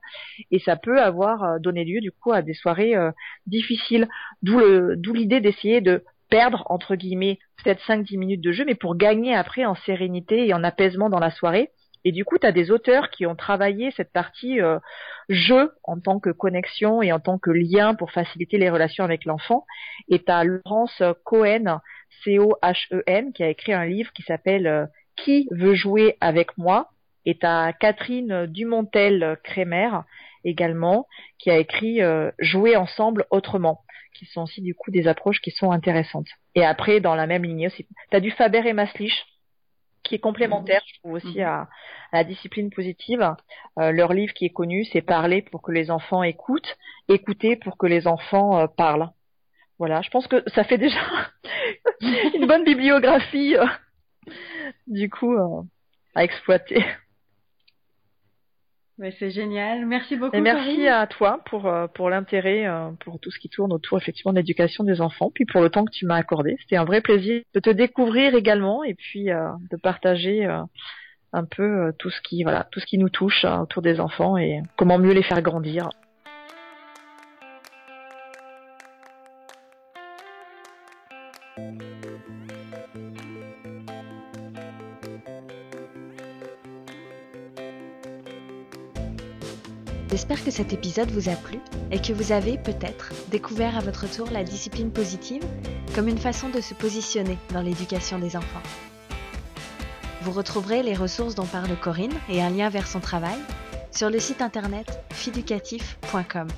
et 0.50 0.58
ça 0.58 0.76
peut 0.76 1.00
avoir 1.00 1.60
donné 1.60 1.84
lieu 1.84 2.00
du 2.00 2.10
coup 2.12 2.32
à 2.32 2.42
des 2.42 2.54
soirées 2.54 2.94
difficiles. 3.46 4.08
D'où 4.42 5.14
l'idée 5.14 5.40
d'essayer 5.40 5.80
de 5.80 6.02
perdre 6.30 6.64
entre 6.66 6.94
guillemets 6.94 7.38
peut-être 7.62 7.82
5-10 7.86 8.18
minutes 8.18 8.40
de 8.40 8.52
jeu, 8.52 8.64
mais 8.64 8.74
pour 8.74 8.96
gagner 8.96 9.34
après 9.34 9.64
en 9.64 9.74
sérénité 9.74 10.46
et 10.46 10.54
en 10.54 10.64
apaisement 10.64 11.10
dans 11.10 11.18
la 11.18 11.30
soirée. 11.30 11.70
Et 12.04 12.12
du 12.12 12.24
coup, 12.24 12.38
tu 12.38 12.50
des 12.52 12.70
auteurs 12.70 13.10
qui 13.10 13.26
ont 13.26 13.34
travaillé 13.34 13.90
cette 13.90 14.12
partie 14.12 14.60
euh, 14.60 14.78
jeu 15.28 15.72
en 15.82 15.98
tant 15.98 16.20
que 16.20 16.30
connexion 16.30 17.02
et 17.02 17.12
en 17.12 17.20
tant 17.20 17.38
que 17.38 17.50
lien 17.50 17.94
pour 17.94 18.12
faciliter 18.12 18.56
les 18.56 18.70
relations 18.70 19.04
avec 19.04 19.24
l'enfant. 19.24 19.66
Et 20.08 20.20
tu 20.20 20.32
Laurence 20.44 21.02
Cohen, 21.24 21.80
C-O-H-E-N, 22.24 23.32
qui 23.32 23.42
a 23.42 23.48
écrit 23.48 23.72
un 23.72 23.84
livre 23.84 24.12
qui 24.12 24.22
s'appelle 24.22 24.66
euh, 24.66 24.86
Qui 25.16 25.48
veut 25.50 25.74
jouer 25.74 26.16
avec 26.20 26.56
moi? 26.56 26.90
Et 27.26 27.34
tu 27.34 27.46
Catherine 27.80 28.46
Dumontel-Crémer 28.46 29.90
également, 30.44 31.06
qui 31.38 31.50
a 31.50 31.58
écrit 31.58 32.00
euh, 32.00 32.30
Jouer 32.38 32.76
ensemble 32.76 33.26
autrement 33.30 33.82
qui 34.18 34.26
sont 34.26 34.42
aussi 34.42 34.60
du 34.60 34.74
coup 34.74 34.90
des 34.90 35.06
approches 35.06 35.40
qui 35.40 35.50
sont 35.50 35.70
intéressantes. 35.70 36.28
Et 36.54 36.64
après, 36.64 37.00
dans 37.00 37.14
la 37.14 37.26
même 37.26 37.44
ligne 37.44 37.68
aussi, 37.68 37.86
tu 38.10 38.16
as 38.16 38.20
du 38.20 38.30
Faber 38.30 38.66
et 38.66 38.72
Maslich 38.72 39.24
qui 40.02 40.14
est 40.14 40.20
complémentaire, 40.20 40.80
je 40.86 40.98
trouve 41.00 41.14
aussi 41.14 41.38
mhm. 41.38 41.44
à, 41.44 41.68
la 42.12 42.24
discipline 42.24 42.70
positive. 42.70 43.34
Euh, 43.78 43.92
leur 43.92 44.12
livre 44.14 44.32
qui 44.32 44.46
est 44.46 44.50
connu, 44.52 44.84
c'est 44.86 45.02
Parler 45.02 45.42
pour 45.42 45.60
que 45.60 45.70
les 45.70 45.90
enfants 45.90 46.22
écoutent, 46.22 46.78
écouter 47.08 47.56
pour 47.56 47.76
que 47.76 47.86
les 47.86 48.06
enfants 48.06 48.58
euh, 48.58 48.66
parlent. 48.66 49.10
Voilà, 49.78 50.00
je 50.02 50.10
pense 50.10 50.26
que 50.26 50.42
ça 50.54 50.64
fait 50.64 50.78
déjà 50.78 50.98
une 52.00 52.46
bonne 52.46 52.64
bibliographie 52.64 53.56
euh, 53.56 53.66
du 54.86 55.10
coup 55.10 55.36
à 56.14 56.24
exploiter 56.24 56.84
c'est 59.18 59.30
génial. 59.30 59.86
Merci 59.86 60.16
beaucoup. 60.16 60.36
Et 60.36 60.40
merci 60.40 60.86
à 60.88 61.06
toi 61.06 61.40
pour 61.46 61.66
euh, 61.66 61.86
pour 61.86 62.10
l'intérêt 62.10 62.66
euh, 62.66 62.90
pour 63.00 63.20
tout 63.20 63.30
ce 63.30 63.38
qui 63.38 63.48
tourne 63.48 63.72
autour 63.72 63.98
effectivement 63.98 64.32
de 64.32 64.38
l'éducation 64.38 64.84
des 64.84 65.00
enfants, 65.00 65.30
puis 65.32 65.44
pour 65.44 65.60
le 65.60 65.70
temps 65.70 65.84
que 65.84 65.92
tu 65.92 66.06
m'as 66.06 66.16
accordé. 66.16 66.56
C'était 66.60 66.76
un 66.76 66.84
vrai 66.84 67.00
plaisir 67.00 67.42
de 67.54 67.60
te 67.60 67.70
découvrir 67.70 68.34
également 68.34 68.82
et 68.82 68.94
puis 68.94 69.30
euh, 69.30 69.48
de 69.70 69.76
partager 69.76 70.44
un 71.32 71.44
peu 71.44 71.92
tout 71.98 72.10
ce 72.10 72.20
qui 72.22 72.42
voilà 72.42 72.66
tout 72.70 72.80
ce 72.80 72.86
qui 72.86 72.98
nous 72.98 73.10
touche 73.10 73.44
autour 73.44 73.82
des 73.82 74.00
enfants 74.00 74.36
et 74.36 74.62
comment 74.76 74.98
mieux 74.98 75.12
les 75.12 75.22
faire 75.22 75.42
grandir. 75.42 75.90
J'espère 90.28 90.44
que 90.44 90.50
cet 90.50 90.74
épisode 90.74 91.10
vous 91.10 91.30
a 91.30 91.36
plu 91.36 91.58
et 91.90 92.02
que 92.02 92.12
vous 92.12 92.32
avez 92.32 92.58
peut-être 92.58 93.14
découvert 93.30 93.78
à 93.78 93.80
votre 93.80 94.06
tour 94.14 94.28
la 94.30 94.44
discipline 94.44 94.90
positive 94.90 95.42
comme 95.94 96.06
une 96.06 96.18
façon 96.18 96.50
de 96.50 96.60
se 96.60 96.74
positionner 96.74 97.38
dans 97.54 97.62
l'éducation 97.62 98.18
des 98.18 98.36
enfants. 98.36 98.62
Vous 100.20 100.32
retrouverez 100.32 100.82
les 100.82 100.92
ressources 100.92 101.34
dont 101.34 101.46
parle 101.46 101.74
Corinne 101.80 102.12
et 102.28 102.42
un 102.42 102.50
lien 102.50 102.68
vers 102.68 102.86
son 102.86 103.00
travail 103.00 103.38
sur 103.90 104.10
le 104.10 104.18
site 104.18 104.42
internet 104.42 105.00
fiducatif.com. 105.14 106.48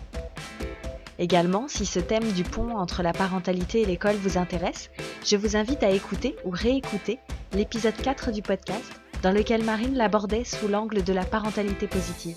Également, 1.21 1.69
si 1.69 1.87
ce 1.87 2.01
thème 2.01 2.33
du 2.33 2.43
pont 2.43 2.77
entre 2.77 3.05
la 3.05 3.13
parentalité 3.13 3.83
et 3.83 3.87
l'école 3.87 4.17
vous 4.17 4.37
intéresse, 4.37 4.91
je 5.25 5.37
vous 5.37 5.55
invite 5.55 5.85
à 5.85 5.91
écouter 5.91 6.35
ou 6.45 6.51
réécouter 6.51 7.21
l'épisode 7.53 7.95
4 7.95 8.33
du 8.33 8.43
podcast 8.43 9.01
dans 9.23 9.31
lequel 9.31 9.63
Marine 9.63 9.95
l'abordait 9.95 10.43
sous 10.43 10.67
l'angle 10.67 11.05
de 11.05 11.13
la 11.13 11.25
parentalité 11.25 11.87
positive. 11.87 12.37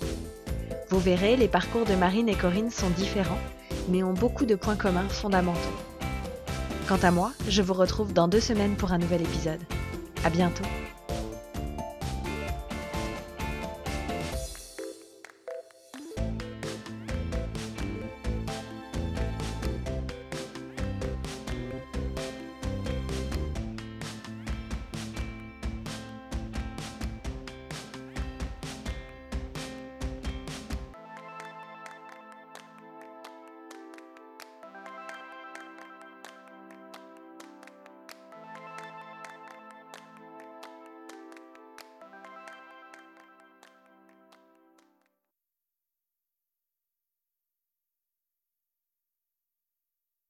Vous 0.90 0.98
verrez, 0.98 1.36
les 1.36 1.48
parcours 1.48 1.84
de 1.84 1.94
Marine 1.94 2.28
et 2.28 2.34
Corinne 2.34 2.70
sont 2.70 2.90
différents, 2.90 3.38
mais 3.88 4.02
ont 4.02 4.12
beaucoup 4.12 4.44
de 4.44 4.54
points 4.54 4.76
communs 4.76 5.08
fondamentaux. 5.08 5.60
Quant 6.86 6.98
à 7.02 7.10
moi, 7.10 7.32
je 7.48 7.62
vous 7.62 7.74
retrouve 7.74 8.12
dans 8.12 8.28
deux 8.28 8.40
semaines 8.40 8.76
pour 8.76 8.92
un 8.92 8.98
nouvel 8.98 9.22
épisode. 9.22 9.60
À 10.24 10.30
bientôt! 10.30 10.64